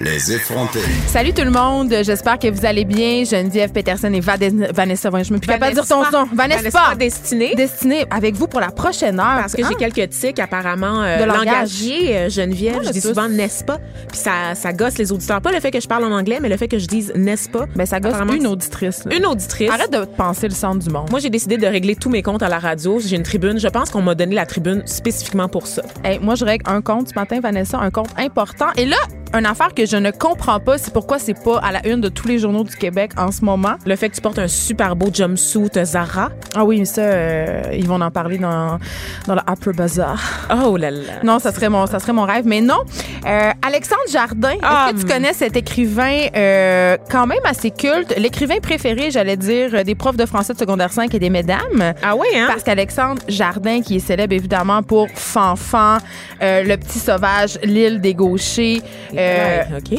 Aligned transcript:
Les 0.00 0.32
effrontés. 0.32 0.80
Salut 1.06 1.32
tout 1.32 1.44
le 1.44 1.52
monde, 1.52 1.94
j'espère 2.02 2.40
que 2.40 2.48
vous 2.50 2.66
allez 2.66 2.84
bien. 2.84 3.22
Geneviève 3.22 3.70
Peterson 3.70 4.12
et 4.12 4.18
Vanessa, 4.18 5.08
je 5.22 5.32
me 5.32 5.38
capable 5.38 5.70
de 5.76 5.80
dire 5.80 5.86
ton 5.86 6.02
nom. 6.10 6.26
Vanessa, 6.34 6.62
Vanessa 6.62 6.94
Destinée. 6.98 7.54
Destinée 7.54 8.04
avec 8.10 8.34
vous 8.34 8.48
pour 8.48 8.58
la 8.60 8.72
prochaine 8.72 9.20
heure. 9.20 9.36
Parce 9.38 9.54
que 9.54 9.62
Hein? 9.62 9.68
j'ai 9.70 9.76
quelques 9.76 10.10
tics 10.10 10.40
apparemment 10.40 11.00
euh, 11.04 11.18
De 11.18 11.30
euh, 11.30 12.28
Geneviève. 12.28 12.78
Ah, 12.80 12.82
je 12.86 12.90
dis 12.90 13.00
tous. 13.02 13.08
souvent 13.08 13.28
n'est-ce 13.28 13.62
pas? 13.62 13.78
Puis 14.08 14.18
ça, 14.18 14.56
ça 14.56 14.72
gosse 14.72 14.98
les 14.98 15.12
auditeurs. 15.12 15.40
Pas 15.40 15.52
le 15.52 15.60
fait 15.60 15.70
que 15.70 15.80
je 15.80 15.86
parle 15.86 16.02
en 16.04 16.10
anglais, 16.12 16.38
mais 16.42 16.48
le 16.48 16.56
fait 16.56 16.66
que 16.66 16.78
je 16.80 16.86
dise 16.88 17.12
n'est-ce 17.14 17.48
pas. 17.48 17.66
Ben, 17.76 17.86
ça 17.86 18.00
gosse 18.00 18.14
une 18.34 18.48
auditrice. 18.48 19.04
là. 19.04 19.14
Une 19.16 19.26
auditrice. 19.26 19.70
Arrête 19.70 19.92
de 19.92 20.04
penser 20.04 20.48
le 20.48 20.54
centre 20.54 20.80
du 20.84 20.90
monde. 20.90 21.08
Moi, 21.10 21.20
j'ai 21.20 21.30
décidé 21.30 21.56
de 21.56 21.66
régler 21.68 21.94
tous 21.94 22.10
mes 22.10 22.22
comptes 22.22 22.42
à 22.42 22.48
la 22.48 22.58
radio. 22.58 22.98
J'ai 22.98 23.14
une 23.14 23.22
tribune. 23.22 23.60
Je 23.60 23.68
pense 23.68 23.90
qu'on 23.90 24.02
m'a 24.02 24.16
donné 24.16 24.34
la 24.34 24.44
tribune 24.44 24.82
spécifiquement 24.86 25.48
pour 25.48 25.68
ça. 25.68 25.82
Hey, 26.02 26.18
moi, 26.18 26.34
je 26.34 26.44
règle 26.44 26.68
un 26.68 26.82
compte 26.82 27.10
ce 27.10 27.14
matin, 27.14 27.38
Vanessa, 27.40 27.78
un 27.78 27.90
compte 27.92 28.10
important. 28.18 28.66
Et 28.76 28.86
là, 28.86 28.96
une 29.36 29.46
affaire 29.46 29.72
que 29.74 29.83
je 29.86 29.96
ne 29.96 30.10
comprends 30.10 30.60
pas, 30.60 30.78
c'est 30.78 30.92
pourquoi 30.92 31.18
c'est 31.18 31.34
pas 31.42 31.58
à 31.58 31.72
la 31.72 31.86
une 31.86 32.00
de 32.00 32.08
tous 32.08 32.28
les 32.28 32.38
journaux 32.38 32.64
du 32.64 32.76
Québec 32.76 33.12
en 33.16 33.30
ce 33.30 33.44
moment. 33.44 33.74
Le 33.86 33.96
fait 33.96 34.08
que 34.08 34.14
tu 34.14 34.20
portes 34.20 34.38
un 34.38 34.48
super 34.48 34.96
beau 34.96 35.08
jumpsuit 35.12 35.68
Zara. 35.84 36.30
Ah 36.54 36.64
oui, 36.64 36.84
ça, 36.86 37.02
euh, 37.02 37.62
ils 37.72 37.86
vont 37.86 38.00
en 38.00 38.10
parler 38.10 38.38
dans, 38.38 38.78
dans 39.26 39.34
le 39.34 39.40
Upper 39.50 39.72
Bazaar. 39.72 40.20
Oh 40.64 40.76
là 40.76 40.90
là. 40.90 40.98
Non, 41.22 41.38
ça 41.38 41.52
serait 41.52 41.68
mon, 41.68 41.86
ça 41.86 41.98
serait 41.98 42.12
mon 42.12 42.24
rêve. 42.24 42.44
Mais 42.46 42.60
non. 42.60 42.78
Euh, 43.26 43.50
Alexandre 43.66 44.02
Jardin, 44.10 44.50
est-ce 44.50 44.60
Ah, 44.62 44.88
que 44.92 44.96
tu 44.96 45.02
hum. 45.04 45.08
connais 45.08 45.32
cet 45.32 45.56
écrivain 45.56 46.18
euh, 46.36 46.96
quand 47.10 47.26
même 47.26 47.38
assez 47.44 47.70
culte? 47.70 48.14
L'écrivain 48.18 48.58
préféré, 48.62 49.10
j'allais 49.10 49.36
dire, 49.36 49.84
des 49.84 49.94
profs 49.94 50.16
de 50.16 50.26
français 50.26 50.52
de 50.54 50.58
secondaire 50.58 50.92
5 50.92 51.14
et 51.14 51.18
des 51.18 51.30
mesdames. 51.30 51.94
Ah 52.02 52.14
oui, 52.16 52.26
hein? 52.36 52.46
Parce 52.48 52.62
qu'Alexandre 52.62 53.22
Jardin, 53.28 53.80
qui 53.80 53.96
est 53.96 54.00
célèbre 54.00 54.34
évidemment 54.34 54.82
pour 54.82 55.08
Fanfan, 55.14 55.98
euh, 56.42 56.62
Le 56.62 56.76
Petit 56.76 56.98
Sauvage, 56.98 57.58
L'île 57.62 58.00
des 58.00 58.14
Gauchers. 58.14 58.82
Euh, 59.74 59.78
OK. 59.78 59.90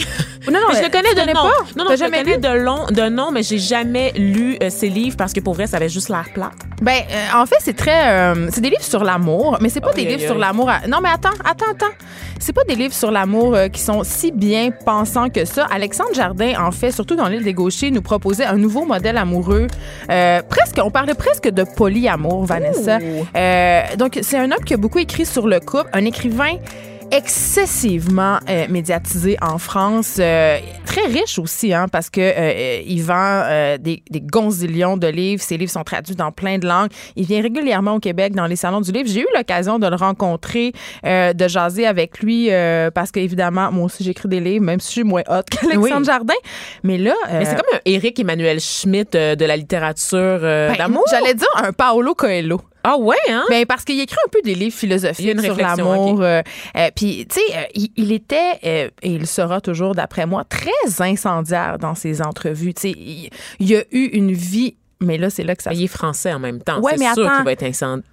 Non, 0.47 0.53
non, 0.53 0.59
Mais 0.69 0.75
je 0.75 0.79
euh, 0.79 0.83
le 0.83 0.89
connais 0.89 1.09
tu 1.09 1.15
de 1.15 1.19
connais 1.21 1.33
nom. 1.33 1.41
pas? 1.41 1.63
Non, 1.75 1.83
non, 1.83 1.85
je 1.85 1.91
le 1.91 1.97
jamais 1.97 2.17
connais 2.23 2.35
lu? 2.35 2.41
de, 2.41 2.47
long, 2.49 2.85
de 2.89 3.09
nom, 3.09 3.31
mais 3.31 3.43
j'ai 3.43 3.59
jamais 3.59 4.11
lu 4.15 4.57
euh, 4.63 4.69
ses 4.69 4.89
livres 4.89 5.17
parce 5.17 5.33
que 5.33 5.39
pour 5.39 5.53
vrai, 5.53 5.67
ça 5.67 5.77
avait 5.77 5.89
juste 5.89 6.09
l'air 6.09 6.25
plate. 6.33 6.53
Ben, 6.81 7.01
euh, 7.11 7.37
en 7.41 7.45
fait, 7.45 7.55
c'est 7.59 7.75
très. 7.75 8.09
euh, 8.09 8.47
c'est 8.51 8.61
des 8.61 8.69
livres 8.69 8.83
sur 8.83 9.03
l'amour, 9.03 9.57
mais 9.61 9.69
c'est 9.69 9.81
pas 9.81 9.93
des 9.93 10.05
livres 10.05 10.21
sur 10.23 10.37
l'amour. 10.37 10.69
à- 10.69 10.87
Non, 10.87 10.97
mais 11.01 11.09
attends, 11.09 11.29
attends, 11.43 11.71
attends. 11.71 11.93
C'est 12.39 12.53
pas 12.53 12.63
des 12.65 12.75
livres 12.75 12.93
sur 12.93 13.11
l'amour 13.11 13.55
euh, 13.55 13.69
qui 13.69 13.79
sont 13.81 14.03
si 14.03 14.31
bien 14.31 14.69
pensants 14.85 15.29
que 15.29 15.45
ça. 15.45 15.65
Alexandre 15.73 16.13
Jardin, 16.13 16.53
en 16.59 16.71
fait, 16.71 16.91
surtout 16.91 17.15
dans 17.15 17.27
l'île 17.27 17.43
des 17.43 17.53
Gauchers, 17.53 17.91
nous 17.91 18.01
proposait 18.01 18.45
un 18.45 18.57
nouveau 18.57 18.85
modèle 18.85 19.17
amoureux. 19.17 19.67
Euh, 20.11 20.41
presque, 20.47 20.79
on 20.83 20.91
parlait 20.91 21.13
presque 21.13 21.49
de 21.49 21.63
polyamour, 21.63 22.45
Vanessa. 22.45 22.99
Euh, 23.35 23.81
donc, 23.97 24.19
c'est 24.21 24.37
un 24.37 24.51
homme 24.51 24.63
qui 24.65 24.73
a 24.73 24.77
beaucoup 24.77 24.99
écrit 24.99 25.25
sur 25.25 25.47
le 25.47 25.59
couple, 25.59 25.89
un 25.93 26.03
écrivain 26.05 26.55
excessivement 27.11 28.39
euh, 28.49 28.65
médiatisé 28.69 29.37
en 29.41 29.57
France, 29.57 30.17
euh, 30.19 30.57
très 30.85 31.05
riche 31.05 31.39
aussi, 31.39 31.73
hein, 31.73 31.87
parce 31.91 32.09
que 32.09 32.21
euh, 32.21 32.81
il 32.85 33.01
vend 33.03 33.43
euh, 33.45 33.77
des, 33.77 34.03
des 34.09 34.21
gonzillions 34.21 34.97
de 34.97 35.07
livres. 35.07 35.41
Ses 35.41 35.57
livres 35.57 35.71
sont 35.71 35.83
traduits 35.83 36.15
dans 36.15 36.31
plein 36.31 36.57
de 36.57 36.67
langues. 36.67 36.89
Il 37.15 37.25
vient 37.25 37.41
régulièrement 37.41 37.95
au 37.95 37.99
Québec 37.99 38.33
dans 38.33 38.47
les 38.47 38.55
salons 38.55 38.81
du 38.81 38.91
livre. 38.91 39.09
J'ai 39.09 39.21
eu 39.21 39.27
l'occasion 39.35 39.79
de 39.79 39.87
le 39.87 39.95
rencontrer, 39.95 40.73
euh, 41.05 41.33
de 41.33 41.47
jaser 41.47 41.85
avec 41.85 42.19
lui, 42.19 42.51
euh, 42.51 42.91
parce 42.91 43.11
qu'évidemment, 43.11 43.71
moi 43.71 43.85
aussi 43.85 44.03
j'écris 44.03 44.27
des 44.27 44.39
livres, 44.39 44.65
même 44.65 44.79
si 44.79 44.87
je 44.87 44.93
suis 44.93 45.03
moins 45.03 45.23
hot 45.27 45.41
qu'Alexandre 45.49 45.97
Oui. 45.99 46.05
Jardin. 46.05 46.33
Mais 46.83 46.97
là, 46.97 47.13
euh, 47.29 47.39
Mais 47.39 47.45
c'est 47.45 47.55
comme 47.55 47.75
un 47.75 47.79
Éric 47.85 48.19
Emmanuel 48.19 48.59
Schmitt 48.59 49.15
euh, 49.15 49.35
de 49.35 49.45
la 49.45 49.57
littérature 49.57 50.17
euh, 50.19 50.69
ben, 50.69 50.77
d'amour. 50.77 51.03
J'allais 51.09 51.33
dire 51.33 51.47
un 51.55 51.71
Paolo 51.71 52.13
Coelho. 52.15 52.61
Ah 52.87 52.97
ouais, 52.97 53.15
hein? 53.29 53.43
Ben 53.49 53.65
parce 53.65 53.83
qu'il 53.83 53.99
écrit 53.99 54.15
un 54.23 54.29
peu 54.29 54.41
des 54.43 54.53
livres 54.53 54.75
philosophiques 54.75 55.25
sur 55.41 55.55
l'amour. 55.85 56.21
euh, 56.21 56.41
euh, 56.77 56.89
Puis, 56.95 57.25
tu 57.27 57.39
sais, 57.39 57.57
euh, 57.57 57.63
il, 57.73 57.89
il 57.95 58.11
était, 58.11 58.59
et 58.61 58.91
il 59.01 59.25
sera 59.25 59.59
toujours, 59.59 59.95
d'après 59.95 60.27
moi, 60.27 60.43
très 60.43 60.69
incendiaire 60.99 61.79
dans 61.79 61.95
ses 61.95 62.21
entrevues. 62.21 62.75
Tu 62.75 62.81
sais, 62.81 62.91
il, 62.91 63.29
il 63.59 63.75
a 63.75 63.81
eu 63.91 64.05
une 64.13 64.33
vie, 64.33 64.75
mais 65.01 65.17
là, 65.17 65.29
c'est 65.29 65.43
là 65.43 65.55
que 65.55 65.63
ça 65.63 65.71
Mais 65.71 65.77
il 65.77 65.83
est 65.83 65.87
français 65.87 66.33
en 66.33 66.39
même 66.39 66.61
temps. 66.61 66.79
Ouais, 66.79 66.93
c'est 66.97 67.13
sûr 67.13 67.31
qu'il 67.35 67.45
va 67.45 67.51
être 67.51 67.63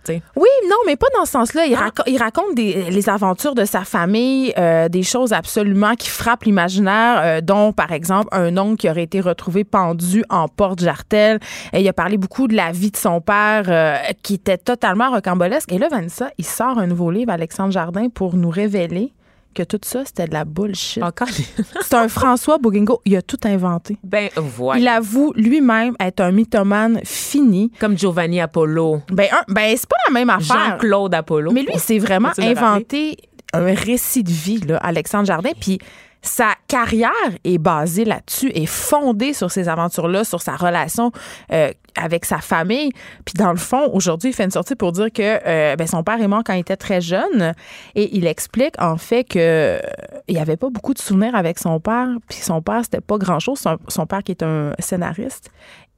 sais. 0.04 0.22
Oui, 0.36 0.48
non, 0.68 0.76
mais 0.86 0.96
pas 0.96 1.06
dans 1.16 1.24
ce 1.24 1.32
sens-là. 1.32 1.62
Ah. 1.64 1.68
Il, 1.68 1.74
raco- 1.76 2.02
il 2.06 2.18
raconte 2.18 2.54
des, 2.54 2.90
les 2.90 3.08
aventures 3.08 3.54
de 3.54 3.64
sa 3.64 3.84
famille, 3.84 4.52
euh, 4.58 4.88
des 4.88 5.02
choses 5.02 5.32
absolument 5.32 5.94
qui 5.94 6.08
frappent 6.08 6.44
l'imaginaire, 6.44 7.20
euh, 7.22 7.40
dont, 7.40 7.72
par 7.72 7.92
exemple, 7.92 8.28
un 8.32 8.56
oncle 8.58 8.76
qui 8.76 8.90
aurait 8.90 9.04
été 9.04 9.20
retrouvé 9.20 9.64
pendu 9.64 10.24
en 10.28 10.48
porte-jartel. 10.48 11.38
Il 11.72 11.86
a 11.88 11.92
parlé 11.92 12.16
beaucoup 12.16 12.48
de 12.48 12.56
la 12.56 12.72
vie 12.72 12.90
de 12.90 12.96
son 12.96 13.20
père, 13.20 13.64
euh, 13.68 13.96
qui 14.22 14.34
était 14.34 14.58
totalement 14.58 15.10
rocambolesque. 15.10 15.70
Et 15.72 15.78
là, 15.78 15.88
Vanessa, 15.88 16.30
il 16.38 16.44
sort 16.44 16.78
un 16.78 16.86
nouveau 16.86 17.10
livre, 17.10 17.30
Alexandre 17.32 17.72
Jardin, 17.72 18.08
pour 18.08 18.34
nous 18.36 18.50
révéler 18.50 19.12
que 19.52 19.62
tout 19.62 19.78
ça, 19.82 20.04
c'était 20.04 20.26
de 20.26 20.32
la 20.32 20.44
bullshit. 20.44 21.02
Encore. 21.02 21.28
C'est 21.82 21.94
un 21.94 22.08
François 22.08 22.58
Bouguingo. 22.58 23.00
Il 23.04 23.16
a 23.16 23.22
tout 23.22 23.38
inventé. 23.44 23.96
ben, 24.02 24.28
voilà. 24.36 24.80
Il 24.80 24.88
avoue 24.88 25.32
lui-même 25.36 25.94
être 26.00 26.20
un 26.20 26.32
mythomane 26.32 27.00
fini. 27.04 27.70
Comme 27.78 27.96
Giovanni 27.98 28.40
Apollo. 28.40 29.02
Ben, 29.10 29.26
un- 29.32 29.52
ben 29.52 29.74
c'est 29.76 29.88
pas 29.88 29.96
la 30.08 30.12
même 30.14 30.30
affaire. 30.30 30.70
Jean-Claude 30.70 31.14
Apollo. 31.14 31.52
Mais 31.52 31.62
lui, 31.62 31.74
c'est 31.78 31.98
vraiment 31.98 32.30
inventé 32.38 33.16
un 33.52 33.74
récit 33.74 34.22
de 34.22 34.30
vie, 34.30 34.58
là, 34.60 34.78
Alexandre 34.78 35.26
Jardin. 35.26 35.50
Puis 35.60 35.78
sa 36.22 36.54
carrière 36.68 37.10
est 37.42 37.58
basée 37.58 38.04
là-dessus, 38.04 38.50
est 38.54 38.66
fondée 38.66 39.32
sur 39.32 39.50
ces 39.50 39.68
aventures-là, 39.68 40.22
sur 40.24 40.40
sa 40.40 40.54
relation 40.54 41.10
euh, 41.52 41.72
avec 41.96 42.24
sa 42.24 42.38
famille. 42.38 42.90
Puis 43.24 43.34
dans 43.36 43.50
le 43.50 43.58
fond, 43.58 43.90
aujourd'hui, 43.92 44.30
il 44.30 44.32
fait 44.32 44.44
une 44.44 44.52
sortie 44.52 44.76
pour 44.76 44.92
dire 44.92 45.12
que 45.12 45.40
euh, 45.46 45.76
ben, 45.76 45.86
son 45.86 46.04
père 46.04 46.20
est 46.22 46.28
mort 46.28 46.42
quand 46.44 46.54
il 46.54 46.60
était 46.60 46.76
très 46.76 47.00
jeune. 47.00 47.54
Et 47.96 48.16
il 48.16 48.26
explique 48.26 48.80
en 48.80 48.96
fait 48.96 49.24
que 49.24 49.38
euh, 49.38 49.80
il 50.28 50.34
n'y 50.34 50.40
avait 50.40 50.56
pas 50.56 50.70
beaucoup 50.70 50.94
de 50.94 51.00
souvenirs 51.00 51.34
avec 51.34 51.58
son 51.58 51.80
père. 51.80 52.08
Puis 52.28 52.38
son 52.38 52.62
père, 52.62 52.80
c'était 52.84 53.00
pas 53.00 53.18
grand-chose. 53.18 53.58
Son, 53.58 53.78
son 53.88 54.06
père 54.06 54.22
qui 54.22 54.30
est 54.30 54.44
un 54.44 54.74
scénariste. 54.78 55.50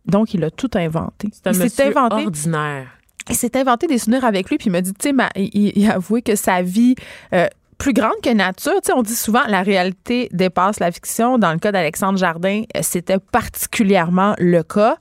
Donc, 0.06 0.34
il 0.34 0.42
a 0.44 0.50
tout 0.50 0.70
inventé. 0.74 1.28
C'est 1.32 1.46
un 1.48 1.52
il 1.52 1.58
monsieur 1.58 1.86
inventé 1.86 2.24
ordinaire. 2.24 2.86
il 3.28 3.34
s'est 3.34 3.56
inventé 3.56 3.86
des 3.86 3.98
souvenirs 3.98 4.24
avec 4.24 4.50
lui, 4.50 4.58
puis 4.58 4.66
il 4.66 4.72
m'a 4.72 4.82
dit, 4.82 4.92
tu 4.92 5.10
sais, 5.10 5.14
il, 5.36 5.72
il 5.76 5.90
a 5.90 5.94
avoué 5.94 6.20
que 6.20 6.36
sa 6.36 6.60
vie 6.60 6.94
euh, 7.32 7.46
plus 7.78 7.92
grande 7.92 8.20
que 8.22 8.32
nature, 8.32 8.74
tu 8.82 8.86
sais, 8.86 8.92
on 8.92 9.02
dit 9.02 9.14
souvent 9.14 9.42
la 9.48 9.62
réalité 9.62 10.28
dépasse 10.32 10.80
la 10.80 10.90
fiction. 10.90 11.38
Dans 11.38 11.52
le 11.52 11.58
cas 11.58 11.72
d'Alexandre 11.72 12.18
Jardin, 12.18 12.62
euh, 12.76 12.80
c'était 12.82 13.18
particulièrement 13.18 14.34
le 14.38 14.62
cas. 14.62 14.96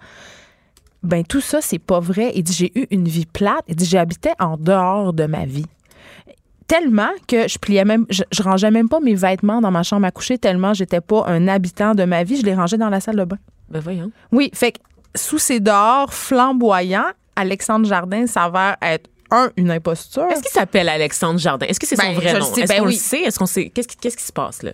Ben 1.04 1.24
tout 1.24 1.42
ça, 1.42 1.60
c'est 1.62 1.80
pas 1.80 2.00
vrai. 2.00 2.32
Il 2.36 2.44
dit, 2.44 2.54
j'ai 2.54 2.80
eu 2.80 2.88
une 2.90 3.08
vie 3.08 3.26
plate. 3.26 3.64
Il 3.68 3.76
dit, 3.76 3.86
j'habitais 3.86 4.34
en 4.40 4.58
dehors 4.58 5.14
de 5.14 5.26
ma 5.26 5.46
vie. 5.46 5.66
Tellement 6.68 7.12
que 7.28 7.48
je 7.48 7.58
pliais 7.58 7.84
même, 7.84 8.06
je, 8.10 8.24
je 8.32 8.42
rangeais 8.42 8.72
même 8.72 8.88
pas 8.88 9.02
mes 9.02 9.16
vêtements 9.16 9.60
dans 9.60 9.70
ma 9.70 9.84
chambre 9.84 10.06
à 10.06 10.12
coucher 10.12 10.38
tellement 10.38 10.74
j'étais 10.74 11.02
pas 11.02 11.26
un 11.28 11.48
habitant 11.48 11.94
de 11.94 12.06
ma 12.06 12.24
vie. 12.24 12.38
Je 12.38 12.46
les 12.46 12.56
rangeais 12.56 12.78
dans 12.78 12.90
la 12.90 13.02
salle 13.02 13.18
de 13.18 13.26
bain. 13.26 13.38
Ben 13.70 13.80
voyons. 13.80 14.12
Oui, 14.32 14.50
fait 14.54 14.72
que 14.72 14.80
sous 15.16 15.40
ses 15.40 15.60
dehors 15.60 16.14
flamboyants, 16.14 17.12
Alexandre 17.36 17.86
Jardin 17.86 18.28
s'avère 18.28 18.78
être 18.82 19.10
un 19.34 19.52
une 19.58 19.72
imposture. 19.72 20.28
Est-ce 20.30 20.42
qu'il 20.42 20.52
s'appelle 20.52 20.88
Alexandre 20.90 21.40
Jardin? 21.40 21.66
Est-ce 21.68 21.80
que 21.80 21.88
c'est 21.88 21.96
son 21.96 22.04
Ben, 22.04 22.14
vrai 22.14 22.30
je 22.30 22.38
nom? 22.38 22.54
Est-ce 22.56 22.68
ben 22.68 22.80
qu'on 22.80 22.86
oui. 22.88 22.94
le 22.94 23.00
sait? 23.00 23.22
Est-ce 23.22 23.40
qu'on 23.40 23.46
sait? 23.46 23.70
Qu'est-ce 23.70 23.88
qui, 23.88 23.98
qu'est-ce 23.98 24.18
qui 24.18 24.24
se 24.24 24.32
passe 24.34 24.64
là? 24.64 24.72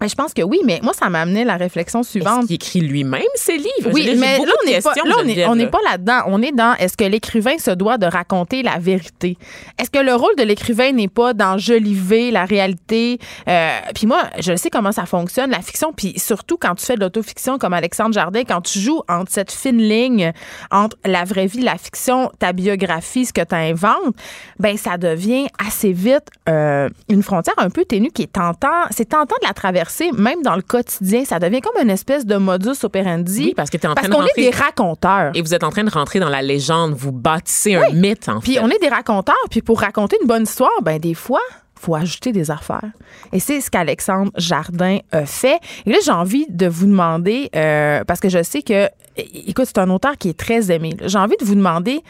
Ben, 0.00 0.08
je 0.08 0.14
pense 0.14 0.32
que 0.32 0.42
oui, 0.42 0.60
mais 0.64 0.78
moi 0.82 0.92
ça 0.92 1.08
m'a 1.10 1.22
amené 1.22 1.42
la 1.44 1.56
réflexion 1.56 2.00
Est-ce 2.02 2.10
suivante. 2.10 2.46
qu'il 2.46 2.54
écrit 2.54 2.80
lui-même 2.80 3.22
ses 3.34 3.56
livres? 3.56 3.90
Oui, 3.92 4.14
mais 4.16 4.38
là, 4.38 4.44
on 4.62 4.66
n'est 4.70 4.80
pas, 4.80 4.94
là, 4.94 5.02
on 5.04 5.20
est- 5.22 5.24
Geneviève, 5.28 5.48
on 5.50 5.56
n'est 5.56 5.66
pas 5.66 5.80
là-dedans. 5.90 6.20
On 6.26 6.40
est 6.40 6.52
dans 6.52 6.74
est-ce 6.74 6.96
que 6.96 7.04
l'écrivain 7.04 7.58
se 7.58 7.72
doit 7.72 7.98
de 7.98 8.06
raconter 8.06 8.62
la 8.62 8.78
vérité? 8.78 9.36
Est-ce 9.78 9.90
que 9.90 9.98
le 9.98 10.14
rôle 10.14 10.36
de 10.36 10.44
l'écrivain 10.44 10.92
n'est 10.92 11.08
pas 11.08 11.34
d'enjoliver 11.34 12.30
la 12.30 12.44
réalité? 12.44 13.18
Euh, 13.48 13.70
puis 13.94 14.06
moi, 14.06 14.22
je 14.38 14.54
sais 14.56 14.70
comment 14.70 14.92
ça 14.92 15.04
fonctionne, 15.06 15.50
la 15.50 15.60
fiction. 15.62 15.92
Puis 15.92 16.14
surtout 16.18 16.56
quand 16.56 16.74
tu 16.76 16.86
fais 16.86 16.94
de 16.94 17.00
l'autofiction 17.00 17.58
comme 17.58 17.72
Alexandre 17.74 18.12
Jardin, 18.14 18.42
quand 18.46 18.60
tu 18.60 18.78
joues 18.78 19.02
entre 19.08 19.32
cette 19.32 19.50
fine 19.50 19.78
ligne 19.78 20.32
entre 20.70 20.96
la 21.04 21.24
vraie 21.24 21.46
vie, 21.46 21.60
la 21.62 21.76
fiction, 21.76 22.30
ta 22.38 22.52
biographie, 22.52 23.26
ce 23.26 23.32
que 23.32 23.42
tu 23.44 23.54
inventes, 23.54 24.14
ben 24.60 24.76
ça 24.76 24.96
devient 24.96 25.48
assez 25.66 25.92
vite 25.92 26.26
euh, 26.48 26.88
une 27.08 27.22
frontière 27.22 27.54
un 27.58 27.70
peu 27.70 27.84
ténue 27.84 28.10
qui 28.10 28.22
est 28.22 28.32
tentant. 28.32 28.68
C'est 28.90 29.08
tentant 29.08 29.34
de 29.42 29.46
la 29.46 29.54
traverser, 29.54 29.87
même 30.16 30.42
dans 30.42 30.56
le 30.56 30.62
quotidien. 30.62 31.24
Ça 31.24 31.38
devient 31.38 31.60
comme 31.60 31.82
une 31.82 31.90
espèce 31.90 32.24
de 32.26 32.36
modus 32.36 32.82
operandi. 32.84 33.44
Oui, 33.46 33.54
parce 33.56 33.70
que 33.70 33.76
t'es 33.76 33.86
en 33.88 33.94
Parce 33.94 34.08
train 34.08 34.16
de 34.16 34.22
qu'on 34.22 34.26
est 34.28 34.40
des 34.40 34.50
raconteurs. 34.50 35.32
Et 35.34 35.42
vous 35.42 35.54
êtes 35.54 35.64
en 35.64 35.70
train 35.70 35.84
de 35.84 35.90
rentrer 35.90 36.20
dans 36.20 36.28
la 36.28 36.42
légende. 36.42 36.94
Vous 36.94 37.12
bâtissez 37.12 37.74
un 37.74 37.90
mythe, 37.92 38.28
en 38.28 38.40
Puis 38.40 38.54
fait. 38.54 38.60
on 38.60 38.68
est 38.68 38.78
des 38.80 38.88
raconteurs. 38.88 39.36
Puis 39.50 39.62
pour 39.62 39.80
raconter 39.80 40.16
une 40.22 40.28
bonne 40.28 40.44
histoire, 40.44 40.70
ben 40.82 40.98
des 40.98 41.14
fois, 41.14 41.40
faut 41.74 41.94
ajouter 41.94 42.32
des 42.32 42.50
affaires. 42.50 42.90
Et 43.32 43.40
c'est 43.40 43.60
ce 43.60 43.70
qu'Alexandre 43.70 44.32
Jardin 44.36 44.98
a 45.12 45.24
fait. 45.26 45.58
Et 45.86 45.90
là, 45.90 45.98
j'ai 46.04 46.10
envie 46.10 46.46
de 46.48 46.66
vous 46.66 46.86
demander, 46.86 47.50
euh, 47.54 48.02
parce 48.04 48.20
que 48.20 48.28
je 48.28 48.42
sais 48.42 48.62
que, 48.62 48.88
écoute, 49.16 49.66
c'est 49.66 49.78
un 49.78 49.90
auteur 49.90 50.16
qui 50.18 50.28
est 50.28 50.38
très 50.38 50.70
aimé. 50.72 50.96
J'ai 51.04 51.18
envie 51.18 51.36
de 51.40 51.44
vous 51.44 51.54
demander, 51.54 52.02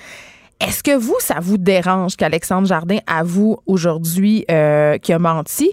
Est-ce 0.60 0.82
que 0.82 0.96
vous, 0.96 1.14
ça 1.20 1.36
vous 1.40 1.56
dérange 1.56 2.16
qu'Alexandre 2.16 2.66
Jardin 2.66 2.98
avoue 3.06 3.58
aujourd'hui 3.66 4.44
euh, 4.50 4.98
qu'il 4.98 5.14
a 5.14 5.18
menti? 5.20 5.72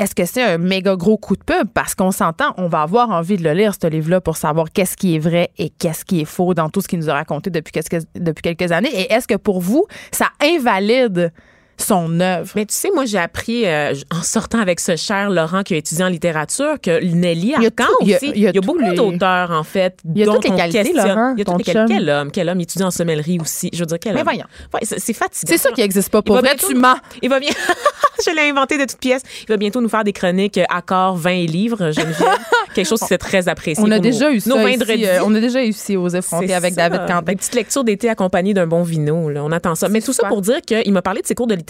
Est-ce 0.00 0.14
que 0.14 0.24
c'est 0.24 0.42
un 0.42 0.56
méga 0.56 0.96
gros 0.96 1.18
coup 1.18 1.36
de 1.36 1.44
pub? 1.44 1.68
Parce 1.74 1.94
qu'on 1.94 2.10
s'entend, 2.10 2.54
on 2.56 2.68
va 2.68 2.80
avoir 2.80 3.10
envie 3.10 3.36
de 3.36 3.44
le 3.44 3.52
lire, 3.52 3.74
ce 3.74 3.86
livre-là, 3.86 4.22
pour 4.22 4.38
savoir 4.38 4.72
qu'est-ce 4.72 4.96
qui 4.96 5.14
est 5.14 5.18
vrai 5.18 5.50
et 5.58 5.68
qu'est-ce 5.68 6.06
qui 6.06 6.22
est 6.22 6.24
faux 6.24 6.54
dans 6.54 6.70
tout 6.70 6.80
ce 6.80 6.88
qu'il 6.88 7.00
nous 7.00 7.10
a 7.10 7.12
raconté 7.12 7.50
depuis 7.50 7.70
quelques, 7.70 8.06
depuis 8.14 8.40
quelques 8.40 8.72
années. 8.72 8.88
Et 8.94 9.12
est-ce 9.12 9.28
que 9.28 9.34
pour 9.34 9.60
vous, 9.60 9.84
ça 10.10 10.28
invalide 10.42 11.34
son 11.82 12.20
œuvre. 12.20 12.50
Mais 12.54 12.66
tu 12.66 12.74
sais, 12.74 12.90
moi, 12.94 13.04
j'ai 13.04 13.18
appris 13.18 13.66
euh, 13.66 13.94
en 14.10 14.22
sortant 14.22 14.58
avec 14.58 14.80
ce 14.80 14.96
cher 14.96 15.30
Laurent 15.30 15.62
qui 15.62 15.74
a 15.74 15.76
étudié 15.76 16.04
en 16.04 16.08
littérature 16.08 16.80
que 16.80 17.02
Nelly 17.02 17.54
Arcan 17.54 17.84
aussi. 18.00 18.32
Il 18.34 18.42
y 18.42 18.48
a, 18.48 18.52
beaucoup 18.52 18.92
d'auteurs, 18.94 19.50
en 19.50 19.62
fait. 19.62 19.98
Il 20.04 20.18
y 20.18 20.22
a 20.22 20.26
toutes 20.26 20.44
les 20.44 20.56
qualités, 20.56 20.92
Laurent. 20.92 21.34
Il 21.36 21.38
y 21.38 21.42
a 21.42 21.44
toutes 21.44 21.58
les 21.58 21.72
qualités. 21.72 21.94
Quel 21.94 22.10
homme, 22.10 22.30
quel 22.30 22.48
homme, 22.48 22.60
il 22.60 22.64
étudie 22.64 22.84
en 22.84 22.90
sommellerie 22.90 23.38
aussi. 23.40 23.70
Je 23.72 23.80
veux 23.80 23.86
dire, 23.86 23.98
quel 24.00 24.14
Mais 24.14 24.20
homme. 24.20 24.24
voyons. 24.24 24.46
Ouais, 24.74 24.80
c'est 24.82 25.12
fatigant. 25.12 25.46
C'est 25.46 25.58
ça 25.58 25.70
qui 25.70 25.80
n'existe 25.80 26.10
pas 26.10 26.22
pour 26.22 26.36
vrai, 26.36 26.56
tu 26.56 26.74
mens. 26.74 26.96
Il 27.22 27.28
va 27.28 27.40
bien. 27.40 27.50
je 28.24 28.34
l'ai 28.34 28.50
inventé 28.50 28.78
de 28.78 28.84
toutes 28.84 28.98
pièces. 29.00 29.22
Il 29.42 29.48
va 29.48 29.56
bientôt 29.56 29.80
nous 29.80 29.88
faire 29.88 30.04
des 30.04 30.12
chroniques 30.12 30.58
euh, 30.58 30.64
accords, 30.68 31.16
vin 31.16 31.30
et 31.30 31.46
livres, 31.46 31.90
Geneviève. 31.90 32.38
Quelque 32.74 32.86
chose 32.86 33.00
qui 33.00 33.06
c'est 33.06 33.18
très 33.18 33.48
apprécié. 33.48 33.82
On 33.84 33.90
a 33.90 33.98
déjà 33.98 34.30
eu 34.30 34.40
ça. 34.40 34.50
Nos 34.50 34.66
ici, 34.68 35.06
euh, 35.06 35.24
on 35.24 35.34
a 35.34 35.40
déjà 35.40 35.64
eu 35.64 35.68
ici 35.68 35.96
aux 35.96 36.08
effrontés 36.08 36.54
avec 36.54 36.74
David 36.74 37.00
Quentin. 37.00 37.32
Une 37.32 37.38
petite 37.38 37.54
lecture 37.54 37.82
d'été 37.82 38.08
accompagnée 38.08 38.54
d'un 38.54 38.66
bon 38.66 38.82
vino. 38.82 39.28
Là. 39.28 39.42
On 39.42 39.50
attend 39.50 39.74
ça. 39.74 39.88
Mais 39.88 40.00
tout 40.00 40.12
ça 40.12 40.28
pour 40.28 40.40
dire 40.40 40.60
qu'il 40.62 40.92
m'a 40.92 41.02
parlé 41.02 41.22
de 41.22 41.26
ses 41.26 41.34
cours 41.34 41.46
de 41.46 41.54
littérature. 41.54 41.69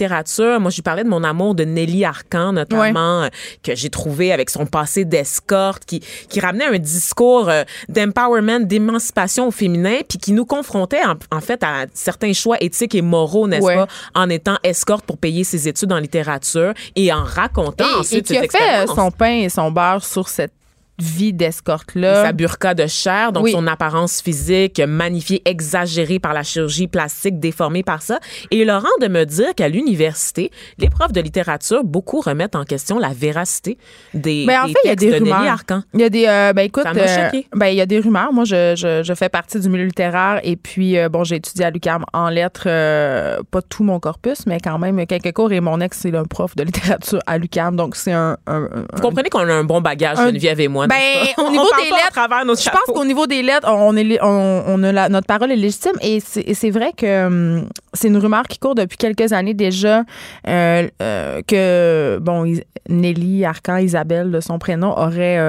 Moi, 0.59 0.69
je 0.71 0.75
lui 0.75 0.81
parlais 0.81 1.03
de 1.03 1.09
mon 1.09 1.23
amour 1.23 1.55
de 1.55 1.63
Nelly 1.63 2.05
Arcan, 2.05 2.53
notamment, 2.53 3.23
euh, 3.23 3.29
que 3.63 3.75
j'ai 3.75 3.89
trouvé 3.89 4.31
avec 4.31 4.49
son 4.49 4.65
passé 4.65 5.05
d'escorte, 5.05 5.85
qui, 5.85 5.99
qui 6.29 6.39
ramenait 6.39 6.65
un 6.65 6.79
discours 6.79 7.49
d'empowerment, 7.89 8.65
d'émancipation 8.65 9.47
au 9.47 9.51
féminin, 9.51 9.99
puis 10.07 10.17
qui 10.17 10.33
nous 10.33 10.45
confrontait 10.45 11.01
en, 11.31 11.41
fait 11.41 11.63
à 11.63 11.85
certains 11.93 12.33
choix 12.33 12.57
éthiques 12.61 12.95
et 12.95 13.01
moraux, 13.01 13.47
n'est-ce 13.47 13.65
pas, 13.65 13.87
en 14.15 14.29
étant 14.29 14.57
escorte 14.63 15.05
pour 15.05 15.17
payer 15.17 15.43
ses 15.43 15.67
études 15.67 15.91
en 15.91 15.99
littérature 15.99 16.73
et 16.95 17.11
en 17.11 17.23
racontant 17.23 17.85
et, 17.85 17.99
ensuite 17.99 18.31
et 18.31 18.47
qui 18.47 18.57
a 18.57 18.85
fait 18.85 18.87
son 18.87 19.11
pain 19.11 19.41
et 19.41 19.49
son 19.49 19.71
beurre 19.71 20.03
sur 20.03 20.29
cette 20.29 20.53
vie 21.01 21.33
d'escorte-là. 21.33 22.23
Sa 22.23 22.31
burqa 22.31 22.73
de 22.73 22.87
chair, 22.87 23.31
donc 23.31 23.49
son 23.49 23.67
apparence 23.67 24.21
physique 24.21 24.79
magnifiée, 24.85 25.41
exagérée 25.45 26.19
par 26.19 26.33
la 26.33 26.43
chirurgie 26.43 26.87
plastique, 26.87 27.39
déformée 27.39 27.83
par 27.83 28.01
ça. 28.01 28.19
Et 28.51 28.63
Laurent 28.65 28.87
de 29.01 29.07
me 29.07 29.25
dire 29.25 29.53
qu'à 29.55 29.67
l'université, 29.69 30.51
les 30.77 30.89
profs 30.89 31.11
de 31.11 31.21
littérature, 31.21 31.83
beaucoup 31.83 32.21
remettent 32.21 32.55
en 32.55 32.63
question 32.63 32.99
la 32.99 33.09
véracité 33.09 33.77
des, 34.13 34.45
ben, 34.45 34.61
en 34.61 34.65
des 34.67 34.73
fait, 34.73 34.79
textes 34.83 35.01
il 35.01 35.09
y 35.09 35.13
a 35.15 35.19
des 35.19 35.25
de 35.25 35.31
Arcan. 35.31 35.81
Il 35.93 35.99
y 35.99 36.03
a 36.03 36.09
des, 36.09 36.25
euh, 36.27 36.53
ben 36.53 36.61
écoute, 36.63 36.85
euh, 36.85 37.29
ben 37.55 37.67
il 37.67 37.75
y 37.75 37.81
a 37.81 37.85
des 37.85 37.99
rumeurs. 37.99 38.31
Moi, 38.33 38.45
je, 38.45 38.73
je, 38.75 39.01
je 39.03 39.13
fais 39.13 39.29
partie 39.29 39.59
du 39.59 39.69
milieu 39.69 39.85
littéraire 39.85 40.39
et 40.43 40.55
puis 40.55 40.97
euh, 40.97 41.09
bon, 41.09 41.23
j'ai 41.23 41.37
étudié 41.37 41.65
à 41.65 41.69
l'UQAM 41.71 42.05
en 42.13 42.29
lettres, 42.29 42.63
euh, 42.67 43.39
pas 43.49 43.61
tout 43.61 43.83
mon 43.83 43.99
corpus, 43.99 44.45
mais 44.45 44.59
quand 44.59 44.77
même 44.77 45.05
quelques 45.05 45.33
cours. 45.33 45.51
Et 45.51 45.59
mon 45.61 45.79
ex, 45.81 45.97
c'est 45.99 46.15
un 46.15 46.25
prof 46.25 46.55
de 46.55 46.63
littérature 46.63 47.19
à 47.25 47.37
l'UQAM, 47.37 47.75
donc 47.75 47.95
c'est 47.95 48.11
un, 48.11 48.37
un, 48.47 48.63
un- 48.63 48.85
Vous 48.93 49.01
comprenez 49.01 49.29
qu'on 49.29 49.39
a 49.47 49.53
un 49.53 49.63
bon 49.63 49.81
bagage, 49.81 50.17
Un- 50.19 50.27
Geneviève 50.27 50.59
et 50.59 50.67
moi. 50.67 50.87
Ben, 50.91 51.33
pas? 51.35 51.43
au 51.43 51.49
niveau 51.51 51.63
On 51.63 51.81
des 51.81 51.91
à 51.91 51.95
lettres, 51.95 52.11
travers 52.11 52.45
nos 52.45 52.55
Je 52.55 52.69
pense 52.69 52.85
qu'au 52.93 53.05
niveau 53.05 53.25
des 53.27 53.41
lettres, 53.43 53.67
on 53.71 53.95
est, 53.95 54.21
on, 54.21 54.63
on 54.67 54.83
a 54.83 54.91
la- 54.91 55.09
notre 55.09 55.27
parole 55.27 55.51
est 55.51 55.55
légitime 55.55 55.93
et 56.01 56.19
c'est 56.19 56.69
vrai 56.69 56.91
que 56.95 57.25
hum, 57.27 57.69
c'est 57.93 58.07
une 58.09 58.17
rumeur 58.17 58.43
qui 58.43 58.59
court 58.59 58.75
depuis 58.75 58.97
quelques 58.97 59.33
années 59.33 59.53
déjà 59.53 60.03
euh, 60.47 60.87
euh, 61.01 61.41
que 61.47 62.19
bon 62.21 62.53
Nelly 62.89 63.45
Arcan 63.45 63.77
Isabelle 63.77 64.31
de 64.31 64.39
son 64.39 64.59
prénom 64.59 64.91
aurait 64.97 65.39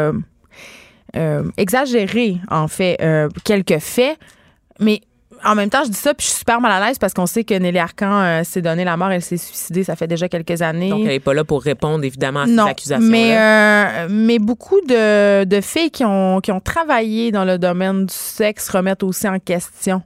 euh, 1.16 1.42
exagéré 1.56 2.36
en 2.50 2.68
fait 2.68 2.96
euh, 3.02 3.28
quelques 3.44 3.78
faits, 3.78 4.16
mais 4.80 5.00
en 5.44 5.54
même 5.54 5.70
temps, 5.70 5.82
je 5.84 5.90
dis 5.90 5.96
ça, 5.98 6.14
puis 6.14 6.24
je 6.26 6.30
suis 6.30 6.38
super 6.40 6.60
mal 6.60 6.70
à 6.82 6.86
l'aise 6.86 6.98
parce 6.98 7.12
qu'on 7.14 7.26
sait 7.26 7.44
que 7.44 7.54
Nelly 7.54 7.78
Arcan 7.78 8.12
euh, 8.22 8.44
s'est 8.44 8.62
donné 8.62 8.84
la 8.84 8.96
mort, 8.96 9.10
elle 9.10 9.22
s'est 9.22 9.36
suicidée, 9.36 9.84
ça 9.84 9.96
fait 9.96 10.06
déjà 10.06 10.28
quelques 10.28 10.62
années. 10.62 10.90
Donc, 10.90 11.00
elle 11.00 11.08
n'est 11.08 11.20
pas 11.20 11.34
là 11.34 11.44
pour 11.44 11.62
répondre, 11.62 12.04
évidemment, 12.04 12.40
à 12.40 12.46
ces 12.46 12.52
Non, 12.52 12.66
accusations. 12.66 13.06
mais, 13.08 13.36
euh, 13.36 14.08
mais 14.10 14.38
beaucoup 14.38 14.80
de, 14.82 15.44
de 15.44 15.60
filles 15.60 15.90
qui 15.90 16.04
ont, 16.04 16.40
qui 16.40 16.52
ont 16.52 16.60
travaillé 16.60 17.32
dans 17.32 17.44
le 17.44 17.58
domaine 17.58 18.06
du 18.06 18.14
sexe 18.14 18.68
remettent 18.68 19.02
aussi 19.02 19.28
en 19.28 19.38
question 19.38 20.02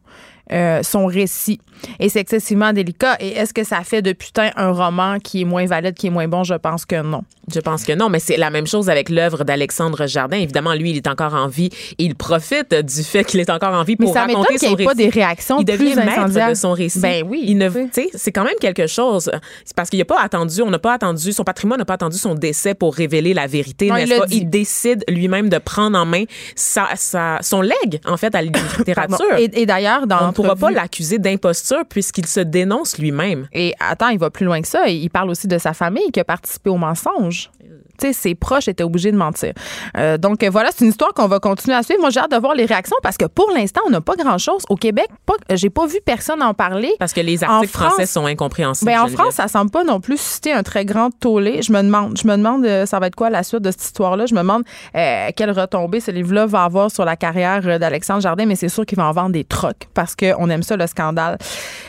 euh, 0.53 0.83
son 0.83 1.07
récit. 1.07 1.61
Et 2.01 2.09
c'est 2.09 2.21
excessivement 2.21 2.73
délicat. 2.73 3.17
Et 3.21 3.33
est-ce 3.33 3.53
que 3.53 3.63
ça 3.65 3.83
fait 3.85 4.01
de 4.01 4.13
putain 4.13 4.51
un 4.57 4.71
roman 4.71 5.19
qui 5.19 5.43
est 5.43 5.45
moins 5.45 5.67
valide, 5.67 5.95
qui 5.95 6.07
est 6.07 6.11
moins 6.11 6.27
bon? 6.29 6.43
Je 6.45 6.55
pense 6.55 6.87
que 6.87 7.03
non. 7.03 7.23
Je 7.53 7.61
pense 7.61 7.85
que 7.85 7.93
non, 7.93 8.09
mais 8.09 8.19
c'est 8.19 8.37
la 8.39 8.51
même 8.51 8.67
chose 8.67 8.89
avec 8.91 9.09
l'œuvre 9.11 9.45
d'Alexandre 9.45 10.07
Jardin. 10.07 10.39
Évidemment, 10.39 10.73
lui, 10.75 10.91
il 10.91 10.97
est 10.97 11.07
encore 11.07 11.35
en 11.35 11.47
vie 11.49 11.71
et 11.99 12.05
il 12.05 12.15
profite 12.17 12.75
du 12.75 13.03
fait 13.05 13.25
qu'il 13.25 13.39
est 13.41 13.51
encore 13.51 13.75
en 13.75 13.85
vie 13.85 13.95
Mais 13.99 14.07
pour 14.07 14.15
ça 14.15 14.27
m'étonne 14.27 14.43
raconter 14.43 14.59
qu'il 14.59 14.69
son 14.69 14.75
n'y 14.77 14.83
ait 14.83 14.85
pas 14.87 14.91
récit. 14.93 15.05
des 15.05 15.09
réactions 15.11 15.59
il 15.61 15.65
devient 15.65 15.93
plus 15.93 15.97
maître 15.97 16.49
de 16.51 16.55
son 16.55 16.73
récit. 16.73 16.99
Ben 16.99 17.25
oui, 17.29 17.43
Il 17.47 17.59
ne, 17.59 17.69
c'est 18.15 18.33
quand 18.33 18.45
même 18.45 18.57
quelque 18.61 18.87
chose. 18.87 19.31
C'est 19.65 19.77
parce 19.77 19.91
qu'il 19.91 19.99
n'a 19.99 20.05
pas 20.07 20.21
attendu, 20.21 20.63
on 20.63 20.71
n'a 20.71 20.79
pas 20.79 20.95
attendu, 20.95 21.33
son 21.33 21.45
patrimoine 21.45 21.79
n'a 21.79 21.85
pas 21.85 21.95
attendu 21.95 22.17
son 22.17 22.35
décès 22.35 22.75
pour 22.75 22.95
révéler 22.95 23.35
la 23.35 23.47
vérité, 23.47 23.89
Non, 23.89 23.97
il 23.97 24.09
n'est-ce 24.09 24.21
pas? 24.21 24.27
décide 24.45 25.05
lui-même 25.09 25.49
de 25.51 25.59
prendre 25.59 25.97
en 25.99 26.07
main 26.07 26.25
sa, 26.57 26.89
sa- 26.97 27.39
son 27.43 27.61
legs, 27.61 28.01
en 28.07 28.17
fait, 28.17 28.35
à 28.35 28.43
la 28.43 28.51
littérature. 28.79 29.37
Et, 29.39 29.51
et 29.53 29.67
d'ailleurs, 29.67 30.07
dans 30.07 30.33
pourra 30.37 30.57
pas 30.57 30.71
l'accuser 30.71 31.19
d'imposture 31.19 31.85
puisqu'il 31.89 32.27
se 32.27 32.41
dénonce 32.41 32.99
lui-même. 32.99 33.49
Et 33.53 33.75
attends, 33.81 34.09
il 34.09 34.19
va 34.19 34.31
plus 34.31 34.45
loin 34.45 34.61
que 34.61 34.69
ça. 34.69 34.89
Il 34.89 35.11
parle 35.11 35.31
aussi 35.31 35.49
de 35.49 35.59
sa 35.59 35.73
famille 35.73 36.11
qui 36.13 36.21
a 36.21 36.25
participé 36.25 36.71
au 36.71 36.77
mensonge. 36.77 37.51
Tu 37.99 38.09
sais, 38.09 38.13
ses 38.13 38.35
proches 38.35 38.69
étaient 38.69 38.85
obligés 38.85 39.13
de 39.13 39.17
mentir. 39.17 39.53
Euh, 39.97 40.19
donc 40.19 40.43
euh, 40.43 40.51
voilà, 40.51 40.71
c'est 40.75 40.85
une 40.85 40.91
histoire 40.91 41.13
qu'on 41.15 41.29
va 41.29 41.39
continuer 41.41 41.77
à 41.77 41.83
suivre. 41.83 42.01
Moi, 42.01 42.11
j'ai 42.11 42.21
hâte 42.21 42.31
de 42.31 42.37
voir 42.37 42.55
les 42.55 42.65
réactions 42.67 42.97
parce 43.03 43.17
que 43.17 43.25
pour 43.27 43.51
l'instant, 43.55 43.81
on 43.87 43.91
n'a 43.91 44.01
pas 44.01 44.15
grand-chose. 44.17 44.63
Au 44.69 44.77
Québec, 44.77 45.09
pas, 45.25 45.35
j'ai 45.51 45.71
pas 45.71 45.87
vu 45.87 45.99
personne 46.05 46.43
en 46.43 46.55
parler. 46.55 46.93
Parce 46.99 47.13
que 47.13 47.21
les 47.21 47.43
articles 47.45 47.73
France- 47.73 47.89
français 47.93 48.07
sont 48.07 48.27
incompréhensibles. 48.27 48.91
Ben, 48.91 48.99
en 48.99 49.07
Geneviève. 49.07 49.19
France, 49.21 49.35
ça 49.35 49.49
semble 49.49 49.71
pas 49.71 49.85
non 49.85 50.01
plus 50.01 50.17
susciter 50.19 50.53
un 50.53 50.63
très 50.63 50.85
grand 50.85 51.11
tollé. 51.11 51.63
Je 51.63 51.73
me 51.73 51.83
demande, 51.83 52.19
je 52.21 52.27
me 52.27 52.37
demande, 52.37 52.65
euh, 52.65 52.87
ça 52.87 52.99
va 52.99 53.07
être 53.09 53.17
quoi 53.17 53.31
la 53.31 53.43
suite 53.43 53.63
de 53.63 53.71
cette 53.71 53.83
histoire-là? 53.85 54.27
Je 54.27 54.35
me 54.35 54.41
demande 54.41 54.63
euh, 54.95 55.29
quelle 55.37 55.51
retombée 55.51 56.01
ce 56.01 56.11
livre-là 56.11 56.47
va 56.47 56.65
avoir 56.65 56.91
sur 56.91 57.05
la 57.05 57.17
carrière 57.17 57.63
euh, 57.67 57.79
d'Alexandre 57.79 58.21
Jardin, 58.21 58.47
mais 58.47 58.57
c'est 58.57 58.69
sûr 58.69 58.85
qu'il 58.87 58.97
va 58.99 59.05
en 59.07 59.13
vendre 59.13 59.31
des 59.31 59.45
trocs 59.45 59.89
parce 59.95 60.15
qu'on 60.17 60.49
aime 60.51 60.63
ça, 60.63 60.77
le 60.77 60.87
scandale. 60.87 61.39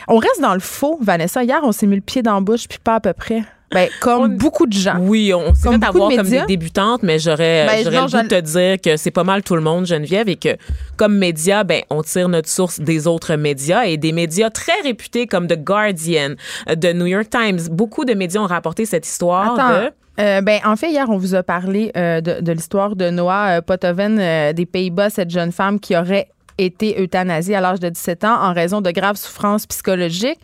On 0.08 0.16
reste 0.18 0.40
dans 0.40 0.54
le 0.54 0.60
faux, 0.60 0.98
Vanessa. 1.02 1.42
Hier, 1.44 1.60
on 1.62 1.72
s'est 1.72 1.86
mis 1.86 1.96
le 1.96 2.02
pied 2.02 2.22
dans 2.22 2.34
la 2.34 2.40
bouche, 2.40 2.66
puis 2.68 2.78
pas 2.82 2.96
à 2.96 3.00
peu 3.00 3.12
près. 3.12 3.42
Ben, 3.70 3.88
comme 4.00 4.22
On- 4.22 4.28
beaucoup 4.28 4.66
de 4.66 4.72
gens. 4.72 4.96
Oui, 4.98 5.32
on 5.34 5.54
s'est 5.54 5.68
fait 5.68 5.84
avoir 5.84 6.10
de 6.10 6.16
comme 6.16 6.28
des 6.28 6.44
débutantes, 6.46 7.02
mais 7.02 7.18
j'aurais 7.18 7.66
Ben, 7.66 7.84
j'aurais 7.84 7.96
le 8.00 8.06
goût 8.10 8.22
de 8.22 8.28
te 8.28 8.40
dire 8.40 8.80
que 8.80 8.96
c'est 8.96 9.10
pas 9.10 9.24
mal 9.24 9.42
tout 9.42 9.54
le 9.56 9.60
monde, 9.60 9.84
Geneviève, 9.86 10.28
et 10.28 10.36
que 10.36 10.56
comme 10.96 11.16
média, 11.18 11.64
ben 11.64 11.82
on 11.90 12.02
tire 12.02 12.28
notre 12.30 12.48
source 12.48 12.80
des 12.80 13.06
autres 13.06 13.34
médias 13.36 13.84
et 13.84 13.96
des 13.98 14.12
médias 14.12 14.48
très 14.50 14.80
réputés 14.84 15.26
comme 15.26 15.46
The 15.46 15.62
Guardian, 15.62 16.34
euh, 16.70 16.76
The 16.76 16.94
New 16.94 17.06
York 17.06 17.28
Times. 17.30 17.68
Beaucoup 17.70 18.04
de 18.06 18.14
médias 18.14 18.40
ont 18.40 18.46
rapporté 18.46 18.86
cette 18.86 19.06
histoire 19.06 19.54
Attends. 19.58 19.80
de 19.84 19.90
Euh, 20.20 20.40
ben, 20.40 20.58
en 20.64 20.74
fait, 20.74 20.90
hier, 20.90 21.06
on 21.10 21.16
vous 21.18 21.34
a 21.36 21.42
parlé 21.44 21.92
euh, 21.96 22.20
de, 22.20 22.40
de 22.40 22.52
l'histoire 22.52 22.96
de 22.96 23.08
Noah 23.10 23.62
Potoven 23.62 24.18
euh, 24.18 24.52
des 24.52 24.66
Pays-Bas, 24.66 25.10
cette 25.10 25.30
jeune 25.30 25.52
femme 25.52 25.78
qui 25.78 25.94
aurait 25.96 26.28
été 26.56 27.00
euthanasiée 27.00 27.54
à 27.54 27.60
l'âge 27.60 27.78
de 27.78 27.88
17 27.88 28.24
ans 28.24 28.36
en 28.42 28.52
raison 28.52 28.80
de 28.80 28.90
graves 28.90 29.14
souffrances 29.16 29.64
psychologiques. 29.66 30.40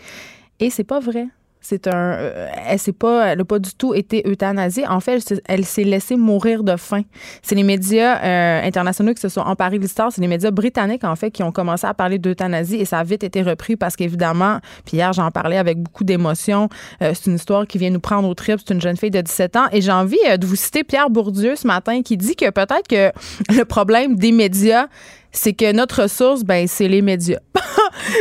Et 0.61 0.71
c'est 0.71 0.85
pas 0.85 1.01
vrai. 1.01 1.27
C'est 1.67 1.87
un. 1.89 2.13
euh, 2.19 2.49
elle 2.69 2.79
s'est 2.79 2.93
pas, 2.93 3.29
elle 3.29 3.41
a 3.41 3.45
pas 3.45 3.59
du 3.59 3.75
tout 3.75 3.95
été 3.95 4.23
euthanasiée. 4.29 4.87
En 4.87 5.01
fait, 5.01 5.43
elle 5.47 5.65
s'est- 5.65 5.83
laissée 5.85 6.17
mourir 6.17 6.63
de 6.63 6.77
faim. 6.77 7.03
C'est 7.43 7.55
les 7.55 7.63
médias 7.63 8.23
euh, 8.23 8.63
internationaux 8.63 9.15
qui 9.15 9.21
se 9.23 9.31
sont 9.31 9.41
emparés 9.41 9.79
de 9.79 9.83
l'histoire. 9.83 10.13
C'est 10.13 10.21
les 10.21 10.29
médias 10.29 10.51
britanniques 10.51 11.05
en 11.05 11.17
fait 11.17 11.31
qui 11.31 11.43
ont 11.43 11.53
commencé 11.53 11.87
à 11.87 11.95
parler 11.95 12.19
d'euthanasie 12.19 12.77
et 12.77 12.85
ça 12.85 12.99
a 12.99 13.05
vite 13.05 13.25
été 13.25 13.41
repris 13.43 13.77
parce 13.77 13.97
qu'évidemment, 13.97 14.59
puis 14.85 14.99
hier 14.99 15.13
j'en 15.15 15.31
parlais 15.31 15.57
avec 15.57 15.79
beaucoup 15.79 16.05
d'émotion. 16.05 16.69
euh, 17.03 17.13
c'est 17.15 17.31
une 17.31 17.37
histoire 17.37 17.67
qui 17.67 17.79
vient 17.79 17.91
nous 17.91 18.01
prendre 18.01 18.29
au 18.29 18.35
trip. 18.35 18.59
C'est 18.65 18.75
une 18.75 18.81
jeune 18.83 18.97
fille 18.99 19.11
de 19.11 19.23
17 19.23 19.57
ans 19.57 19.67
et 19.73 19.81
j'ai 19.81 19.93
envie 19.93 20.19
de 20.39 20.47
vous 20.47 20.57
citer 20.57 20.85
Pierre 20.85 21.09
Bourdieu 21.09 21.57
ce 21.57 21.67
matin 21.67 22.03
qui 22.03 22.19
dit 22.19 22.37
que 22.37 22.51
peut-être 22.51 22.87
que 22.89 23.11
le 23.57 23.65
problème 23.65 24.17
des 24.17 24.33
médias 24.33 24.87
c'est 25.35 25.53
que 25.53 25.73
notre 25.73 26.03
ressource, 26.03 26.45
ben, 26.45 26.67
c'est 26.67 26.89
les 26.89 27.03
médias. 27.03 27.41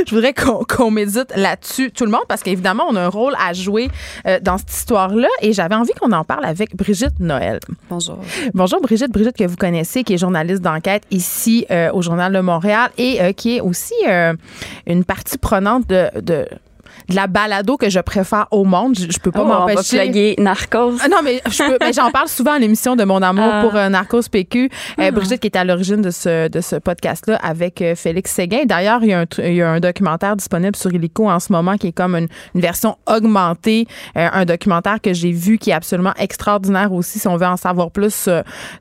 Je 0.07 0.15
voudrais 0.15 0.33
qu'on 0.33 0.91
médite 0.91 1.31
là-dessus, 1.35 1.91
tout 1.91 2.05
le 2.05 2.11
monde, 2.11 2.23
parce 2.27 2.41
qu'évidemment, 2.41 2.85
on 2.89 2.95
a 2.95 3.01
un 3.01 3.09
rôle 3.09 3.33
à 3.39 3.53
jouer 3.53 3.89
euh, 4.25 4.39
dans 4.41 4.57
cette 4.57 4.71
histoire-là. 4.71 5.27
Et 5.41 5.53
j'avais 5.53 5.75
envie 5.75 5.93
qu'on 5.93 6.11
en 6.11 6.23
parle 6.23 6.45
avec 6.45 6.75
Brigitte 6.75 7.19
Noël. 7.19 7.59
Bonjour. 7.89 8.19
Bonjour 8.53 8.81
Brigitte, 8.81 9.11
Brigitte 9.11 9.37
que 9.37 9.45
vous 9.45 9.55
connaissez, 9.55 10.03
qui 10.03 10.13
est 10.13 10.17
journaliste 10.17 10.61
d'enquête 10.61 11.03
ici 11.11 11.65
euh, 11.71 11.91
au 11.93 12.01
Journal 12.01 12.33
de 12.33 12.39
Montréal 12.39 12.89
et 12.97 13.21
euh, 13.21 13.31
qui 13.31 13.57
est 13.57 13.61
aussi 13.61 13.93
une 14.87 15.03
partie 15.03 15.37
prenante 15.37 15.87
de, 15.87 16.09
de 16.19 16.45
de 17.09 17.15
la 17.15 17.27
balado 17.27 17.77
que 17.77 17.89
je 17.89 17.99
préfère 17.99 18.47
au 18.51 18.63
monde. 18.63 18.95
Je, 18.97 19.11
je 19.11 19.19
peux 19.19 19.31
pas 19.31 19.41
Oh, 19.43 19.47
m'empêcher. 19.47 20.35
Narcos. 20.39 20.97
Ah 21.03 21.07
non, 21.09 21.17
mais 21.23 21.41
je 21.49 21.63
peux- 21.63 21.77
mais 21.81 21.93
j'en 21.93 22.11
parle 22.11 22.27
souvent 22.27 22.53
à 22.53 22.59
l'émission 22.59 22.95
de 22.95 23.03
mon 23.03 23.21
amour 23.21 23.49
Ah. 23.51 23.61
pour 23.61 23.75
euh, 23.75 23.89
Narcos 23.89 24.23
PQ. 24.31 24.69
Euh, 24.99 25.11
Brigitte 25.11 25.39
qui 25.41 25.47
est 25.47 25.55
à 25.57 25.63
l'origine 25.63 26.01
de 26.01 26.11
ce, 26.11 26.47
de 26.47 26.61
ce 26.61 26.75
podcast-là 26.77 27.37
avec 27.43 27.81
euh, 27.81 27.95
Félix 27.95 28.31
Séguin. 28.31 28.63
D'ailleurs, 28.65 28.99
il 29.03 29.09
y, 29.09 29.13
a 29.13 29.19
un, 29.21 29.25
il 29.39 29.53
y 29.55 29.61
a 29.61 29.69
un 29.69 29.79
documentaire 29.79 30.35
disponible 30.35 30.75
sur 30.75 30.93
Illico 30.93 31.29
en 31.29 31.39
ce 31.39 31.51
moment 31.51 31.77
qui 31.77 31.87
est 31.87 31.91
comme 31.91 32.15
une, 32.15 32.27
une 32.55 32.61
version 32.61 32.97
augmentée. 33.07 33.85
Un 34.15 34.45
documentaire 34.45 35.01
que 35.01 35.13
j'ai 35.13 35.31
vu 35.31 35.57
qui 35.57 35.71
est 35.71 35.73
absolument 35.73 36.13
extraordinaire 36.17 36.93
aussi 36.93 37.19
si 37.19 37.27
on 37.27 37.35
veut 37.37 37.45
en 37.47 37.57
savoir 37.57 37.91
plus 37.91 38.29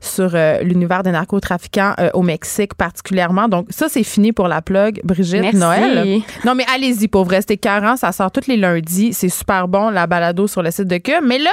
sur 0.01 0.35
l'univers 0.61 1.03
des 1.03 1.11
narcotrafiquants 1.11 1.93
au 2.13 2.21
Mexique 2.21 2.73
particulièrement. 2.75 3.47
Donc 3.47 3.67
ça, 3.69 3.87
c'est 3.89 4.03
fini 4.03 4.31
pour 4.31 4.47
la 4.47 4.61
plug. 4.61 5.01
Brigitte, 5.03 5.41
Merci. 5.41 5.57
Noël? 5.57 6.21
Non, 6.45 6.55
mais 6.55 6.65
allez-y, 6.73 7.07
pour 7.07 7.25
vrai, 7.25 7.41
c'était 7.41 7.57
40. 7.57 7.97
Ça 7.97 8.11
sort 8.13 8.31
tous 8.31 8.47
les 8.47 8.57
lundis. 8.57 9.13
C'est 9.13 9.29
super 9.29 9.67
bon, 9.67 9.89
la 9.89 10.07
balado 10.07 10.47
sur 10.47 10.63
le 10.63 10.71
site 10.71 10.87
de 10.87 10.97
Cube. 10.97 11.23
Mais 11.23 11.39
là, 11.39 11.51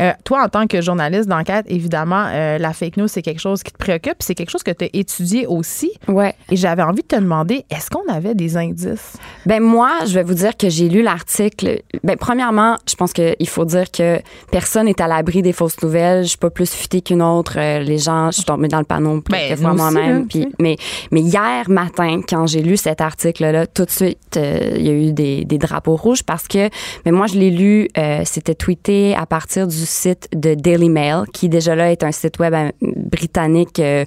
euh, 0.00 0.12
toi, 0.24 0.44
en 0.44 0.48
tant 0.48 0.66
que 0.66 0.80
journaliste 0.80 1.28
d'enquête, 1.28 1.64
évidemment, 1.68 2.26
euh, 2.28 2.58
la 2.58 2.72
fake 2.72 2.96
news, 2.96 3.08
c'est 3.08 3.22
quelque 3.22 3.40
chose 3.40 3.62
qui 3.62 3.72
te 3.72 3.78
préoccupe. 3.78 4.16
C'est 4.20 4.34
quelque 4.34 4.50
chose 4.50 4.62
que 4.62 4.70
tu 4.70 4.84
as 4.84 4.88
étudié 4.92 5.46
aussi. 5.46 5.92
Ouais. 6.08 6.34
Et 6.50 6.56
j'avais 6.56 6.82
envie 6.82 7.02
de 7.02 7.06
te 7.08 7.16
demander, 7.16 7.64
est-ce 7.70 7.90
qu'on 7.90 8.06
avait 8.12 8.34
des 8.34 8.56
indices? 8.56 9.14
Ben 9.46 9.62
moi, 9.62 9.90
je 10.06 10.14
vais 10.14 10.22
vous 10.22 10.34
dire 10.34 10.56
que 10.56 10.68
j'ai 10.68 10.88
lu 10.88 11.02
l'article. 11.02 11.80
Ben 12.02 12.16
premièrement, 12.16 12.76
je 12.88 12.94
pense 12.94 13.12
qu'il 13.12 13.48
faut 13.48 13.64
dire 13.64 13.90
que 13.90 14.20
personne 14.50 14.86
n'est 14.86 15.00
à 15.00 15.08
l'abri 15.08 15.42
des 15.42 15.52
fausses 15.52 15.80
nouvelles. 15.82 16.24
Je 16.24 16.28
suis 16.30 16.38
pas 16.38 16.50
plus 16.50 16.70
futée 16.72 17.00
qu'une 17.02 17.22
autre. 17.22 17.54
Euh, 17.58 17.80
les 17.80 17.98
gens, 17.98 18.30
je 18.30 18.36
suis 18.36 18.44
tombée 18.44 18.68
dans 18.68 18.78
le 18.78 18.84
panneau 18.84 19.22
Ben, 19.30 19.56
moi-même. 19.60 20.26
Puis, 20.26 20.42
sais. 20.42 20.48
mais 20.60 20.76
mais 21.10 21.20
hier 21.20 21.68
matin, 21.68 22.20
quand 22.28 22.46
j'ai 22.46 22.62
lu 22.62 22.76
cet 22.76 23.00
article-là, 23.00 23.66
tout 23.66 23.84
de 23.84 23.90
suite, 23.90 24.36
euh, 24.36 24.74
il 24.76 24.86
y 24.86 24.88
a 24.88 24.92
eu 24.92 25.12
des, 25.12 25.44
des 25.44 25.58
drapeaux 25.58 25.96
rouges 25.96 26.22
parce 26.22 26.48
que, 26.48 26.68
mais 27.04 27.12
moi 27.12 27.26
je 27.26 27.34
l'ai 27.36 27.50
lu. 27.50 27.88
euh, 27.98 28.22
C'était 28.24 28.54
tweeté 28.54 29.14
à 29.14 29.26
partir 29.26 29.53
du 29.62 29.86
site 29.86 30.28
de 30.34 30.54
Daily 30.54 30.88
Mail, 30.88 31.24
qui 31.32 31.48
déjà 31.48 31.74
là 31.74 31.90
est 31.90 32.02
un 32.02 32.12
site 32.12 32.38
web 32.38 32.54
euh, 32.54 32.70
britannique 32.82 33.78
euh, 33.78 34.04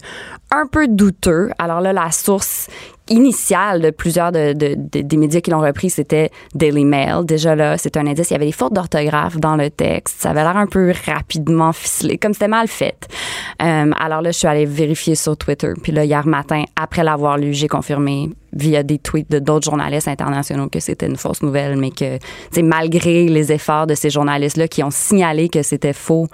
un 0.52 0.68
peu 0.68 0.88
douteux. 0.88 1.50
Alors 1.58 1.82
là, 1.82 1.94
la 1.94 2.12
source 2.12 2.68
initiale 3.10 3.82
de 3.82 3.90
plusieurs 3.90 4.32
de, 4.32 4.54
de- 4.54 4.76
de- 4.78 5.02
des 5.02 5.18
médias 5.18 5.42
qui 5.42 5.52
l'ont 5.52 5.62
repris, 5.62 5.90
c'était 5.90 6.30
Daily 6.56 6.86
Mail. 6.86 7.26
Déjà 7.26 7.56
là, 7.56 7.78
c'est 7.78 7.98
un 7.98 8.06
indice. 8.08 8.30
Il 8.30 8.34
y 8.34 8.36
avait 8.36 8.46
des 8.46 8.52
fautes 8.52 8.74
d'orthographe 8.74 9.38
dans 9.38 9.56
le 9.56 9.70
texte. 9.70 10.22
Ça 10.22 10.32
avait 10.32 10.42
l'air 10.44 10.58
un 10.58 10.68
peu 10.68 10.94
rapidement 11.06 11.72
ficelé, 11.74 12.18
comme 12.18 12.34
c'était 12.34 12.48
mal 12.48 12.68
fait. 12.68 13.08
Euh, 13.62 13.92
alors 14.00 14.22
là, 14.22 14.32
je 14.32 14.38
suis 14.38 14.48
allée 14.48 14.66
vérifier 14.66 15.16
sur 15.16 15.38
Twitter. 15.38 15.74
Puis 15.82 15.92
là, 15.92 16.04
hier 16.06 16.26
matin, 16.28 16.64
après 16.76 17.04
l'avoir 17.04 17.38
lu, 17.38 17.54
j'ai 17.54 17.68
confirmé 17.68 18.30
via 18.54 18.82
des 18.84 18.98
tweets 18.98 19.30
de 19.30 19.40
d'autres 19.40 19.66
journalistes 19.66 20.08
internationaux 20.08 20.68
que 20.70 20.80
c'était 20.80 21.06
une 21.08 21.18
fausse 21.18 21.42
nouvelle, 21.44 21.78
mais 21.78 21.92
que, 21.92 22.18
tu 22.52 22.64
malgré 22.64 23.26
les 23.28 23.52
efforts 23.52 23.88
de 23.88 23.94
ces 23.96 24.10
journalistes-là 24.10 24.68
qui 24.68 24.84
ont 24.84 24.90
signalé 24.92 25.50
que 25.50 25.62
c'était 25.62 25.94
faux, 25.94 26.28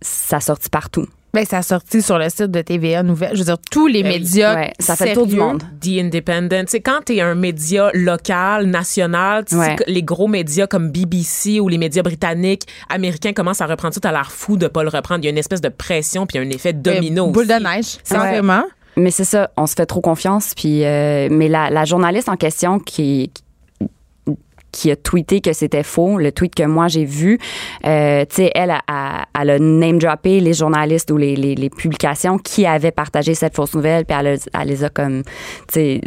ça 0.00 0.38
sortit 0.40 0.70
partout. 0.70 1.06
Ben, 1.34 1.44
ça 1.44 1.58
a 1.58 1.62
sorti 1.62 2.00
sur 2.00 2.18
le 2.18 2.28
site 2.30 2.50
de 2.50 2.62
TVA 2.62 3.02
Nouvelles. 3.02 3.32
Je 3.34 3.38
veux 3.40 3.44
dire, 3.44 3.58
tous 3.70 3.86
les 3.86 4.02
Ben 4.02 4.12
médias. 4.14 4.54
Ouais, 4.54 4.72
ça 4.80 4.96
fait 4.96 5.10
le 5.10 5.14
tour 5.14 5.26
du 5.26 5.32
sérieux, 5.32 5.46
monde. 5.46 5.62
The 5.80 5.88
Independent. 6.00 6.64
C'est 6.68 6.80
quand 6.80 7.00
tu 7.06 7.16
es 7.16 7.20
un 7.20 7.34
média 7.34 7.90
local, 7.94 8.66
national, 8.66 9.44
tu 9.44 9.54
sais, 9.54 9.60
Ouais. 9.60 9.76
que 9.76 9.84
les 9.86 10.02
gros 10.02 10.26
médias 10.26 10.66
comme 10.66 10.90
BBC 10.90 11.60
ou 11.60 11.68
les 11.68 11.78
médias 11.78 12.02
britanniques, 12.02 12.62
américains 12.88 13.32
commencent 13.34 13.60
à 13.60 13.66
reprendre 13.66 13.92
ça, 13.94 14.00
t'as 14.00 14.12
l'air 14.12 14.32
fou 14.32 14.56
de 14.56 14.68
pas 14.68 14.82
le 14.82 14.88
reprendre. 14.88 15.20
Il 15.22 15.24
y 15.24 15.28
a 15.28 15.30
une 15.30 15.38
espèce 15.38 15.60
de 15.60 15.68
pression 15.68 16.26
puis 16.26 16.38
il 16.38 16.42
y 16.42 16.44
a 16.44 16.48
un 16.48 16.50
effet 16.50 16.72
ben, 16.72 16.94
domino 16.94 17.26
Boule 17.30 17.44
aussi. 17.50 17.58
de 17.58 17.62
neige, 17.62 17.98
carrément. 18.08 18.64
Mais 18.96 19.10
c'est 19.12 19.24
ça, 19.24 19.50
on 19.56 19.66
se 19.66 19.74
fait 19.74 19.86
trop 19.86 20.00
confiance. 20.00 20.54
Puis, 20.56 20.84
euh, 20.84 21.28
mais 21.30 21.48
la, 21.48 21.70
la 21.70 21.84
journaliste 21.84 22.28
en 22.28 22.36
question 22.36 22.80
qui, 22.80 23.30
qui 23.32 23.42
a 24.86 24.96
tweeté 24.96 25.40
que 25.40 25.52
c'était 25.52 25.82
faux, 25.82 26.18
le 26.18 26.32
tweet 26.32 26.54
que 26.54 26.62
moi 26.64 26.88
j'ai 26.88 27.04
vu, 27.04 27.38
euh, 27.84 28.24
tu 28.28 28.36
sais, 28.36 28.52
elle 28.54 28.70
a, 28.70 28.82
a, 28.86 29.26
elle 29.38 29.50
a 29.50 29.58
name 29.58 29.98
droppé 29.98 30.40
les 30.40 30.54
journalistes 30.54 31.10
ou 31.10 31.16
les, 31.16 31.36
les, 31.36 31.54
les 31.54 31.70
publications 31.70 32.38
qui 32.38 32.66
avaient 32.66 32.90
partagé 32.92 33.34
cette 33.34 33.54
fausse 33.54 33.74
nouvelle, 33.74 34.04
puis 34.04 34.16
elle, 34.18 34.38
elle 34.52 34.68
les 34.68 34.84
a 34.84 34.88
comme, 34.88 35.22
tu 35.22 35.30
sais, 35.72 36.00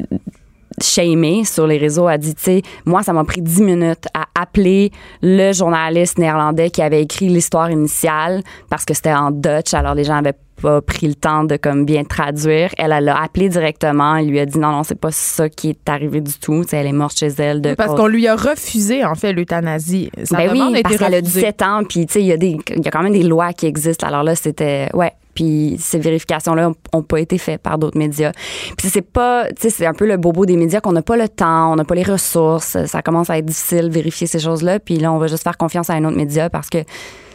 shamé 0.82 1.44
sur 1.44 1.68
les 1.68 1.78
réseaux 1.78 2.08
a 2.08 2.18
dit, 2.18 2.36
tu 2.36 2.44
sais, 2.44 2.62
moi, 2.86 3.04
ça 3.04 3.14
m'a 3.14 3.24
pris 3.24 3.42
10 3.42 3.62
minutes 3.62 4.06
à 4.14 4.26
appeler 4.40 4.92
le 5.22 5.52
journaliste 5.54 6.18
néerlandais 6.18 6.70
qui 6.70 6.82
avait 6.82 7.02
écrit 7.02 7.30
l'histoire 7.30 7.70
initiale 7.72 8.42
parce 8.70 8.86
que 8.86 8.94
c'était 8.94 9.14
en 9.14 9.32
Dutch, 9.32 9.74
alors 9.74 9.96
les 9.96 10.04
gens 10.04 10.16
avaient 10.16 10.36
pas 10.62 10.82
pris 10.82 11.08
le 11.08 11.16
temps 11.16 11.44
de 11.44 11.58
comme 11.58 11.86
bien 11.86 12.04
traduire. 12.04 12.70
Elle, 12.78 12.92
elle 12.92 13.06
l'a 13.06 13.22
appelé 13.22 13.50
directement. 13.50 14.16
Elle 14.16 14.28
lui 14.28 14.40
a 14.40 14.46
dit 14.46 14.60
non, 14.60 14.72
non, 14.72 14.84
c'est 14.84 15.00
pas 15.00 15.12
ça 15.12 15.50
qui 15.50 15.70
est 15.70 15.90
arrivé 15.90 16.22
du 16.22 16.34
tout. 16.34 16.62
Tu 16.64 16.70
sais, 16.70 16.78
elle 16.78 16.88
est 16.88 16.94
morte 16.94 17.18
chez 17.18 17.28
elle 17.40 17.62
de 17.62 17.74
Parce 17.74 17.96
qu'on 17.96 18.08
lui 18.08 18.28
a 18.28 18.36
refusé, 18.36 19.04
en 19.04 19.16
fait, 19.16 19.34
l'euthanasie. 19.34 20.12
Ben 20.32 20.50
oui, 20.52 20.82
parce 20.84 20.98
qu'elle 20.98 21.16
a 21.16 21.18
refusée. 21.18 21.42
17 21.42 21.62
ans, 21.64 21.82
puis 21.88 22.06
tu 22.06 22.14
sais, 22.14 22.22
il 22.22 22.28
y 22.28 22.32
a 22.32 22.38
des, 22.38 22.58
y 22.70 22.88
a 22.88 22.92
quand 22.92 23.02
même 23.02 23.14
des 23.14 23.24
lois 23.24 23.54
qui 23.54 23.66
existent. 23.66 24.06
Alors 24.08 24.24
là, 24.24 24.36
c'était, 24.36 24.90
ouais. 24.94 25.12
Puis 25.34 25.78
ces 25.80 26.00
vérifications-là 26.00 26.72
ont 26.94 27.02
pas 27.04 27.20
été 27.20 27.38
faites 27.38 27.62
par 27.62 27.78
d'autres 27.78 27.98
médias. 27.98 28.32
Puis 28.78 28.90
c'est 28.90 29.02
pas, 29.02 29.48
tu 29.50 29.54
sais, 29.64 29.70
c'est 29.70 29.86
un 29.86 29.94
peu 29.94 30.06
le 30.08 30.18
bobo 30.18 30.46
des 30.46 30.58
médias 30.58 30.82
qu'on 30.82 30.92
n'a 30.92 31.02
pas 31.02 31.18
le 31.18 31.30
temps, 31.30 31.72
on 31.72 31.76
n'a 31.76 31.84
pas 31.86 31.96
les 31.96 32.04
ressources. 32.04 32.78
Ça 32.86 33.02
commence 33.02 33.30
à 33.30 33.38
être 33.38 33.46
difficile 33.46 33.90
de 33.90 33.94
vérifier 33.94 34.28
ces 34.28 34.40
choses-là. 34.40 34.80
Puis 34.80 34.98
là, 34.98 35.12
on 35.12 35.18
va 35.18 35.28
juste 35.28 35.44
faire 35.44 35.58
confiance 35.58 35.90
à 35.90 35.94
un 35.94 36.04
autre 36.06 36.18
média 36.18 36.50
parce 36.50 36.70
que, 36.70 36.80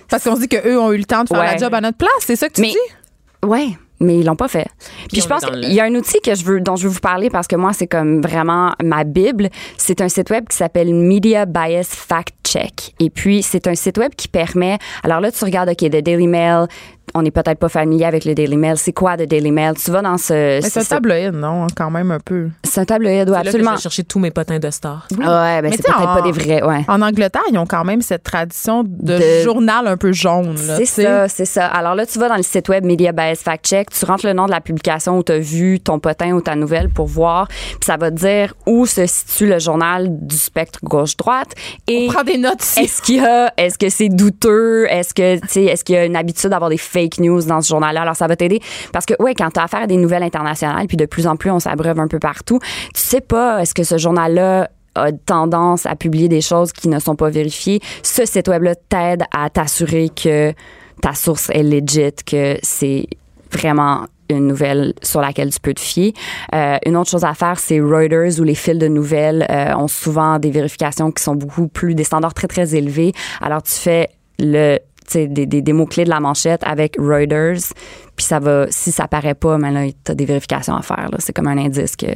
Parce 0.09 0.23
qu'on 0.23 0.37
se 0.37 0.41
dit 0.43 0.49
qu'eux 0.49 0.79
ont 0.79 0.93
eu 0.93 0.99
le 0.99 1.05
temps 1.05 1.25
de 1.25 1.29
faire 1.29 1.41
Ouais. 1.41 1.47
la 1.47 1.57
job 1.57 1.75
à 1.75 1.81
notre 1.81 1.99
place. 1.99 2.11
C'est 2.21 2.37
ça 2.37 2.49
que 2.49 2.55
tu 2.55 2.61
Mais- 2.61 2.69
dis? 2.69 3.47
ouais. 3.47 3.69
Mais 3.99 4.19
ils 4.19 4.27
l'ont 4.27 4.37
pas 4.37 4.47
fait. 4.49 4.67
Puis, 5.11 5.23
je 5.23 5.27
pense 5.27 5.43
qu'il 5.47 5.73
y 5.73 5.81
a 5.81 5.85
un 5.85 5.95
outil 5.95 6.21
que 6.23 6.35
je 6.35 6.45
veux, 6.45 6.61
dont 6.61 6.77
je 6.77 6.83
veux 6.87 6.91
vous 6.93 7.01
parler 7.01 7.31
parce 7.31 7.47
que 7.47 7.57
moi, 7.57 7.73
c'est 7.73 7.87
comme 7.87 8.21
vraiment 8.21 8.73
ma 8.85 9.05
Bible. 9.05 9.49
C'est 9.79 10.03
un 10.03 10.11
site 10.11 10.29
web 10.29 10.47
qui 10.51 10.55
s'appelle 10.57 10.95
Media 10.95 11.47
Bias 11.47 11.89
Fact 11.89 12.35
Check. 12.45 12.95
Et 13.01 13.09
puis, 13.09 13.43
c'est 13.43 13.67
un 13.67 13.75
site 13.75 13.97
web 13.97 14.13
qui 14.15 14.29
permet. 14.29 14.77
Alors 15.03 15.21
là, 15.23 15.33
tu 15.33 15.43
regardes, 15.43 15.71
OK, 15.71 15.79
The 15.79 16.03
Daily 16.03 16.27
Mail. 16.27 16.67
On 17.15 17.23
n'est 17.23 17.31
peut-être 17.31 17.59
pas 17.59 17.69
familier 17.69 18.05
avec 18.05 18.25
le 18.25 18.35
Daily 18.35 18.57
Mail. 18.57 18.77
C'est 18.77 18.93
quoi 18.93 19.17
The 19.17 19.23
Daily 19.23 19.51
Mail? 19.53 19.75
Tu 19.83 19.91
vas 19.91 20.03
dans 20.03 20.19
ce. 20.19 20.33
Mais 20.33 20.61
c'est 20.63 20.81
un 20.81 20.83
ce- 20.83 20.89
tabloïd, 20.91 21.33
non? 21.35 21.67
Quand 21.75 21.91
même 21.91 22.11
un 22.11 22.19
peu. 22.21 22.49
C'est 22.65 22.81
un 22.81 22.85
tabloïd, 22.85 23.21
oui, 23.21 23.25
C'est 23.27 23.31
là 23.31 23.43
que 23.43 23.47
absolument. 23.49 23.71
je 23.73 23.77
vais 23.77 23.83
chercher 23.83 24.05
tous 24.05 24.19
mes 24.19 24.31
potins 24.31 24.59
de 24.59 24.71
stars. 24.71 25.07
Ouais, 25.13 25.19
ben 25.25 25.63
Mais 25.63 25.71
c'est 25.71 25.83
peut-être 25.83 26.15
pas 26.15 26.23
des 26.23 26.33
vrais, 26.33 26.63
ouais. 26.63 26.85
En 26.89 27.01
Angleterre, 27.03 27.43
ils 27.51 27.59
ont 27.59 27.67
quand 27.67 27.85
même 27.85 28.03
cette 28.03 28.23
tradition 28.25 28.83
de, 28.85 29.19
De- 29.19 29.43
journal 29.45 29.87
un 29.87 29.97
peu 29.97 30.13
jaune. 30.13 30.57
C'est 30.57 30.85
ça, 30.85 31.29
c'est 31.29 31.45
ça. 31.45 31.67
Alors 31.67 31.95
là, 31.95 32.05
tu 32.07 32.19
vas 32.19 32.29
dans 32.29 32.37
le 32.37 32.43
site 32.43 32.69
web 32.69 32.85
Media 32.85 33.13
Bias 33.13 33.37
Fact 33.43 33.65
Check, 33.67 33.91
tu 33.91 34.05
rentres 34.05 34.27
le 34.27 34.33
nom 34.33 34.47
de 34.47 34.51
la 34.51 34.61
publication 34.61 35.17
où 35.19 35.23
tu 35.23 35.33
as 35.33 35.39
vu 35.39 35.81
ton 35.81 35.99
potin 35.99 36.33
ou 36.33 36.41
ta 36.41 36.55
nouvelle 36.57 36.89
pour 36.91 37.07
voir, 37.07 37.47
puis 37.49 37.79
ça 37.85 37.97
va 37.97 38.11
te 38.11 38.17
dire 38.17 38.55
où 38.67 38.85
se 38.87 39.07
situe 39.07 39.47
le 39.47 39.59
journal 39.59 40.09
du 40.11 40.37
spectre 40.37 40.81
gauche-droite 40.83 41.53
et 41.87 42.07
On 42.09 42.13
prend 42.13 42.25
des 42.25 42.39
notes 42.39 42.63
ici. 42.63 42.81
est-ce 42.81 43.01
qu'il 43.03 43.17
y 43.17 43.21
a, 43.25 43.53
est-ce 43.57 43.79
que 43.79 43.89
c'est 43.89 44.09
douteux, 44.09 44.87
est-ce 44.91 45.15
que, 45.15 45.37
tu 45.41 45.49
sais, 45.49 45.65
est-ce 45.65 45.85
qu'il 45.85 45.95
y 45.95 45.99
a 45.99 46.05
une 46.05 46.17
habitude 46.17 46.51
d'avoir 46.51 46.71
des 46.71 46.77
fake 46.97 47.19
news 47.19 47.43
dans 47.43 47.61
ce 47.61 47.69
journal-là? 47.69 48.03
Alors, 48.03 48.17
ça 48.17 48.27
va 48.27 48.37
t'aider 48.37 48.61
parce 48.93 49.05
que, 49.05 49.15
ouais, 49.23 49.35
quand 49.35 49.51
tu 49.51 49.61
as 49.61 49.65
affaire 49.65 49.83
à 49.83 49.87
des 49.87 49.97
nouvelles 49.97 50.23
internationales, 50.23 50.87
puis 50.87 50.97
de 50.97 51.07
plus 51.07 51.27
en 51.27 51.37
plus, 51.37 51.51
on 51.51 51.61
s'abreuve 51.61 52.01
un 52.01 52.09
peu 52.09 52.19
partout, 52.19 52.59
tu 52.95 53.01
sais 53.01 53.21
pas, 53.21 53.61
est-ce 53.61 53.75
que 53.75 53.85
ce 53.85 53.99
journal-là 53.99 54.71
a 54.95 55.13
tendance 55.13 55.85
à 55.85 55.95
publier 55.95 56.29
des 56.29 56.41
choses 56.41 56.73
qui 56.73 56.89
ne 56.89 56.99
sont 56.99 57.17
pas 57.17 57.29
vérifiées? 57.29 57.81
Ce 58.03 58.25
site 58.25 58.49
web-là 58.49 58.75
t'aide 58.89 59.25
à 59.37 59.51
t'assurer 59.51 60.09
que 60.09 60.55
ta 61.03 61.13
source 61.13 61.51
est 61.51 61.63
legit, 61.63 62.13
que 62.25 62.57
c'est 62.63 63.07
vraiment 63.53 64.07
une 64.29 64.47
nouvelle 64.47 64.95
sur 65.03 65.21
laquelle 65.21 65.51
tu 65.51 65.61
peux 65.61 65.75
te 65.75 65.81
fier. 65.81 66.13
Euh, 66.55 66.79
une 66.85 66.97
autre 66.97 67.11
chose 67.11 67.25
à 67.25 67.35
faire, 67.35 67.59
c'est 67.59 67.81
Reuters 67.81 68.41
où 68.41 68.43
les 68.43 68.55
fils 68.55 68.79
de 68.79 68.89
nouvelles 68.89 69.47
euh, 69.51 69.75
ont 69.77 69.89
souvent 69.89 70.39
des 70.39 70.51
vérifications 70.51 71.13
qui 71.13 71.23
sont 71.23 71.37
beaucoup 71.37 71.69
plus 71.69 71.95
des 71.95 72.05
standards 72.05 72.35
très 72.35 72.49
très 72.49 72.75
élevés. 72.75 73.13
Alors 73.41 73.63
tu 73.63 73.73
fais 73.73 74.09
le 74.39 74.79
des, 75.15 75.47
des, 75.47 75.73
mots-clés 75.73 76.05
de 76.05 76.11
la 76.11 76.21
manchette 76.21 76.63
avec 76.65 76.97
Reuters, 76.99 77.73
puis 78.17 78.25
ça 78.25 78.39
va, 78.39 78.67
si 78.71 78.93
ça 78.93 79.09
paraît 79.09 79.35
pas, 79.35 79.59
mais 79.59 79.71
là, 79.71 79.87
tu 80.05 80.13
as 80.13 80.15
des 80.15 80.25
vérifications 80.25 80.75
à 80.75 80.83
faire. 80.83 81.11
C'est 81.19 81.33
comme 81.35 81.49
un 81.49 81.59
indice 81.59 81.97
que, 81.97 82.07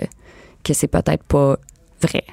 que 0.65 0.73
c'est 0.73 0.89
peut-être 0.89 1.25
pas 1.25 1.57
vrai. 2.03 2.25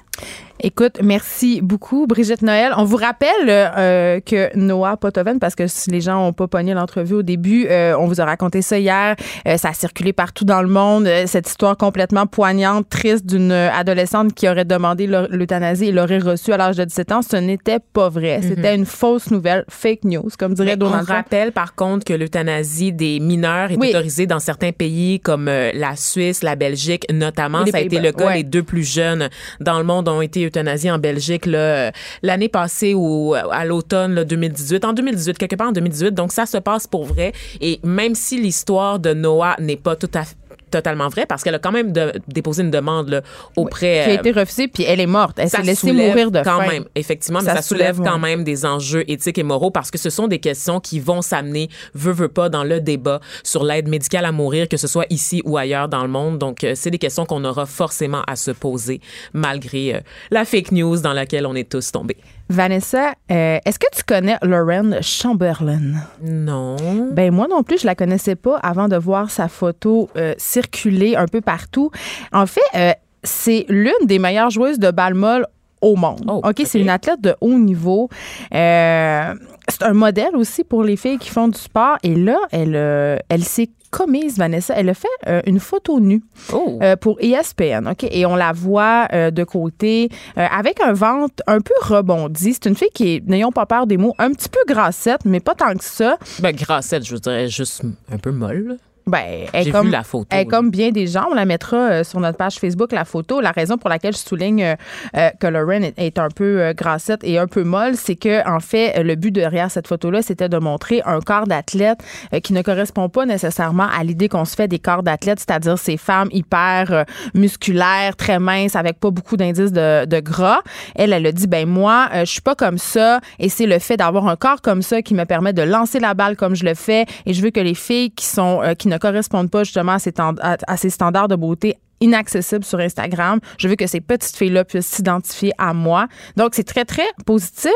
Écoute, 0.59 0.97
merci 1.03 1.61
beaucoup, 1.61 2.07
Brigitte 2.07 2.41
Noël. 2.41 2.73
On 2.77 2.83
vous 2.83 2.97
rappelle 2.97 3.29
euh, 3.47 4.19
que 4.19 4.49
Noah 4.57 4.97
Potoven, 4.97 5.37
parce 5.39 5.53
que 5.53 5.67
si 5.67 5.91
les 5.91 6.01
gens 6.01 6.23
n'ont 6.23 6.33
pas 6.33 6.47
pogné 6.47 6.73
l'entrevue 6.73 7.13
au 7.15 7.21
début, 7.21 7.67
euh, 7.69 7.95
on 7.99 8.07
vous 8.07 8.19
a 8.21 8.25
raconté 8.25 8.63
ça 8.63 8.79
hier. 8.79 9.15
Euh, 9.47 9.57
ça 9.57 9.69
a 9.69 9.73
circulé 9.73 10.13
partout 10.13 10.45
dans 10.45 10.63
le 10.63 10.67
monde. 10.67 11.05
Euh, 11.05 11.25
cette 11.27 11.47
histoire 11.47 11.77
complètement 11.77 12.25
poignante, 12.25 12.89
triste 12.89 13.27
d'une 13.27 13.51
adolescente 13.51 14.33
qui 14.33 14.49
aurait 14.49 14.65
demandé 14.65 15.05
l'eu- 15.05 15.27
l'euthanasie 15.29 15.89
et 15.89 15.91
l'aurait 15.91 16.17
reçue 16.17 16.51
à 16.53 16.57
l'âge 16.57 16.75
de 16.77 16.85
17 16.85 17.11
ans. 17.11 17.21
Ce 17.21 17.35
n'était 17.37 17.79
pas 17.93 18.09
vrai. 18.09 18.39
C'était 18.41 18.73
une 18.75 18.85
fausse 18.87 19.29
nouvelle, 19.29 19.63
fake 19.69 20.05
news, 20.05 20.27
comme 20.39 20.55
dirait 20.55 20.69
Mais 20.75 20.83
on 20.83 20.87
Donald 20.89 21.05
Trump. 21.05 21.17
rappelle 21.19 21.51
par 21.51 21.75
contre 21.75 22.03
que 22.03 22.13
l'euthanasie 22.13 22.91
des 22.93 23.19
mineurs 23.19 23.69
est 23.71 23.77
Oui. 23.77 23.89
autorisée 23.89 24.25
dans 24.25 24.39
certains 24.39 24.71
pays 24.71 25.19
comme 25.19 25.47
euh, 25.49 25.69
la 25.75 25.95
Suisse, 25.95 26.41
la 26.41 26.55
Belgique 26.55 27.05
notamment. 27.13 27.61
Les 27.63 27.71
Ça 27.71 27.77
a 27.77 27.81
été 27.81 27.99
le 27.99 28.11
cas. 28.11 28.25
ouais. 28.25 28.37
Les 28.37 28.43
deux 28.43 28.63
plus 28.63 28.83
jeunes 28.91 29.29
dans 29.59 29.77
le 29.77 29.83
monde 29.83 30.07
ont 30.09 30.21
été 30.21 30.46
euthanasiés 30.47 30.91
en 30.91 30.97
Belgique 30.97 31.47
euh, 31.47 31.91
l'année 32.23 32.49
passée 32.49 32.93
ou 32.93 33.35
euh, 33.35 33.41
à 33.51 33.65
l'automne 33.65 34.13
là, 34.15 34.23
2018. 34.23 34.85
En 34.85 34.93
2018, 34.93 35.37
quelque 35.37 35.55
part 35.55 35.69
en 35.69 35.71
2018. 35.71 36.11
Donc 36.11 36.31
ça 36.31 36.45
se 36.45 36.57
passe 36.57 36.87
pour 36.87 37.05
vrai. 37.05 37.33
Et 37.61 37.79
même 37.83 38.15
si 38.15 38.39
l'histoire 38.39 38.99
de 38.99 39.13
Noah 39.13 39.55
n'est 39.59 39.77
pas 39.77 39.95
tout 39.95 40.11
à 40.13 40.23
fait 40.23 40.35
totalement 40.69 41.07
vrai 41.09 41.25
parce 41.25 41.43
qu'elle 41.43 41.55
a 41.55 41.59
quand 41.59 41.71
même 41.71 41.93
déposé 42.27 42.63
une 42.63 42.71
demande 42.71 43.09
là, 43.09 43.21
auprès. 43.55 44.03
qui 44.03 44.09
a 44.11 44.13
été 44.13 44.31
refusée, 44.31 44.67
puis 44.67 44.83
elle 44.83 44.99
est 44.99 45.07
morte. 45.07 45.37
Elle 45.39 45.49
s'est 45.49 45.61
laissée 45.61 45.91
mourir 45.91 46.31
de 46.31 46.39
quand 46.39 46.61
faim. 46.61 46.67
même, 46.67 46.85
effectivement, 46.95 47.39
mais 47.41 47.53
ça, 47.53 47.61
soulève, 47.61 48.01
quand 48.01 48.19
même 48.19 48.43
des 48.43 48.65
enjeux 48.65 49.03
éthiques 49.09 49.37
et 49.37 49.43
moraux 49.43 49.71
parce 49.71 49.91
que 49.91 49.97
ce 49.97 50.09
sont 50.09 50.27
des 50.27 50.39
questions 50.39 50.79
qui 50.79 50.99
vont 50.99 51.21
s'amener, 51.21 51.69
veut, 51.93 52.11
veut 52.11 52.27
pas, 52.27 52.49
dans 52.49 52.63
le 52.63 52.79
débat 52.79 53.19
sur 53.43 53.63
l'aide 53.63 53.87
médicale 53.87 54.25
à 54.25 54.31
mourir, 54.31 54.67
que 54.67 54.77
ce 54.77 54.87
soit 54.87 55.05
ici 55.09 55.41
ou 55.45 55.57
ailleurs 55.57 55.89
dans 55.89 56.03
le 56.03 56.09
monde. 56.09 56.37
Donc, 56.37 56.63
euh, 56.63 56.73
c'est 56.75 56.91
des 56.91 56.97
questions 56.97 57.25
qu'on 57.25 57.43
aura 57.45 57.65
forcément 57.65 58.21
à 58.27 58.35
se 58.35 58.51
poser 58.51 59.01
malgré 59.33 59.95
euh, 59.95 59.99
la 60.31 60.45
fake 60.45 60.71
news 60.71 60.99
dans 60.99 61.13
laquelle 61.13 61.45
on 61.45 61.55
est 61.55 61.69
tous 61.69 61.91
tombés. 61.91 62.17
Vanessa, 62.49 63.13
euh, 63.31 63.59
est-ce 63.65 63.77
que 63.77 63.87
tu 63.93 64.03
connais 64.03 64.37
Lauren 64.41 65.01
Chamberlain? 65.01 65.95
Non. 66.23 66.75
Ben 67.11 67.31
moi 67.33 67.47
non 67.49 67.63
plus, 67.63 67.81
je 67.81 67.85
la 67.85 67.95
connaissais 67.95 68.35
pas 68.35 68.57
avant 68.57 68.87
de 68.87 68.95
voir 68.95 69.29
sa 69.31 69.47
photo 69.47 70.09
euh, 70.15 70.33
circuler 70.37 71.15
un 71.15 71.25
peu 71.25 71.41
partout. 71.41 71.91
En 72.31 72.45
fait, 72.45 72.61
euh, 72.75 72.93
c'est 73.23 73.65
l'une 73.67 74.05
des 74.05 74.19
meilleures 74.19 74.49
joueuses 74.49 74.79
de 74.79 74.91
balle 74.91 75.13
molle 75.13 75.45
au 75.81 75.95
monde. 75.95 76.23
Oh, 76.27 76.41
OK, 76.43 76.61
c'est 76.65 76.79
une 76.79 76.89
athlète 76.89 77.21
de 77.21 77.35
haut 77.41 77.59
niveau. 77.59 78.09
Euh, 78.53 79.33
c'est 79.69 79.83
un 79.83 79.93
modèle 79.93 80.35
aussi 80.35 80.63
pour 80.63 80.83
les 80.83 80.95
filles 80.97 81.17
qui 81.17 81.29
font 81.29 81.47
du 81.47 81.59
sport. 81.59 81.97
Et 82.03 82.15
là, 82.15 82.37
elle, 82.51 82.75
euh, 82.75 83.17
elle 83.29 83.43
s'est 83.43 83.69
commise, 83.89 84.37
Vanessa. 84.37 84.73
Elle 84.75 84.89
a 84.89 84.93
fait 84.93 85.07
euh, 85.27 85.41
une 85.45 85.59
photo 85.59 85.99
nue 85.99 86.21
Oh. 86.53 86.77
euh, 86.81 86.95
pour 86.95 87.17
ESPN. 87.21 87.87
OK? 87.89 88.05
Et 88.09 88.25
on 88.25 88.35
la 88.35 88.51
voit 88.51 89.07
euh, 89.13 89.31
de 89.31 89.43
côté 89.43 90.09
avec 90.35 90.81
un 90.81 90.93
ventre 90.93 91.41
un 91.47 91.59
peu 91.61 91.73
rebondi. 91.81 92.53
C'est 92.53 92.65
une 92.67 92.75
fille 92.75 92.89
qui 92.93 93.15
est, 93.15 93.27
n'ayons 93.27 93.51
pas 93.51 93.65
peur 93.65 93.87
des 93.87 93.97
mots, 93.97 94.13
un 94.19 94.31
petit 94.31 94.49
peu 94.49 94.59
grassette, 94.67 95.21
mais 95.25 95.39
pas 95.39 95.55
tant 95.55 95.73
que 95.73 95.83
ça. 95.83 96.17
Ben, 96.41 96.53
grassette, 96.55 97.05
je 97.05 97.15
dirais 97.15 97.47
juste 97.47 97.81
un 98.11 98.17
peu 98.17 98.31
molle. 98.31 98.77
Ben, 99.07 99.47
elle 99.53 99.71
comme, 99.71 99.85
vu 99.85 99.91
la 99.91 100.03
photo. 100.03 100.27
elle 100.29 100.47
comme 100.47 100.69
bien 100.69 100.91
des 100.91 101.07
gens. 101.07 101.27
On 101.31 101.33
la 101.33 101.45
mettra 101.45 101.77
euh, 101.77 102.03
sur 102.03 102.19
notre 102.19 102.37
page 102.37 102.55
Facebook, 102.55 102.91
la 102.91 103.05
photo. 103.05 103.39
La 103.41 103.51
raison 103.51 103.77
pour 103.77 103.89
laquelle 103.89 104.13
je 104.13 104.19
souligne 104.19 104.63
euh, 104.63 104.75
euh, 105.15 105.29
que 105.39 105.47
Lauren 105.47 105.83
est, 105.83 105.93
est 105.97 106.19
un 106.19 106.29
peu 106.29 106.61
euh, 106.61 106.73
grassette 106.73 107.23
et 107.23 107.37
un 107.37 107.47
peu 107.47 107.63
molle, 107.63 107.95
c'est 107.95 108.15
que, 108.15 108.47
en 108.47 108.59
fait, 108.59 109.01
le 109.01 109.15
but 109.15 109.31
derrière 109.31 109.71
cette 109.71 109.87
photo-là, 109.87 110.21
c'était 110.21 110.49
de 110.49 110.57
montrer 110.57 111.01
un 111.05 111.19
corps 111.21 111.47
d'athlète 111.47 111.99
qui 112.43 112.53
ne 112.53 112.61
correspond 112.61 113.09
pas 113.09 113.25
nécessairement 113.25 113.87
à 113.97 114.03
l'idée 114.03 114.27
qu'on 114.27 114.45
se 114.45 114.55
fait 114.55 114.67
des 114.67 114.79
corps 114.79 115.03
d'athlètes, 115.03 115.39
c'est-à-dire 115.39 115.77
ces 115.77 115.97
femmes 115.97 116.29
hyper 116.31 117.05
musculaires, 117.33 118.15
très 118.15 118.39
minces, 118.39 118.75
avec 118.75 118.99
pas 118.99 119.11
beaucoup 119.11 119.37
d'indices 119.37 119.71
de, 119.71 120.05
de 120.05 120.19
gras. 120.19 120.59
Elle, 120.95 121.13
elle 121.13 121.25
a 121.25 121.31
dit, 121.31 121.47
ben 121.47 121.67
moi, 121.67 122.09
je 122.13 122.25
suis 122.25 122.41
pas 122.41 122.55
comme 122.55 122.77
ça 122.77 123.19
et 123.39 123.49
c'est 123.49 123.65
le 123.65 123.79
fait 123.79 123.97
d'avoir 123.97 124.27
un 124.27 124.35
corps 124.35 124.61
comme 124.61 124.81
ça 124.81 125.01
qui 125.01 125.13
me 125.13 125.25
permet 125.25 125.53
de 125.53 125.61
lancer 125.61 125.99
la 125.99 126.13
balle 126.13 126.35
comme 126.35 126.55
je 126.55 126.65
le 126.65 126.73
fais 126.73 127.05
et 127.25 127.33
je 127.33 127.41
veux 127.41 127.51
que 127.51 127.59
les 127.59 127.75
filles 127.75 128.11
qui 128.11 128.25
sont 128.25 128.61
qui 128.77 128.87
ne 128.87 128.96
correspondent 128.97 129.49
pas 129.51 129.63
justement 129.63 129.93
à 129.93 129.99
ces, 129.99 130.13
à- 130.19 130.57
à 130.67 130.77
ces 130.77 130.89
standards 130.89 131.27
de 131.27 131.35
beauté 131.35 131.77
inaccessibles 131.99 132.63
sur 132.63 132.77
Instagram. 132.79 133.39
Je 133.57 133.67
veux 133.67 133.75
que 133.75 133.87
ces 133.87 134.01
petites 134.01 134.35
filles-là 134.35 134.63
puissent 134.65 134.85
s'identifier 134.85 135.51
à 135.57 135.73
moi. 135.73 136.07
Donc, 136.35 136.51
c'est 136.53 136.63
très, 136.63 136.85
très 136.85 137.07
positif. 137.25 137.71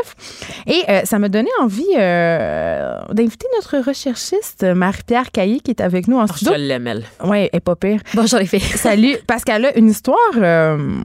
Et 0.68 0.84
euh, 0.90 1.01
ça 1.06 1.18
m'a 1.18 1.28
donné 1.28 1.50
envie 1.60 1.84
euh, 1.98 3.00
d'inviter 3.13 3.48
notre 3.56 3.80
recherchiste, 3.88 4.63
Marie-Pierre 4.63 5.32
Caillé, 5.32 5.60
qui 5.60 5.72
est 5.72 5.82
avec 5.82 6.08
nous 6.08 6.18
en 6.20 6.25
Oh, 6.25 6.34
studio. 6.36 6.54
je 6.54 6.60
l'aime, 6.60 6.86
elle. 6.86 7.04
Oui, 7.24 7.40
elle 7.40 7.50
est 7.54 7.60
pas 7.62 7.75
pire. 7.75 8.00
Bonjour 8.13 8.38
les 8.38 8.46
filles. 8.46 8.60
Salut, 8.60 9.18
parce 9.25 9.44
qu'elle 9.44 9.66
a 9.66 9.75
une 9.75 9.90
histoire 9.90 10.18
euh, 10.38 11.00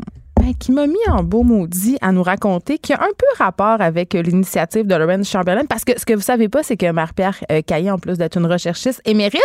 ben, 0.47 0.55
qui 0.55 0.71
m'a 0.71 0.87
mis 0.87 0.95
en 1.09 1.25
beau 1.25 1.43
maudit 1.43 1.99
à 2.01 2.13
nous 2.13 2.23
raconter, 2.23 2.79
qui 2.79 2.93
a 2.93 3.03
un 3.03 3.13
peu 3.19 3.27
rapport 3.37 3.81
avec 3.81 4.15
euh, 4.15 4.23
l'initiative 4.23 4.87
de 4.87 4.95
Lauren 4.95 5.25
Chamberlain. 5.25 5.65
Parce 5.69 5.85
que 5.85 5.99
ce 5.99 6.07
que 6.07 6.15
vous 6.15 6.21
savez 6.21 6.49
pas, 6.49 6.63
c'est 6.63 6.77
que 6.77 6.89
Marie-Pierre 6.91 7.43
euh, 7.51 7.63
Caillé, 7.63 7.91
en 7.91 7.99
plus 7.99 8.17
d'être 8.17 8.39
une 8.39 8.47
recherchiste 8.47 9.03
émérite, 9.05 9.41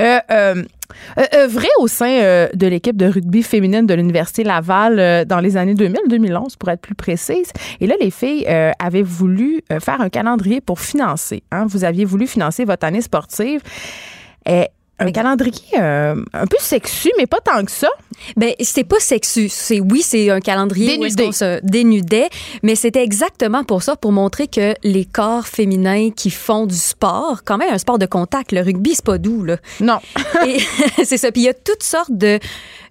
euh, 0.00 0.18
euh, 0.32 0.64
au 1.78 1.86
sein 1.86 2.48
de 2.52 2.66
l'équipe 2.66 2.96
de 2.96 3.06
rugby 3.06 3.44
féminine 3.44 3.86
de 3.86 3.94
l'Université 3.94 4.42
Laval 4.42 5.24
dans 5.24 5.38
les 5.38 5.56
années 5.56 5.74
2000-2011, 5.74 6.56
pour 6.58 6.68
être 6.68 6.80
plus 6.80 6.96
précise. 6.96 7.52
Et 7.80 7.86
là, 7.86 7.94
les 8.00 8.10
filles 8.10 8.44
avaient 8.80 9.02
voulu 9.02 9.62
faire 9.80 10.00
un 10.00 10.08
calendrier 10.08 10.60
pour 10.60 10.80
financer. 10.80 11.44
hein. 11.52 11.66
Vous 11.68 11.84
aviez 11.84 12.04
voulu 12.04 12.26
financer 12.26 12.64
votre 12.64 12.84
année 12.84 13.02
sportive. 13.02 13.60
Euh, 14.48 14.64
un 15.00 15.12
calendrier 15.12 15.54
euh, 15.78 16.14
un 16.32 16.46
peu 16.46 16.56
sexu, 16.60 17.10
mais 17.18 17.26
pas 17.26 17.40
tant 17.40 17.64
que 17.64 17.70
ça. 17.70 17.88
Ben, 18.36 18.52
c'est 18.60 18.84
pas 18.84 19.00
sexu. 19.00 19.48
C'est 19.48 19.80
oui, 19.80 20.02
c'est 20.02 20.30
un 20.30 20.40
calendrier 20.40 20.98
où 20.98 21.02
Dénudé. 21.02 21.24
qu'on 21.24 21.32
se 21.32 21.60
dénudait, 21.62 22.28
mais 22.62 22.74
c'était 22.74 23.02
exactement 23.02 23.64
pour 23.64 23.82
ça, 23.82 23.96
pour 23.96 24.12
montrer 24.12 24.46
que 24.46 24.74
les 24.84 25.06
corps 25.06 25.46
féminins 25.46 26.10
qui 26.10 26.30
font 26.30 26.66
du 26.66 26.76
sport, 26.76 27.42
quand 27.44 27.56
même 27.56 27.72
un 27.72 27.78
sport 27.78 27.98
de 27.98 28.06
contact, 28.06 28.52
le 28.52 28.60
rugby 28.60 28.94
c'est 28.94 29.04
pas 29.04 29.18
doux 29.18 29.42
là. 29.44 29.56
Non. 29.80 29.98
C'est 31.04 31.16
ça. 31.16 31.32
Puis 31.32 31.42
il 31.42 31.44
y 31.46 31.48
a 31.48 31.54
toutes 31.54 31.82
sortes 31.82 32.12
de 32.12 32.38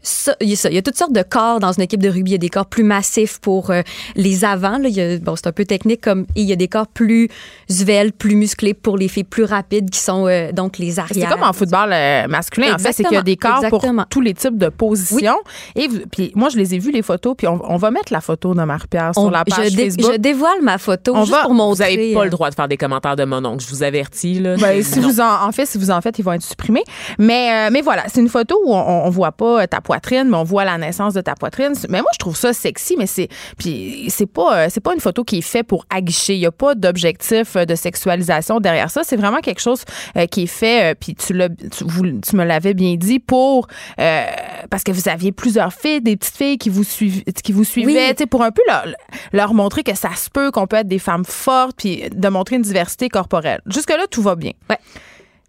ça, 0.01 0.35
il 0.41 0.49
y 0.49 0.53
a 0.53 0.55
ça. 0.55 0.69
Il 0.69 0.75
y 0.75 0.77
a 0.77 0.81
toutes 0.81 0.97
sortes 0.97 1.11
de 1.13 1.23
corps 1.23 1.59
dans 1.59 1.71
une 1.73 1.83
équipe 1.83 2.01
de 2.01 2.09
rugby. 2.09 2.31
Il 2.31 2.33
y 2.33 2.35
a 2.35 2.39
des 2.39 2.49
corps 2.49 2.65
plus 2.65 2.83
massifs 2.83 3.39
pour 3.39 3.69
euh, 3.71 3.81
les 4.15 4.45
avants. 4.45 4.77
Là. 4.77 4.87
Il 4.89 4.95
y 4.95 5.01
a, 5.01 5.17
bon, 5.19 5.35
c'est 5.35 5.47
un 5.47 5.51
peu 5.51 5.65
technique 5.65 6.01
comme 6.01 6.21
et 6.35 6.41
il 6.41 6.47
y 6.47 6.53
a 6.53 6.55
des 6.55 6.67
corps 6.67 6.87
plus 6.87 7.29
sveltes, 7.69 8.15
plus 8.17 8.35
musclés 8.35 8.73
pour 8.73 8.97
les 8.97 9.07
filles 9.07 9.23
plus 9.23 9.43
rapides 9.43 9.89
qui 9.89 9.99
sont 9.99 10.27
euh, 10.27 10.51
donc 10.51 10.77
les 10.77 10.91
C'est 10.93 10.99
arrières. 11.01 11.29
comme 11.29 11.43
en 11.43 11.53
football 11.53 11.91
euh, 11.93 12.27
masculin, 12.27 12.75
en 12.75 12.77
fait, 12.77 12.93
c'est 12.93 13.03
qu'il 13.03 13.13
y 13.15 13.17
a 13.17 13.21
des 13.23 13.35
corps 13.37 13.57
Exactement. 13.63 14.03
pour 14.03 14.09
tous 14.09 14.21
les 14.21 14.33
types 14.33 14.57
de 14.57 14.69
positions. 14.69 15.37
Et 15.75 15.87
vous- 15.87 15.99
puis 16.11 16.31
moi, 16.35 16.49
je 16.49 16.57
les 16.57 16.75
ai 16.75 16.79
vus, 16.79 16.91
les 16.91 17.01
photos, 17.01 17.35
puis 17.37 17.47
on, 17.47 17.59
on 17.69 17.77
va 17.77 17.91
mettre 17.91 18.11
la 18.13 18.21
photo 18.21 18.53
de 18.53 18.63
Marie-Pierre 18.63 19.13
sur 19.13 19.23
On- 19.23 19.29
la 19.29 19.43
page 19.45 19.69
je, 19.71 19.75
dé- 19.75 19.85
Facebook. 19.85 20.13
je 20.13 20.17
dévoile 20.17 20.61
ma 20.61 20.77
photo 20.77 21.13
On 21.15 21.21
juste 21.21 21.31
va- 21.31 21.41
pour 21.41 21.51
Vous 21.51 21.57
montrer. 21.57 21.95
n'avez 21.95 22.13
pas 22.13 22.23
le 22.23 22.29
droit 22.29 22.49
de 22.49 22.55
faire 22.55 22.67
des 22.67 22.77
commentaires 22.77 23.15
de 23.15 23.25
mon 23.25 23.43
oncle. 23.45 23.63
Je 23.63 23.69
vous 23.69 23.83
avertis. 23.83 24.39
Là. 24.39 24.55
Ben, 24.57 24.81
si 24.83 24.99
Non. 24.99 25.07
vous 25.07 25.19
en, 25.21 25.47
en 25.47 25.51
fait, 25.51 25.65
si 25.65 25.77
vous 25.77 25.91
en 25.91 26.01
faites, 26.01 26.17
ils 26.19 26.23
vont 26.23 26.33
être 26.33 26.41
supprimés. 26.43 26.83
Mais, 27.17 27.67
euh, 27.67 27.69
mais 27.71 27.81
voilà, 27.81 28.03
c'est 28.07 28.21
une 28.21 28.29
photo 28.29 28.59
où 28.65 28.73
on, 28.73 29.05
on 29.05 29.09
voit 29.09 29.31
pas 29.31 29.67
ta 29.67 29.81
poitrine, 29.89 30.25
mais 30.29 30.37
on 30.37 30.43
voit 30.43 30.65
la 30.65 30.77
naissance 30.77 31.15
de 31.15 31.21
ta 31.21 31.33
poitrine. 31.33 31.73
Mais 31.89 32.01
moi, 32.01 32.11
je 32.13 32.19
trouve 32.19 32.35
ça 32.37 32.53
sexy, 32.53 32.95
mais 32.95 33.07
c'est, 33.07 33.27
puis 33.57 34.05
c'est 34.09 34.27
pas, 34.27 34.55
euh, 34.55 34.67
c'est 34.69 34.81
pas 34.81 34.93
une 34.93 34.99
photo 34.99 35.23
qui 35.23 35.39
est 35.39 35.41
faite 35.41 35.65
pour 35.65 35.83
aguicher. 35.89 36.35
Il 36.35 36.41
y 36.41 36.45
a 36.45 36.51
pas 36.51 36.75
d'objectif 36.75 37.55
euh, 37.55 37.65
de 37.65 37.73
sexualisation 37.73 38.59
derrière 38.59 38.91
ça. 38.91 39.01
C'est 39.03 39.15
vraiment 39.15 39.39
quelque 39.39 39.61
chose 39.61 39.81
euh, 40.15 40.27
qui 40.27 40.43
est 40.43 40.45
fait, 40.61 40.91
euh, 40.91 40.95
puis 40.99 41.15
tu 41.15 41.33
l'as, 41.33 41.49
tu, 41.49 41.85
vous- 41.87 42.19
tu 42.21 42.35
me 42.35 42.43
l'avais 42.43 42.75
bien 42.75 42.97
dit, 42.97 43.17
pour, 43.17 43.67
parce 43.97 44.83
que 44.83 44.91
vous 44.91 45.09
aviez 45.09 45.31
plusieurs 45.31 45.73
filles, 45.73 46.01
des 46.01 46.15
petites 46.17 46.37
filles 46.37 46.57
qui 46.59 46.69
vous 46.69 46.83
suivaient, 46.83 47.23
qui 47.43 47.51
vous 47.51 47.63
suivaient, 47.63 47.91
Oui. 48.09 48.09
tu 48.15 48.17
sais, 48.19 48.25
pour 48.27 48.43
un 48.43 48.51
peu 48.51 48.61
leur, 48.67 48.85
leur 49.33 49.53
montrer 49.55 49.81
que 49.81 49.95
ça 49.95 50.13
se 50.15 50.29
peut, 50.29 50.51
qu'on 50.51 50.67
peut 50.67 50.77
être 50.77 50.87
des 50.87 50.99
femmes 50.99 51.25
fortes, 51.25 51.77
puis 51.77 52.03
de 52.13 52.27
montrer 52.29 52.57
une 52.57 52.61
diversité 52.61 53.09
corporelle. 53.09 53.61
Jusque-là, 53.65 54.05
tout 54.11 54.21
va 54.21 54.35
bien. 54.35 54.51
Ouais. 54.69 54.77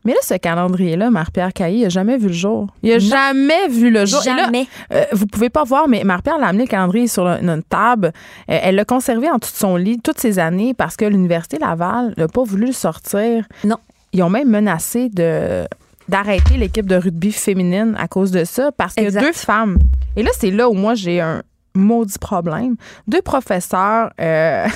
Mais 0.04 0.12
là, 0.12 0.18
ce 0.22 0.34
calendrier-là, 0.34 1.10
Marie-Pierre 1.10 1.52
Caillé, 1.52 1.78
il 1.80 1.82
n'a 1.82 1.88
jamais 1.90 2.16
vu 2.16 2.28
le 2.28 2.32
jour. 2.32 2.68
Il 2.82 2.90
n'a 2.90 2.98
jamais 2.98 3.68
vu 3.68 3.90
le 3.90 4.06
jour. 4.06 4.22
Et 4.26 4.30
là, 4.30 4.44
Jamais. 4.46 4.66
euh, 4.92 5.04
vous 5.12 5.26
pouvez 5.26 5.50
pas 5.50 5.64
voir, 5.64 5.88
mais 5.88 6.04
Marie-Pierre 6.04 6.38
l'a 6.38 6.46
amené 6.48 6.64
le 6.64 6.68
calendrier 6.70 7.06
sur 7.06 7.24
le- 7.26 7.40
notre 7.42 7.66
table. 7.68 8.06
Euh, 8.50 8.58
elle 8.62 8.76
l'a 8.76 8.84
conservé 8.86 9.28
en 9.30 9.36
dessous 9.36 9.52
de 9.52 9.58
son 9.58 9.76
lit 9.76 9.98
toutes 10.02 10.18
ces 10.18 10.38
années 10.38 10.72
parce 10.72 10.96
que 10.96 11.04
l'Université 11.04 11.58
Laval 11.58 12.14
n'a 12.16 12.28
pas 12.28 12.42
voulu 12.44 12.66
le 12.68 12.72
sortir. 12.72 13.44
Non. 13.64 13.76
Ils 14.12 14.22
ont 14.22 14.30
même 14.30 14.48
menacé 14.48 15.08
de 15.10 15.66
d'arrêter 16.08 16.56
l'équipe 16.56 16.86
de 16.86 16.96
rugby 16.96 17.30
féminine 17.30 17.94
à 17.96 18.08
cause 18.08 18.32
de 18.32 18.42
ça 18.44 18.72
parce 18.72 18.94
qu'il 18.94 19.04
y 19.04 19.16
a 19.16 19.20
deux 19.20 19.32
femmes. 19.32 19.78
Et 20.16 20.24
là, 20.24 20.30
c'est 20.36 20.50
là 20.50 20.68
où 20.68 20.72
moi, 20.72 20.94
j'ai 20.94 21.20
un 21.20 21.42
maudit 21.74 22.18
problème. 22.18 22.74
Deux 23.06 23.22
professeurs 23.22 24.10
euh, 24.20 24.66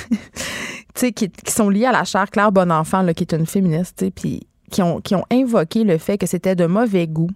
qui, 0.94 1.12
qui 1.12 1.52
sont 1.52 1.68
liés 1.70 1.86
à 1.86 1.92
la 1.92 2.04
chaire 2.04 2.30
Claire 2.30 2.52
Bonenfant, 2.52 3.02
là, 3.02 3.14
qui 3.14 3.24
est 3.24 3.32
une 3.34 3.46
féministe, 3.46 3.96
tu 3.98 4.04
sais, 4.04 4.10
puis 4.12 4.46
qui 4.74 4.82
ont, 4.82 5.00
qui 5.00 5.14
ont 5.14 5.24
invoqué 5.30 5.84
le 5.84 5.98
fait 5.98 6.18
que 6.18 6.26
c'était 6.26 6.56
de 6.56 6.66
mauvais 6.66 7.06
goût, 7.06 7.30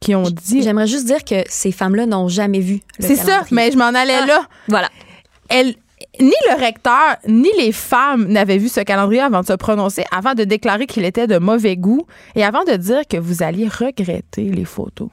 qui 0.00 0.14
ont 0.14 0.22
dit... 0.22 0.62
J'aimerais 0.62 0.86
juste 0.86 1.06
dire 1.06 1.24
que 1.24 1.42
ces 1.48 1.72
femmes-là 1.72 2.06
n'ont 2.06 2.28
jamais 2.28 2.60
vu. 2.60 2.80
C'est 3.00 3.16
ça, 3.16 3.42
mais 3.50 3.72
je 3.72 3.76
m'en 3.76 3.86
allais 3.88 4.18
Ah. 4.22 4.26
là. 4.26 4.46
Voilà. 4.68 4.88
Elle, 5.48 5.74
ni 6.20 6.32
le 6.50 6.60
recteur, 6.64 7.16
ni 7.26 7.48
les 7.58 7.72
femmes 7.72 8.26
n'avaient 8.28 8.58
vu 8.58 8.68
ce 8.68 8.80
calendrier 8.80 9.22
avant 9.22 9.40
de 9.40 9.46
se 9.46 9.52
prononcer, 9.54 10.04
avant 10.16 10.34
de 10.34 10.44
déclarer 10.44 10.86
qu'il 10.86 11.04
était 11.04 11.26
de 11.26 11.38
mauvais 11.38 11.76
goût 11.76 12.06
et 12.36 12.44
avant 12.44 12.62
de 12.64 12.76
dire 12.76 13.02
que 13.08 13.16
vous 13.16 13.42
alliez 13.42 13.66
regretter 13.68 14.44
les 14.44 14.64
photos. 14.64 15.08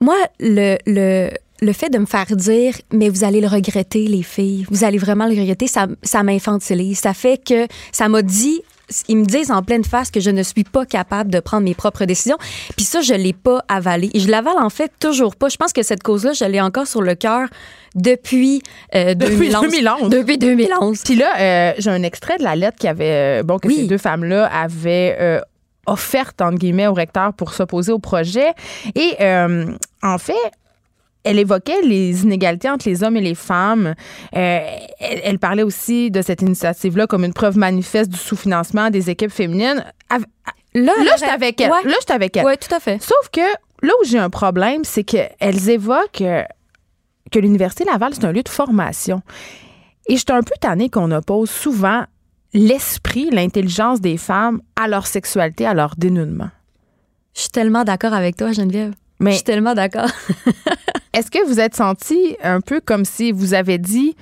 Moi, 0.00 0.16
le, 0.40 0.76
le, 0.86 1.30
le 1.60 1.72
fait 1.72 1.88
de 1.88 1.98
me 1.98 2.06
faire 2.06 2.26
dire, 2.36 2.74
mais 2.92 3.08
vous 3.08 3.24
allez 3.24 3.40
le 3.40 3.46
regretter, 3.48 4.06
les 4.06 4.22
filles, 4.22 4.66
vous 4.70 4.84
allez 4.84 4.98
vraiment 4.98 5.26
le 5.28 5.38
regretter, 5.38 5.66
ça, 5.66 5.86
ça 6.02 6.22
m'infantilise. 6.22 6.98
Ça 6.98 7.14
fait 7.14 7.42
que 7.42 7.66
ça 7.92 8.08
m'a 8.08 8.22
dit, 8.22 8.62
ils 9.08 9.16
me 9.16 9.24
disent 9.24 9.50
en 9.50 9.62
pleine 9.62 9.84
face 9.84 10.10
que 10.10 10.20
je 10.20 10.30
ne 10.30 10.42
suis 10.42 10.64
pas 10.64 10.84
capable 10.86 11.30
de 11.30 11.40
prendre 11.40 11.64
mes 11.64 11.74
propres 11.74 12.04
décisions. 12.04 12.36
Puis 12.76 12.84
ça, 12.84 13.00
je 13.00 13.14
l'ai 13.14 13.32
pas 13.32 13.64
avalé. 13.68 14.10
Et 14.14 14.20
je 14.20 14.28
l'avale 14.30 14.58
en 14.58 14.70
fait 14.70 14.90
toujours 15.00 15.36
pas. 15.36 15.48
Je 15.48 15.56
pense 15.56 15.72
que 15.72 15.82
cette 15.82 16.02
cause-là, 16.02 16.32
je 16.32 16.44
l'ai 16.44 16.60
encore 16.60 16.86
sur 16.86 17.02
le 17.02 17.14
cœur 17.14 17.48
depuis, 17.94 18.62
euh, 18.94 19.14
Depuis 19.14 19.50
2011. 19.50 19.62
2011. 19.70 20.10
Depuis 20.10 20.38
2011. 20.38 21.02
Puis 21.04 21.16
là, 21.16 21.34
euh, 21.38 21.72
j'ai 21.78 21.90
un 21.90 22.02
extrait 22.02 22.38
de 22.38 22.44
la 22.44 22.56
lettre 22.56 22.78
qui 22.78 22.88
avait, 22.88 23.40
euh, 23.40 23.42
bon, 23.42 23.58
que 23.58 23.68
Oui. 23.68 23.76
ces 23.76 23.86
deux 23.86 23.98
femmes-là 23.98 24.46
avaient 24.46 25.16
euh, 25.20 25.40
offerte, 25.86 26.40
entre 26.40 26.58
guillemets, 26.58 26.86
au 26.86 26.94
recteur 26.94 27.32
pour 27.34 27.52
s'opposer 27.52 27.92
au 27.92 27.98
projet. 27.98 28.52
Et 28.94 29.14
euh, 29.20 29.66
en 30.02 30.18
fait, 30.18 30.32
elle 31.24 31.38
évoquait 31.38 31.82
les 31.82 32.22
inégalités 32.24 32.68
entre 32.70 32.88
les 32.88 33.02
hommes 33.04 33.16
et 33.16 33.20
les 33.20 33.34
femmes. 33.34 33.94
Euh, 34.34 34.60
elle, 34.98 35.20
elle 35.24 35.38
parlait 35.38 35.62
aussi 35.62 36.10
de 36.10 36.20
cette 36.22 36.42
initiative-là 36.42 37.06
comme 37.06 37.24
une 37.24 37.32
preuve 37.34 37.56
manifeste 37.56 38.10
du 38.10 38.18
sous-financement 38.18 38.90
des 38.90 39.08
équipes 39.10 39.30
féminines. 39.32 39.84
Av- 40.10 40.24
Là, 40.74 40.92
Là, 41.04 41.12
j'étais 41.18 41.30
avec 41.30 41.60
elle. 41.60 41.70
Ouais. 41.70 41.84
Là, 41.84 41.94
j'étais 42.00 42.14
avec 42.14 42.34
elle. 42.36 42.44
Ouais, 42.46 42.56
tout 42.56 42.74
à 42.74 42.80
fait. 42.80 43.00
Sauf 43.02 43.28
que 43.30 43.40
là 43.40 43.92
où 44.00 44.04
j'ai 44.06 44.18
un 44.18 44.30
problème, 44.30 44.84
c'est 44.84 45.04
qu'elles 45.04 45.68
évoquent 45.68 46.22
euh, 46.22 46.42
que 47.30 47.38
l'Université 47.38 47.84
Laval, 47.84 48.14
c'est 48.14 48.24
un 48.24 48.32
lieu 48.32 48.42
de 48.42 48.48
formation. 48.48 49.20
Et 50.08 50.14
je 50.16 50.20
suis 50.26 50.32
un 50.32 50.42
peu 50.42 50.54
tannée 50.60 50.88
qu'on 50.88 51.10
oppose 51.12 51.50
souvent 51.50 52.04
l'esprit, 52.54 53.28
l'intelligence 53.30 54.00
des 54.00 54.16
femmes 54.16 54.62
à 54.74 54.88
leur 54.88 55.06
sexualité, 55.06 55.66
à 55.66 55.74
leur 55.74 55.94
dénouement. 55.96 56.48
Je 57.34 57.42
suis 57.42 57.50
tellement 57.50 57.84
d'accord 57.84 58.14
avec 58.14 58.36
toi, 58.36 58.52
Geneviève. 58.52 58.92
Mais 59.20 59.30
je 59.32 59.36
suis 59.36 59.44
tellement 59.44 59.74
d'accord. 59.74 60.08
est-ce 61.12 61.30
que 61.30 61.46
vous 61.46 61.60
êtes 61.60 61.74
senti 61.74 62.36
un 62.42 62.60
peu 62.60 62.80
comme 62.80 63.04
si 63.04 63.32
vous 63.32 63.54
avez 63.54 63.78
dit, 63.78 64.16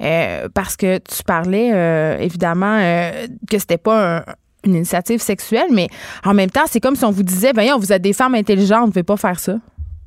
euh, 0.00 0.48
parce 0.54 0.76
que 0.76 0.98
tu 0.98 1.22
parlais 1.24 1.72
euh, 1.72 2.18
évidemment 2.18 2.78
euh, 2.80 3.26
que 3.48 3.58
c'était 3.58 3.78
pas 3.78 4.18
un, 4.18 4.24
une 4.64 4.74
initiative 4.76 5.20
sexuelle, 5.20 5.68
mais 5.72 5.88
en 6.24 6.34
même 6.34 6.50
temps, 6.50 6.64
c'est 6.66 6.80
comme 6.80 6.96
si 6.96 7.04
on 7.04 7.10
vous 7.10 7.22
disait, 7.22 7.52
voyons, 7.52 7.78
vous 7.78 7.92
êtes 7.92 8.02
des 8.02 8.12
femmes 8.12 8.34
intelligentes, 8.34 8.80
vous 8.80 8.86
ne 8.86 8.92
pouvez 8.92 9.02
pas 9.02 9.16
faire 9.16 9.38
ça? 9.38 9.54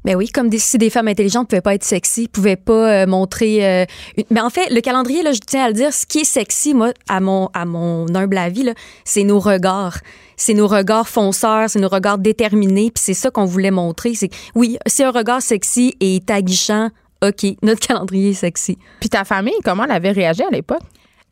Ben 0.05 0.15
oui, 0.15 0.27
comme 0.27 0.49
des, 0.49 0.59
si 0.59 0.77
des 0.77 0.89
femmes 0.89 1.07
intelligentes 1.07 1.49
pouvaient 1.49 1.61
pas 1.61 1.75
être 1.75 1.83
sexy, 1.83 2.27
pouvaient 2.27 2.55
pas 2.55 3.03
euh, 3.03 3.07
montrer. 3.07 3.65
Euh, 3.65 3.85
mais 4.29 4.41
en 4.41 4.49
fait, 4.49 4.69
le 4.69 4.81
calendrier, 4.81 5.23
là, 5.23 5.31
je 5.31 5.39
tiens 5.39 5.65
à 5.65 5.67
le 5.67 5.73
dire, 5.73 5.93
ce 5.93 6.05
qui 6.05 6.19
est 6.19 6.25
sexy, 6.25 6.73
moi, 6.73 6.91
à 7.07 7.19
mon 7.19 7.49
à 7.53 7.65
mon 7.65 8.13
humble 8.13 8.37
avis, 8.37 8.63
là, 8.63 8.73
c'est 9.05 9.23
nos 9.23 9.39
regards. 9.39 9.97
C'est 10.35 10.53
nos 10.53 10.67
regards 10.67 11.07
fonceurs, 11.07 11.69
c'est 11.69 11.79
nos 11.79 11.89
regards 11.89 12.17
déterminés, 12.17 12.91
puis 12.93 13.01
c'est 13.03 13.13
ça 13.13 13.31
qu'on 13.31 13.45
voulait 13.45 13.71
montrer. 13.71 14.13
C'est 14.15 14.29
oui, 14.55 14.77
si 14.87 15.03
un 15.03 15.11
regard 15.11 15.41
sexy 15.41 15.95
est 15.99 16.29
aguichant, 16.29 16.89
ok, 17.23 17.45
notre 17.61 17.87
calendrier 17.87 18.31
est 18.31 18.33
sexy. 18.33 18.77
Puis 18.99 19.09
ta 19.09 19.23
famille, 19.23 19.53
comment 19.63 19.85
elle 19.85 19.91
avait 19.91 20.11
réagi 20.11 20.43
à 20.43 20.49
l'époque? 20.49 20.81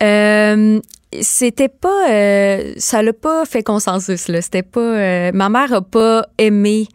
Euh, 0.02 0.80
c'était 1.20 1.68
pas 1.70 2.10
euh, 2.10 2.74
ça 2.78 3.04
l'a 3.04 3.14
pas 3.14 3.46
fait 3.46 3.64
consensus 3.64 4.30
là 4.30 4.42
c'était 4.42 4.64
pas 4.64 4.80
euh, 4.80 5.32
ma 5.34 5.50
mère 5.50 5.74
a 5.74 5.82
pas 5.82 6.26
aimé 6.38 6.88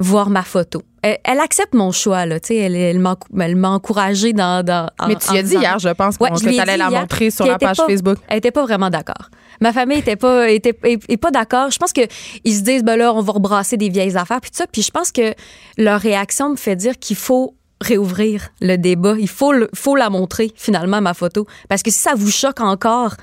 voir 0.00 0.28
ma 0.28 0.42
photo 0.42 0.82
elle, 1.02 1.40
accepte 1.40 1.74
mon 1.74 1.92
choix 1.92 2.26
là 2.26 2.40
tu 2.40 2.48
sais 2.48 2.56
elle, 2.56 2.76
elle 2.76 2.98
m'a 2.98 3.70
encouragé 3.70 4.32
dans, 4.32 4.64
dans 4.64 4.88
mais 5.06 5.16
tu 5.16 5.32
l'as 5.32 5.42
dit 5.42 5.54
hier 5.54 5.78
je 5.78 5.88
pense 5.90 6.16
ouais, 6.20 6.30
que 6.30 6.38
tu 6.38 6.58
allais 6.58 6.76
la 6.76 6.90
montrer 6.90 7.30
sur 7.30 7.46
la 7.46 7.58
page 7.58 7.76
Facebook 7.76 8.18
elle 8.28 8.38
était 8.38 8.50
pas 8.50 8.62
vraiment 8.62 8.90
d'accord 8.90 9.30
ma 9.60 9.72
famille 9.72 9.98
était 9.98 10.16
pas 10.16 10.50
était, 10.50 10.72
pas 10.72 11.30
d'accord 11.30 11.70
je 11.70 11.78
pense 11.78 11.92
que 11.92 12.02
ils 12.44 12.54
se 12.54 12.62
disent 12.62 12.84
ben 12.84 12.96
là 12.96 13.12
on 13.12 13.22
va 13.22 13.32
rebrasser 13.32 13.76
des 13.76 13.88
vieilles 13.88 14.16
affaires 14.16 14.40
puis 14.40 14.50
tout 14.50 14.58
ça 14.58 14.66
puis 14.66 14.82
je 14.82 14.90
pense 14.90 15.12
que 15.12 15.34
leur 15.76 16.00
réaction 16.00 16.50
me 16.50 16.56
fait 16.56 16.76
dire 16.76 16.98
qu'il 16.98 17.16
faut 17.16 17.54
réouvrir 17.80 18.48
le 18.60 18.76
débat. 18.76 19.14
Il 19.18 19.28
faut, 19.28 19.52
faut 19.74 19.96
la 19.96 20.10
montrer, 20.10 20.52
finalement, 20.56 21.00
ma 21.00 21.14
photo. 21.14 21.46
Parce 21.68 21.82
que 21.82 21.90
si 21.90 21.98
ça 21.98 22.14
vous 22.16 22.30
choque 22.30 22.60
encore 22.60 23.14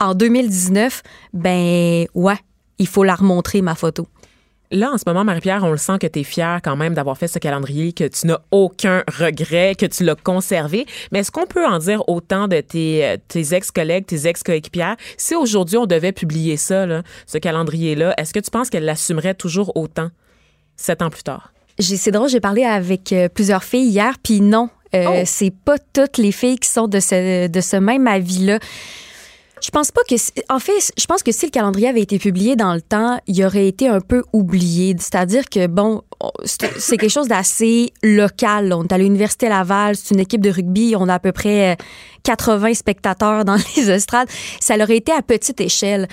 en 0.00 0.14
2019, 0.14 1.02
ben 1.32 2.06
ouais, 2.14 2.38
il 2.78 2.86
faut 2.86 3.04
la 3.04 3.16
remontrer, 3.16 3.62
ma 3.62 3.74
photo. 3.74 4.06
Là, 4.70 4.90
en 4.92 4.98
ce 4.98 5.04
moment, 5.06 5.24
Marie-Pierre, 5.24 5.64
on 5.64 5.70
le 5.70 5.78
sent 5.78 5.98
que 5.98 6.06
tu 6.06 6.20
es 6.20 6.24
fière 6.24 6.60
quand 6.62 6.76
même 6.76 6.92
d'avoir 6.92 7.16
fait 7.16 7.28
ce 7.28 7.38
calendrier, 7.38 7.94
que 7.94 8.04
tu 8.04 8.26
n'as 8.26 8.40
aucun 8.50 9.02
regret, 9.18 9.74
que 9.74 9.86
tu 9.86 10.04
l'as 10.04 10.14
conservé. 10.14 10.84
Mais 11.10 11.20
est-ce 11.20 11.30
qu'on 11.30 11.46
peut 11.46 11.66
en 11.66 11.78
dire 11.78 12.06
autant 12.06 12.48
de 12.48 12.60
tes, 12.60 13.16
tes 13.28 13.54
ex-collègues, 13.54 14.04
tes 14.04 14.26
ex-coéquipières? 14.26 14.96
Si 15.16 15.34
aujourd'hui 15.34 15.78
on 15.78 15.86
devait 15.86 16.12
publier 16.12 16.58
ça, 16.58 16.86
ce 17.26 17.38
calendrier-là, 17.38 18.14
est-ce 18.18 18.34
que 18.34 18.40
tu 18.40 18.50
penses 18.50 18.68
qu'elle 18.68 18.84
l'assumerait 18.84 19.34
toujours 19.34 19.74
autant, 19.74 20.10
sept 20.76 21.00
ans 21.00 21.10
plus 21.10 21.22
tard? 21.22 21.52
C'est 21.78 22.10
drôle, 22.10 22.28
j'ai 22.28 22.40
parlé 22.40 22.64
avec 22.64 23.12
euh, 23.12 23.28
plusieurs 23.28 23.62
filles 23.62 23.88
hier, 23.88 24.14
puis 24.22 24.40
non, 24.40 24.68
euh, 24.94 25.04
oh. 25.08 25.22
c'est 25.24 25.52
pas 25.52 25.78
toutes 25.78 26.18
les 26.18 26.32
filles 26.32 26.58
qui 26.58 26.68
sont 26.68 26.88
de 26.88 26.98
ce, 26.98 27.46
de 27.46 27.60
ce 27.60 27.76
même 27.76 28.06
avis-là. 28.06 28.58
Je 29.62 29.70
pense 29.70 29.90
pas 29.90 30.02
que. 30.08 30.14
En 30.48 30.58
fait, 30.58 30.92
je 30.96 31.06
pense 31.06 31.22
que 31.22 31.32
si 31.32 31.46
le 31.46 31.50
calendrier 31.50 31.88
avait 31.88 32.00
été 32.00 32.18
publié 32.18 32.56
dans 32.56 32.74
le 32.74 32.80
temps, 32.80 33.18
il 33.26 33.44
aurait 33.44 33.68
été 33.68 33.88
un 33.88 34.00
peu 34.00 34.22
oublié. 34.32 34.94
C'est-à-dire 34.98 35.48
que, 35.48 35.66
bon, 35.66 36.02
c'est 36.36 36.96
quelque 36.96 37.10
chose 37.10 37.28
d'assez 37.28 37.92
local. 38.02 38.72
On 38.72 38.84
est 38.84 38.92
à 38.92 38.98
l'Université 38.98 39.48
Laval, 39.48 39.96
c'est 39.96 40.14
une 40.14 40.20
équipe 40.20 40.40
de 40.40 40.50
rugby, 40.50 40.94
on 40.96 41.08
a 41.08 41.14
à 41.14 41.18
peu 41.18 41.32
près 41.32 41.76
80 42.24 42.70
euh, 42.70 42.74
spectateurs 42.74 43.44
dans 43.44 43.56
les 43.76 43.90
estrades. 43.90 44.28
Ça 44.60 44.76
aurait 44.76 44.96
été 44.96 45.12
à 45.12 45.22
petite 45.22 45.60
échelle. 45.60 46.08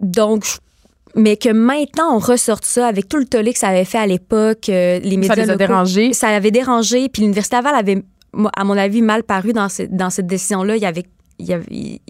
Donc, 0.00 0.44
je 0.44 0.56
mais 1.14 1.36
que 1.36 1.48
maintenant 1.48 2.14
on 2.14 2.18
ressorte 2.18 2.64
ça 2.64 2.86
avec 2.86 3.08
tout 3.08 3.16
le 3.16 3.24
tollé 3.24 3.52
que 3.52 3.58
ça 3.58 3.68
avait 3.68 3.84
fait 3.84 3.98
à 3.98 4.06
l'époque, 4.06 4.68
euh, 4.68 5.00
les 5.00 5.16
médias 5.16 5.34
ça 5.34 5.42
les 5.42 5.50
a 5.50 5.56
dérangés. 5.56 6.12
Ça 6.12 6.28
avait 6.28 6.50
dérangé, 6.50 7.08
puis 7.08 7.22
l'université 7.22 7.56
Laval 7.56 7.74
avait, 7.74 8.02
à 8.54 8.64
mon 8.64 8.76
avis, 8.76 9.02
mal 9.02 9.24
paru 9.24 9.52
dans, 9.52 9.68
dans 9.90 10.10
cette 10.10 10.26
décision-là. 10.26 10.76
Il 10.76 10.82
y 10.82 10.86
avait, 10.86 11.04
il 11.38 11.46
y 11.46 11.52
avait, 11.52 12.00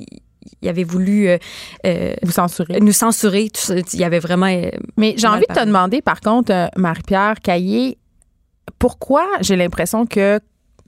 il 0.62 0.68
avait 0.68 0.84
voulu 0.84 1.28
euh, 1.28 1.38
euh, 1.86 2.14
vous 2.22 2.32
censurer. 2.32 2.80
nous 2.80 2.92
censurer. 2.92 3.50
il 3.68 4.00
y 4.00 4.04
avait 4.04 4.18
vraiment. 4.18 4.46
Mais 4.96 5.14
j'ai 5.16 5.26
envie 5.26 5.44
de 5.48 5.54
te 5.54 5.64
demander, 5.64 6.02
par 6.02 6.20
contre, 6.20 6.70
Marie-Pierre 6.76 7.40
Caillé, 7.42 7.98
pourquoi 8.78 9.24
j'ai 9.40 9.56
l'impression 9.56 10.06
que 10.06 10.40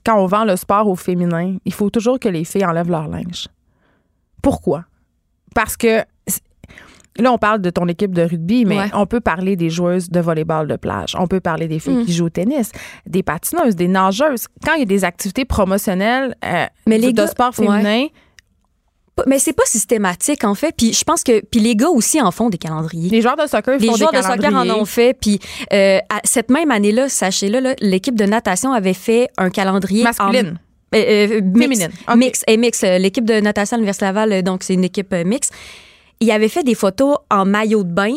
quand 0.05 0.17
on 0.17 0.25
vend 0.25 0.45
le 0.45 0.55
sport 0.55 0.87
au 0.87 0.95
féminin, 0.95 1.57
il 1.65 1.73
faut 1.73 1.89
toujours 1.89 2.19
que 2.19 2.29
les 2.29 2.43
filles 2.43 2.65
enlèvent 2.65 2.89
leur 2.89 3.07
linge? 3.07 3.47
Pourquoi? 4.41 4.85
Parce 5.53 5.77
que 5.77 6.03
Là, 7.19 7.33
on 7.33 7.37
parle 7.37 7.59
de 7.59 7.69
ton 7.69 7.87
équipe 7.87 8.13
de 8.13 8.21
rugby, 8.21 8.63
mais 8.63 8.89
on 8.93 9.05
peut 9.05 9.19
parler 9.19 9.57
des 9.57 9.69
joueuses 9.69 10.09
de 10.09 10.21
volleyball 10.21 10.67
de 10.67 10.77
plage. 10.77 11.13
On 11.19 11.27
peut 11.27 11.41
parler 11.41 11.67
des 11.67 11.79
filles 11.79 11.97
mm. 11.97 12.05
qui 12.05 12.13
jouent 12.13 12.27
au 12.27 12.29
tennis, 12.29 12.71
des 13.05 13.21
patineuses, 13.21 13.75
des 13.75 13.89
nageuses. 13.89 14.47
Quand 14.65 14.75
il 14.75 14.79
y 14.79 14.83
a 14.83 14.85
des 14.85 15.03
activités 15.03 15.43
promotionnelles 15.43 16.35
euh, 16.45 16.65
mais 16.87 16.97
les 16.97 17.11
de 17.11 17.25
sport 17.25 17.53
féminin, 17.53 18.07
mais 19.27 19.39
c'est 19.39 19.53
pas 19.53 19.65
systématique 19.65 20.43
en 20.43 20.55
fait. 20.55 20.73
Puis 20.75 20.93
je 20.93 21.03
pense 21.03 21.23
que 21.23 21.41
puis 21.45 21.59
les 21.59 21.75
gars 21.75 21.89
aussi 21.89 22.21
en 22.21 22.31
font 22.31 22.49
des 22.49 22.57
calendriers. 22.57 23.09
Les 23.09 23.21
joueurs 23.21 23.37
de 23.37 23.47
soccer 23.47 23.77
les 23.77 23.87
font 23.87 23.95
joueurs 23.95 24.11
de 24.11 24.21
soccer 24.21 24.53
en 24.53 24.69
ont 24.69 24.85
fait. 24.85 25.13
Puis 25.19 25.39
euh, 25.73 25.99
cette 26.23 26.49
même 26.49 26.71
année 26.71 26.91
là 26.91 27.09
sachez-le 27.09 27.75
l'équipe 27.81 28.15
de 28.15 28.25
natation 28.25 28.73
avait 28.73 28.93
fait 28.93 29.29
un 29.37 29.49
calendrier 29.49 30.03
masculine. 30.03 30.59
euh, 30.93 31.41
mix, 31.41 31.87
mix 32.15 32.43
et 32.47 32.57
mix. 32.57 32.81
L'équipe 32.81 33.25
de 33.25 33.39
natation 33.39 33.75
à 33.75 33.77
l'université 33.77 34.05
Laval 34.05 34.43
donc 34.43 34.63
c'est 34.63 34.73
une 34.73 34.83
équipe 34.83 35.13
mixte 35.25 35.53
il 36.21 36.31
avait 36.31 36.47
fait 36.47 36.63
des 36.63 36.75
photos 36.75 37.17
en 37.29 37.45
maillot 37.45 37.83
de 37.83 37.91
bain, 37.91 38.15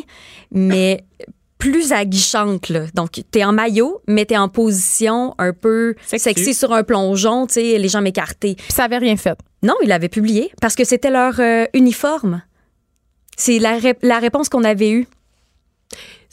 mais 0.52 1.04
plus 1.64 1.92
aguichantes. 1.92 2.68
Là. 2.68 2.84
Donc, 2.94 3.22
t'es 3.30 3.42
en 3.42 3.52
maillot, 3.52 4.02
mais 4.06 4.26
t'es 4.26 4.36
en 4.36 4.50
position 4.50 5.34
un 5.38 5.54
peu 5.54 5.94
sexy, 6.04 6.52
sur 6.52 6.72
un 6.74 6.82
plongeon, 6.82 7.46
tu 7.46 7.54
sais, 7.54 7.78
les 7.78 7.88
jambes 7.88 8.06
écartées. 8.06 8.56
Puis 8.56 8.72
ça 8.72 8.84
avait 8.84 8.98
rien 8.98 9.16
fait. 9.16 9.38
Non, 9.62 9.74
il 9.82 9.90
avait 9.90 10.10
publié 10.10 10.52
parce 10.60 10.74
que 10.74 10.84
c'était 10.84 11.10
leur 11.10 11.40
euh, 11.40 11.64
uniforme. 11.72 12.42
C'est 13.38 13.58
la, 13.58 13.78
la 14.02 14.18
réponse 14.18 14.50
qu'on 14.50 14.62
avait 14.62 14.90
eue. 14.90 15.06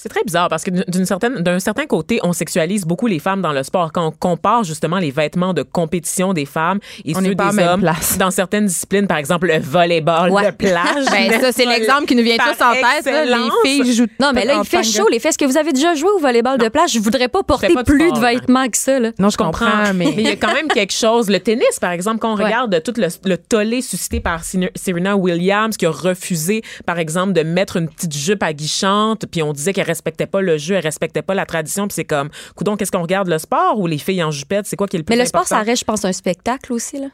C'est 0.02 0.10
très 0.10 0.24
bizarre 0.24 0.50
parce 0.50 0.64
que 0.64 0.72
d'une 0.90 1.06
certaine, 1.06 1.36
d'un 1.44 1.60
certain 1.60 1.86
côté, 1.86 2.20
on 2.24 2.34
sexualise 2.34 2.86
beaucoup 2.86 3.06
les 3.06 3.20
femmes 3.20 3.44
dans 3.44 3.54
le 3.54 3.62
sport. 3.62 3.92
Quand 3.94 4.08
on 4.08 4.10
compare 4.10 4.64
justement 4.64 4.98
les 4.98 5.12
vêtements 5.12 5.54
de 5.54 5.62
compétition 5.62 6.34
des 6.34 6.48
femmes 6.48 6.80
et 7.06 7.14
ceux 7.14 7.36
des 7.36 7.60
hommes 7.60 7.88
dans 8.18 8.32
certaines 8.32 8.66
disciplines, 8.66 9.06
par 9.06 9.18
exemple 9.18 9.46
le 9.46 9.60
volleyball 9.60 10.32
de 10.32 10.50
plage. 10.50 11.06
ben, 11.12 11.40
ça, 11.40 11.52
c'est 11.52 11.66
l'exemple 11.66 12.06
qui 12.06 12.16
nous 12.16 12.24
vient 12.24 12.38
tous 12.38 12.64
en 12.64 12.74
tête. 12.74 13.06
Les 13.06 13.84
filles 13.84 13.94
jouent. 13.94 14.08
Non, 14.20 14.32
mais 14.34 14.44
là, 14.44 14.56
il 14.58 14.68
fait 14.68 14.82
chaud. 14.82 15.08
Les 15.12 15.20
filles, 15.20 15.30
est-ce 15.30 15.38
que 15.38 15.46
vous 15.46 15.58
avez 15.58 15.72
déjà 15.72 15.94
joué 15.94 16.10
au 16.10 16.18
volleyball 16.18 16.58
de 16.58 16.70
plage? 16.70 16.94
Je 16.94 17.00
voudrais 17.00 17.28
pas 17.28 17.44
porter 17.44 17.72
plus 17.86 18.12
de 18.12 18.20
vêtements 18.20 18.68
que 18.70 18.78
ça. 18.78 19.00
Là. 19.00 19.12
Non, 19.20 19.30
je 19.30 19.38
comprends, 19.38 19.94
mais 19.94 20.14
il 20.18 20.22
y 20.22 20.30
a 20.30 20.36
quand 20.36 20.56
même 20.56 20.68
quelque 20.68 20.94
chose. 20.94 21.30
Le 21.30 21.40
tennis, 21.40 21.80
par 21.80 21.92
exemple, 21.92 22.18
quand 22.18 22.34
on 22.34 22.44
regarde 22.44 22.82
tout 22.82 22.96
le, 22.98 23.38
tollé 23.38 23.84
suscité 23.84 24.20
par 24.20 24.42
Serena 24.44 25.16
Williams 25.16 25.78
qui 25.78 25.86
a 25.86 25.92
refusé, 25.92 26.64
par 26.88 26.98
exemple, 26.98 27.34
de 27.34 27.44
mettre 27.44 27.78
une 27.78 27.88
petite 27.88 28.16
jupe 28.16 28.42
aguichante, 28.42 29.28
puis 29.30 29.44
on 29.44 29.54
disait 29.54 29.74
qu'elle 29.74 29.90
respectait 29.91 30.27
pas 30.27 30.41
le 30.41 30.58
jeu, 30.58 30.75
elle 30.75 30.84
respectait 30.84 31.21
pas 31.21 31.34
la 31.34 31.45
tradition, 31.45 31.88
puis 31.88 31.95
c'est 31.95 32.06
comme, 32.06 32.30
coudon, 32.56 32.75
qu'est-ce 32.75 32.91
qu'on 32.91 33.01
regarde, 33.01 33.27
le 33.27 33.38
sport 33.38 33.80
ou 33.80 33.88
les 33.88 33.97
filles 33.97 34.23
en 34.23 34.32
jupette, 34.32 34.65
c'est 34.65 34.75
quoi 34.75 34.88
qui 34.88 34.97
est 34.97 34.99
le 34.99 35.06
plus 35.06 35.15
Mais 35.15 35.21
le 35.21 35.27
sport, 35.27 35.47
ça 35.47 35.62
reste, 35.62 35.82
je 35.82 35.86
pense, 35.86 36.06
un 36.06 36.13
spectacle 36.13 36.73
aussi, 36.73 36.99
là. 36.99 37.08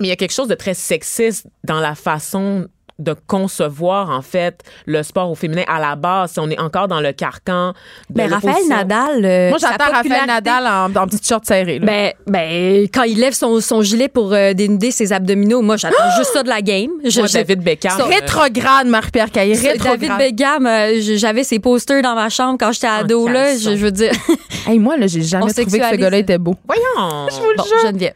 Mais 0.00 0.06
il 0.06 0.10
y 0.10 0.12
a 0.12 0.16
quelque 0.16 0.32
chose 0.32 0.48
de 0.48 0.56
très 0.56 0.74
sexiste 0.74 1.46
dans 1.62 1.78
la 1.78 1.94
façon 1.94 2.68
de 3.00 3.14
concevoir 3.26 4.10
en 4.10 4.22
fait 4.22 4.62
le 4.86 5.02
sport 5.02 5.28
au 5.28 5.34
féminin 5.34 5.64
à 5.66 5.80
la 5.80 5.96
base 5.96 6.32
si 6.32 6.40
on 6.40 6.48
est 6.48 6.60
encore 6.60 6.86
dans 6.86 7.00
le 7.00 7.12
carcan 7.12 7.72
de 8.08 8.14
ben, 8.14 8.32
Raphaël 8.32 8.68
Nadal 8.68 9.24
euh, 9.24 9.48
moi 9.48 9.58
j'attends 9.58 9.92
Raphaël 9.92 10.26
Nadal 10.28 10.64
en, 10.64 11.02
en 11.02 11.06
petite 11.06 11.26
short 11.26 11.44
serrée 11.44 11.80
ben, 11.80 12.12
ben 12.28 12.86
quand 12.94 13.02
il 13.02 13.18
lève 13.18 13.32
son, 13.32 13.60
son 13.60 13.82
gilet 13.82 14.06
pour 14.06 14.32
euh, 14.32 14.52
dénuder 14.52 14.92
ses 14.92 15.12
abdominaux 15.12 15.60
moi 15.60 15.76
j'attends 15.76 16.16
juste 16.16 16.32
ça 16.32 16.44
de 16.44 16.48
la 16.48 16.62
game. 16.62 16.90
Je, 17.04 17.32
David 17.32 17.62
Beckham 17.62 18.00
euh, 18.00 18.04
rétrograde 18.04 18.86
Marie-Pierre 18.86 19.32
Caillé 19.32 19.56
David 19.76 20.12
Beckham 20.16 20.68
j'avais 21.00 21.42
ses 21.42 21.58
posters 21.58 22.00
dans 22.02 22.14
ma 22.14 22.28
chambre 22.28 22.58
quand 22.60 22.70
j'étais 22.70 22.86
ado 22.86 23.26
là. 23.26 23.56
je, 23.58 23.70
veux 23.70 23.90
dire. 23.90 24.12
hey, 24.68 24.78
moi 24.78 24.96
là 24.96 25.08
j'ai 25.08 25.22
jamais 25.22 25.52
trouvé 25.52 25.64
que 25.64 25.70
ce 25.72 25.96
gars-là 25.96 26.18
était 26.18 26.38
beau. 26.38 26.54
Voyons. 26.66 27.28
Je 27.30 27.36
vous 27.36 27.50
le 27.50 27.64
jure. 27.64 27.86
Geneviève. 27.86 28.12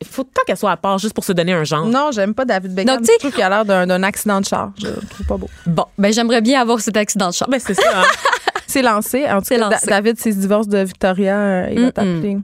Il 0.00 0.06
faut 0.06 0.24
tant 0.24 0.42
qu'elle 0.46 0.56
soit 0.56 0.72
à 0.72 0.76
part 0.76 0.98
juste 0.98 1.14
pour 1.14 1.24
se 1.24 1.32
donner 1.32 1.52
un 1.52 1.64
genre. 1.64 1.86
Non 1.86 2.10
j'aime 2.10 2.34
pas 2.34 2.44
David 2.44 2.74
Beckham 2.74 2.79
donc, 2.84 3.00
je 3.04 3.18
trouve 3.18 3.32
qu'il 3.32 3.42
a 3.42 3.48
l'air 3.48 3.64
d'un 3.64 4.02
accident 4.02 4.40
de 4.40 4.46
char. 4.46 4.72
Je 4.78 4.88
trouve 4.88 5.26
pas 5.26 5.36
beau. 5.36 5.48
Bon, 5.66 5.84
ben 5.98 6.12
j'aimerais 6.12 6.40
bien 6.40 6.60
avoir 6.60 6.80
cet 6.80 6.96
accident 6.96 7.28
de 7.28 7.34
char. 7.34 7.48
Ben 7.48 7.60
c'est 7.60 7.74
ça. 7.74 7.82
Hein. 8.00 8.04
c'est 8.70 8.82
lancé. 8.82 9.26
En 9.28 9.40
tout 9.42 9.54
cas, 9.54 9.78
David, 9.86 10.16
c'est 10.18 10.32
divorce 10.32 10.68
de 10.68 10.78
Victoria, 10.78 11.36
euh, 11.36 11.68
il 11.72 11.80
va 11.80 11.92
t'appeler. 11.92 12.38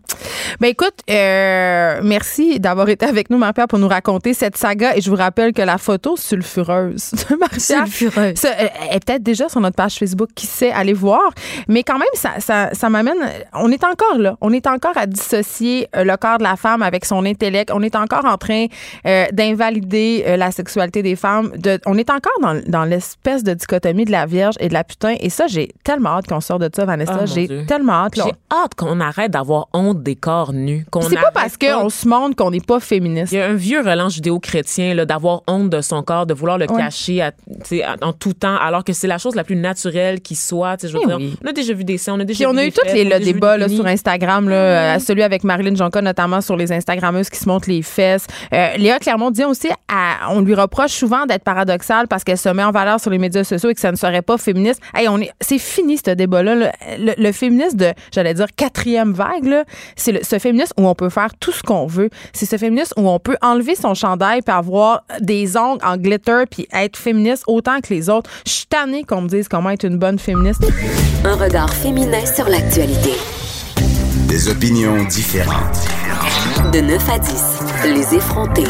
Ben 0.60 0.68
écoute, 0.68 0.94
euh, 1.10 2.00
merci 2.02 2.60
d'avoir 2.60 2.88
été 2.88 3.06
avec 3.06 3.30
nous, 3.30 3.38
Marie-Pierre, 3.38 3.68
pour 3.68 3.78
nous 3.78 3.88
raconter 3.88 4.34
cette 4.34 4.56
saga. 4.56 4.96
Et 4.96 5.00
je 5.00 5.10
vous 5.10 5.16
rappelle 5.16 5.52
que 5.52 5.62
la 5.62 5.78
photo 5.78 6.16
sulfureuse 6.16 7.12
de 7.12 7.36
Marie-Pierre 7.36 7.86
Sulfureuse. 7.86 8.36
ça, 8.36 8.48
euh, 8.60 8.66
est 8.92 9.04
peut-être 9.04 9.22
déjà 9.22 9.48
sur 9.48 9.60
notre 9.60 9.76
page 9.76 9.94
Facebook, 9.94 10.30
qui 10.34 10.46
sait, 10.46 10.70
aller 10.70 10.92
voir. 10.92 11.30
Mais 11.68 11.82
quand 11.82 11.98
même, 11.98 12.08
ça, 12.14 12.34
ça, 12.38 12.70
ça 12.72 12.88
m'amène. 12.88 13.18
On 13.54 13.70
est 13.70 13.84
encore 13.84 14.18
là. 14.18 14.36
On 14.40 14.52
est 14.52 14.66
encore 14.66 14.96
à 14.96 15.06
dissocier 15.06 15.88
euh, 15.96 16.04
le 16.04 16.16
corps 16.16 16.38
de 16.38 16.42
la 16.42 16.56
femme 16.56 16.82
avec 16.82 17.04
son 17.04 17.24
intellect. 17.24 17.70
On 17.72 17.82
est 17.82 17.96
encore 17.96 18.24
en 18.24 18.36
train 18.36 18.66
euh, 19.06 19.26
d'invalider 19.32 20.24
euh, 20.26 20.36
la 20.36 20.50
sexualité 20.50 21.02
des 21.02 21.16
femmes. 21.16 21.52
De, 21.56 21.78
on 21.86 21.98
est 21.98 22.10
encore 22.10 22.38
dans, 22.40 22.60
dans 22.66 22.84
l'espèce 22.84 23.42
de 23.42 23.54
dichotomie 23.54 24.04
de 24.04 24.12
la 24.12 24.26
vierge 24.26 24.54
et 24.60 24.68
de 24.68 24.74
la 24.74 24.84
putain. 24.84 25.16
Et 25.20 25.30
ça, 25.30 25.46
j'ai 25.46 25.70
tellement 25.84 26.15
hâte 26.16 26.26
qu'on 26.26 26.40
sorte 26.40 26.62
de 26.62 26.70
ça, 26.74 26.84
Vanessa. 26.84 27.18
Ah, 27.20 27.26
j'ai 27.26 27.64
tellement 27.66 27.92
hâte. 28.04 28.16
là. 28.16 28.24
J'ai 28.26 28.32
hâte 28.52 28.74
qu'on 28.76 29.00
arrête 29.00 29.30
d'avoir 29.30 29.68
honte 29.72 30.02
des 30.02 30.16
corps 30.16 30.52
nus. 30.52 30.84
C'est 31.08 31.14
pas 31.16 31.30
parce 31.32 31.56
qu'on 31.56 31.88
se 31.88 32.06
montre 32.08 32.36
qu'on 32.36 32.50
n'est 32.50 32.60
pas 32.60 32.80
féministe. 32.80 33.32
Il 33.32 33.38
y 33.38 33.40
a 33.40 33.46
un 33.46 33.54
vieux 33.54 33.80
relent 33.80 34.08
judéo-chrétien 34.08 34.94
d'avoir 35.04 35.42
honte 35.46 35.70
de 35.70 35.80
son 35.80 36.02
corps, 36.02 36.26
de 36.26 36.34
vouloir 36.34 36.58
le 36.58 36.66
cacher 36.66 37.22
à- 37.22 37.32
en 38.02 38.12
tout 38.12 38.32
temps, 38.32 38.56
alors 38.56 38.84
que 38.84 38.92
c'est 38.92 39.06
la 39.06 39.18
chose 39.18 39.34
la 39.34 39.44
plus 39.44 39.56
naturelle 39.56 40.20
qui 40.20 40.34
soit. 40.34 40.76
Je 40.82 40.88
veux 40.92 41.00
Eh 41.02 41.06
dire, 41.06 41.16
oui. 41.16 41.36
on 41.44 41.48
a 41.48 41.52
déjà 41.52 41.72
vu 41.74 41.84
des 41.84 41.98
seins, 41.98 42.14
on 42.14 42.20
a 42.20 42.24
déjà 42.24 42.38
Puis 42.38 42.46
on 42.46 42.52
vu 42.52 42.58
a 42.58 42.62
des 42.62 42.68
eu 42.68 42.72
tous 42.72 42.84
les 42.84 42.90
on 43.06 43.10
a 43.10 43.18
le 43.18 43.24
des 43.24 43.32
là, 43.58 43.68
sur 43.68 43.86
Instagram, 43.86 44.48
là, 44.48 44.56
euh, 44.96 44.98
celui 44.98 45.22
avec 45.22 45.44
Marilyn 45.44 45.74
Jonca 45.74 46.00
notamment 46.02 46.40
sur 46.40 46.56
les 46.56 46.72
Instagrammeuses 46.72 47.30
qui 47.30 47.38
se 47.38 47.48
montrent 47.48 47.68
les 47.68 47.82
fesses. 47.82 48.26
Euh, 48.52 48.76
Léa 48.76 48.98
Clermont-Dion 48.98 49.48
aussi, 49.50 49.68
à- 49.88 50.30
on 50.30 50.40
lui 50.40 50.54
reproche 50.54 50.92
souvent 50.92 51.26
d'être 51.26 51.44
paradoxale 51.44 52.08
parce 52.08 52.24
qu'elle 52.24 52.38
se 52.38 52.48
met 52.48 52.64
en 52.64 52.70
valeur 52.70 53.00
sur 53.00 53.10
les 53.10 53.18
médias 53.18 53.44
sociaux 53.44 53.70
et 53.70 53.74
que 53.74 53.80
ça 53.80 53.90
ne 53.92 53.96
serait 53.96 54.22
pas 54.22 54.38
féministe. 54.38 54.80
Hey, 54.94 55.08
on 55.08 55.18
est, 55.18 55.30
c'est 55.40 55.58
fini 55.58 55.96
ce 56.06 56.10
débat-là. 56.12 56.54
là. 56.54 56.72
Le, 56.98 57.12
le 57.18 57.32
féminisme 57.32 57.76
de, 57.76 57.92
j'allais 58.14 58.34
dire 58.34 58.46
quatrième 58.56 59.12
vague, 59.12 59.64
c'est 59.96 60.12
le- 60.12 60.20
ce 60.22 60.38
féminisme 60.38 60.72
où 60.78 60.86
on 60.88 60.94
peut 60.94 61.10
faire 61.10 61.28
tout 61.38 61.52
ce 61.52 61.62
qu'on 61.62 61.86
veut. 61.86 62.08
C'est 62.32 62.46
ce 62.46 62.56
féminisme 62.56 62.94
où 62.98 63.08
on 63.08 63.18
peut 63.18 63.36
enlever 63.42 63.74
son 63.74 63.94
chandail 63.94 64.40
puis 64.42 64.54
avoir 64.54 65.02
des 65.20 65.56
ongles 65.56 65.84
en 65.84 65.96
glitter 65.96 66.44
puis 66.50 66.66
être 66.72 66.96
féministe 66.96 67.44
autant 67.46 67.80
que 67.80 67.92
les 67.92 68.08
autres. 68.08 68.30
Je 68.46 68.52
suis 68.52 68.66
tannée 68.66 69.04
qu'on 69.04 69.20
me 69.22 69.28
dise 69.28 69.48
comment 69.48 69.70
être 69.70 69.84
une 69.84 69.98
bonne 69.98 70.18
féministe. 70.18 70.62
Un 71.24 71.34
regard 71.36 71.72
féminin 71.74 72.24
sur 72.24 72.48
l'actualité. 72.48 73.12
Des 74.28 74.48
opinions 74.48 75.04
différentes. 75.04 75.78
De 76.72 76.80
9 76.80 77.10
à 77.10 77.18
10, 77.18 77.32
les 77.84 78.14
effrontés. 78.16 78.64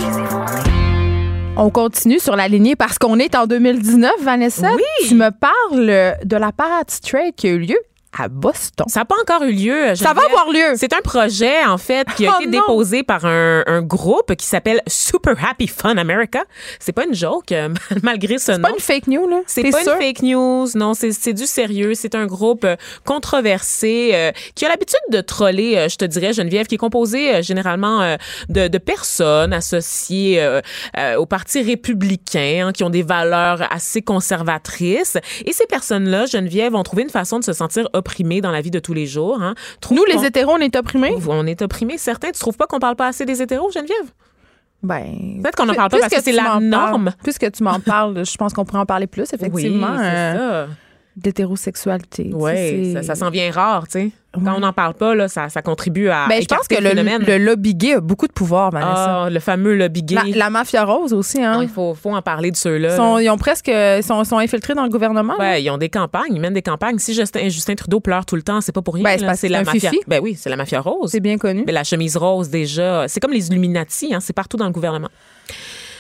On 1.59 1.71
continue 1.71 2.19
sur 2.19 2.37
la 2.37 2.49
lignée 2.49 2.77
parce 2.77 2.99
qu'on 2.99 3.19
est 3.19 3.35
en 3.35 3.47
2019, 3.47 4.13
Vanessa. 4.21 4.73
Oui. 4.75 4.83
Tu 5.09 5.15
me 5.15 5.31
parles 5.31 6.19
de 6.23 6.37
la 6.37 6.53
parade 6.53 6.91
straight 6.91 7.35
qui 7.35 7.49
a 7.49 7.51
eu 7.53 7.59
lieu 7.59 7.79
à 8.19 8.29
Boston. 8.29 8.87
Ça 8.89 9.01
n'a 9.01 9.05
pas 9.05 9.15
encore 9.21 9.43
eu 9.45 9.53
lieu. 9.53 9.95
Ça 9.95 10.13
va 10.15 10.23
avoir 10.25 10.51
lieu. 10.51 10.75
C'est 10.77 10.93
un 10.95 11.01
projet, 11.03 11.65
en 11.65 11.79
fait, 11.79 12.07
qui 12.17 12.27
a 12.27 12.33
Oh 12.39 12.41
été 12.41 12.51
non. 12.51 12.61
déposé 12.61 13.03
par 13.03 13.25
un, 13.25 13.63
un 13.67 13.83
groupe 13.83 14.35
qui 14.37 14.47
s'appelle 14.47 14.81
Super 14.87 15.35
Happy 15.45 15.67
Fun 15.69 15.97
America. 15.97 16.45
C'est 16.81 16.93
pas 16.93 17.05
une 17.05 17.15
joke, 17.15 17.53
euh, 17.53 17.69
malgré 18.03 18.39
ce 18.39 18.47
C'est 18.47 18.59
nom. 18.59 18.69
pas 18.69 18.71
une 18.75 18.81
fake 18.81 19.07
news, 19.09 19.29
là. 19.29 19.41
C'est 19.47 19.71
pas 19.71 19.83
sûr? 19.83 19.95
une 19.95 20.01
fake 20.01 20.23
news, 20.23 20.67
non, 20.75 20.95
c'est 20.95 21.13
c'est 21.13 21.33
du 21.35 21.47
sérieux. 21.47 21.93
C'est 21.95 22.15
un 22.15 22.27
groupe 22.27 22.65
euh, 22.65 22.77
controversé 23.05 24.11
euh, 24.15 24.33
qui 24.55 24.65
a 24.65 24.69
l'habitude 24.69 24.99
de 25.11 25.21
troller, 25.21 25.77
euh, 25.77 25.89
je 25.89 25.97
te 25.97 26.05
dirais, 26.05 26.33
Geneviève, 26.33 26.67
qui 26.67 26.77
est 26.77 26.79
composé 26.79 27.35
euh, 27.37 27.43
généralement 27.43 28.01
euh, 28.03 28.17
de, 28.49 28.69
de 28.69 28.79
personnes 28.79 29.53
associées 29.53 30.41
euh, 30.43 30.61
euh, 30.99 31.17
au 31.17 31.27
Parti 31.27 31.63
républicain, 31.63 32.69
hein, 32.69 32.73
qui 32.73 32.85
ont 32.85 32.91
des 32.91 33.03
valeurs 33.03 33.67
assez 33.73 34.03
conservatrices. 34.03 35.19
Et 35.45 35.53
ces 35.53 35.67
personnes-là, 35.67 36.27
Geneviève, 36.27 36.75
ont 36.75 36.83
trouvé 36.83 37.03
une 37.03 37.11
façon 37.11 37.39
de 37.39 37.45
se 37.45 37.53
sentir 37.53 37.89
opprimées 38.07 38.41
dans 38.41 38.51
la 38.53 38.61
vie 38.61 38.71
de 38.71 38.79
tous 38.79 38.95
les 38.95 39.07
jours. 39.07 39.41
Hein. 39.43 39.55
Nous, 39.91 40.05
les 40.05 40.25
hétéros, 40.25 40.53
on 40.53 40.59
est 40.59 40.75
opprimés? 40.77 41.15
on 41.29 41.47
est 41.47 41.61
opprimés, 41.63 41.99
certains. 41.99 42.31
Tu 42.31 42.39
trouves 42.41 42.57
pas 42.57 42.67
qu'on 42.67 42.79
parle 42.79 42.97
pas 42.97 43.09
assez 43.09 43.25
des 43.27 43.43
hétéros, 43.43 43.71
Geneviève? 43.73 44.13
Ben. 44.83 45.41
Peut-être 45.43 45.57
qu'on 45.57 45.69
en 45.69 45.75
parle 45.75 45.91
pas 45.91 45.99
parce 45.99 46.15
que 46.15 46.21
c'est 46.23 46.31
tu 46.31 46.37
la 46.37 46.61
norme. 46.61 47.05
parles- 47.07 47.17
Puisque 47.25 47.51
tu 47.51 47.63
m'en 47.65 47.81
parles, 47.81 48.25
je 48.25 48.37
pense 48.37 48.53
qu'on 48.53 48.65
pourrait 48.65 48.81
en 48.81 48.87
parler 48.87 49.07
plus, 49.07 49.33
effectivement. 49.33 49.89
oui, 49.91 49.99
c'est 49.99 50.37
ça. 50.39 50.67
D'hétérosexualité. 51.17 52.31
Oui, 52.35 52.93
ça, 52.93 53.03
ça 53.03 53.15
s'en 53.15 53.31
vient 53.31 53.51
rare, 53.51 53.89
tu 53.89 53.93
sais. 53.93 54.11
Quand 54.45 54.57
on 54.57 54.61
n'en 54.61 54.73
parle 54.73 54.95
pas, 54.95 55.15
là, 55.15 55.29
ça, 55.29 55.49
ça 55.49 55.63
contribue 55.63 56.09
à. 56.09 56.27
Ben, 56.29 56.43
je 56.43 56.47
pense 56.47 56.69
que 56.69 56.75
le, 56.75 56.91
le, 56.93 57.39
lobby 57.39 57.75
gay 57.75 57.95
a 57.95 58.01
beaucoup 58.01 58.27
de 58.27 58.33
pouvoir, 58.33 58.71
Vanessa. 58.71 59.25
Ah, 59.25 59.31
le 59.31 59.41
fameux 59.41 59.75
lobby 59.75 60.03
gay. 60.03 60.15
la, 60.15 60.25
la 60.37 60.51
mafia 60.51 60.85
rose 60.85 61.15
aussi, 61.15 61.43
hein. 61.43 61.55
Non, 61.55 61.63
il 61.63 61.69
faut, 61.69 61.95
faut 61.95 62.15
en 62.15 62.21
parler 62.21 62.51
de 62.51 62.57
ceux-là. 62.57 62.91
Ils 62.93 62.97
sont, 62.97 63.17
là. 63.17 63.23
ils 63.23 63.31
ont 63.31 63.39
presque 63.39 63.69
ils 63.69 64.03
sont, 64.03 64.23
sont 64.25 64.39
infiltrés 64.39 64.75
dans 64.75 64.83
le 64.85 64.91
gouvernement. 64.91 65.37
Ouais, 65.39 65.63
ils 65.63 65.71
ont 65.71 65.79
des 65.79 65.89
campagnes, 65.89 66.33
ils 66.35 66.41
mènent 66.41 66.53
des 66.53 66.63
campagnes. 66.63 66.99
Si 66.99 67.15
Justin, 67.15 67.49
Justin 67.49 67.75
Trudeau 67.75 68.01
pleure 68.01 68.27
tout 68.27 68.37
le 68.37 68.43
temps, 68.43 68.61
c'est 68.61 68.73
pas 68.73 68.83
pour 68.83 68.95
rien. 68.95 69.05
Ben, 69.05 69.35
c'est 69.35 69.49
la 69.49 69.63
mafia. 69.65 69.91
fifi. 69.91 70.03
Ben 70.07 70.21
oui, 70.23 70.37
c'est 70.39 70.51
la 70.51 70.57
mafia 70.57 70.81
rose. 70.81 71.11
C'est 71.11 71.21
bien 71.21 71.39
connu. 71.39 71.65
Mais 71.67 71.73
la 71.73 71.85
chemise 71.85 72.17
rose 72.19 72.51
déjà, 72.51 73.09
c'est 73.09 73.21
comme 73.21 73.33
les 73.33 73.49
Illuminati, 73.49 74.15
hein, 74.15 74.21
c'est 74.21 74.35
partout 74.35 74.59
dans 74.59 74.67
le 74.67 74.73
gouvernement. 74.73 75.09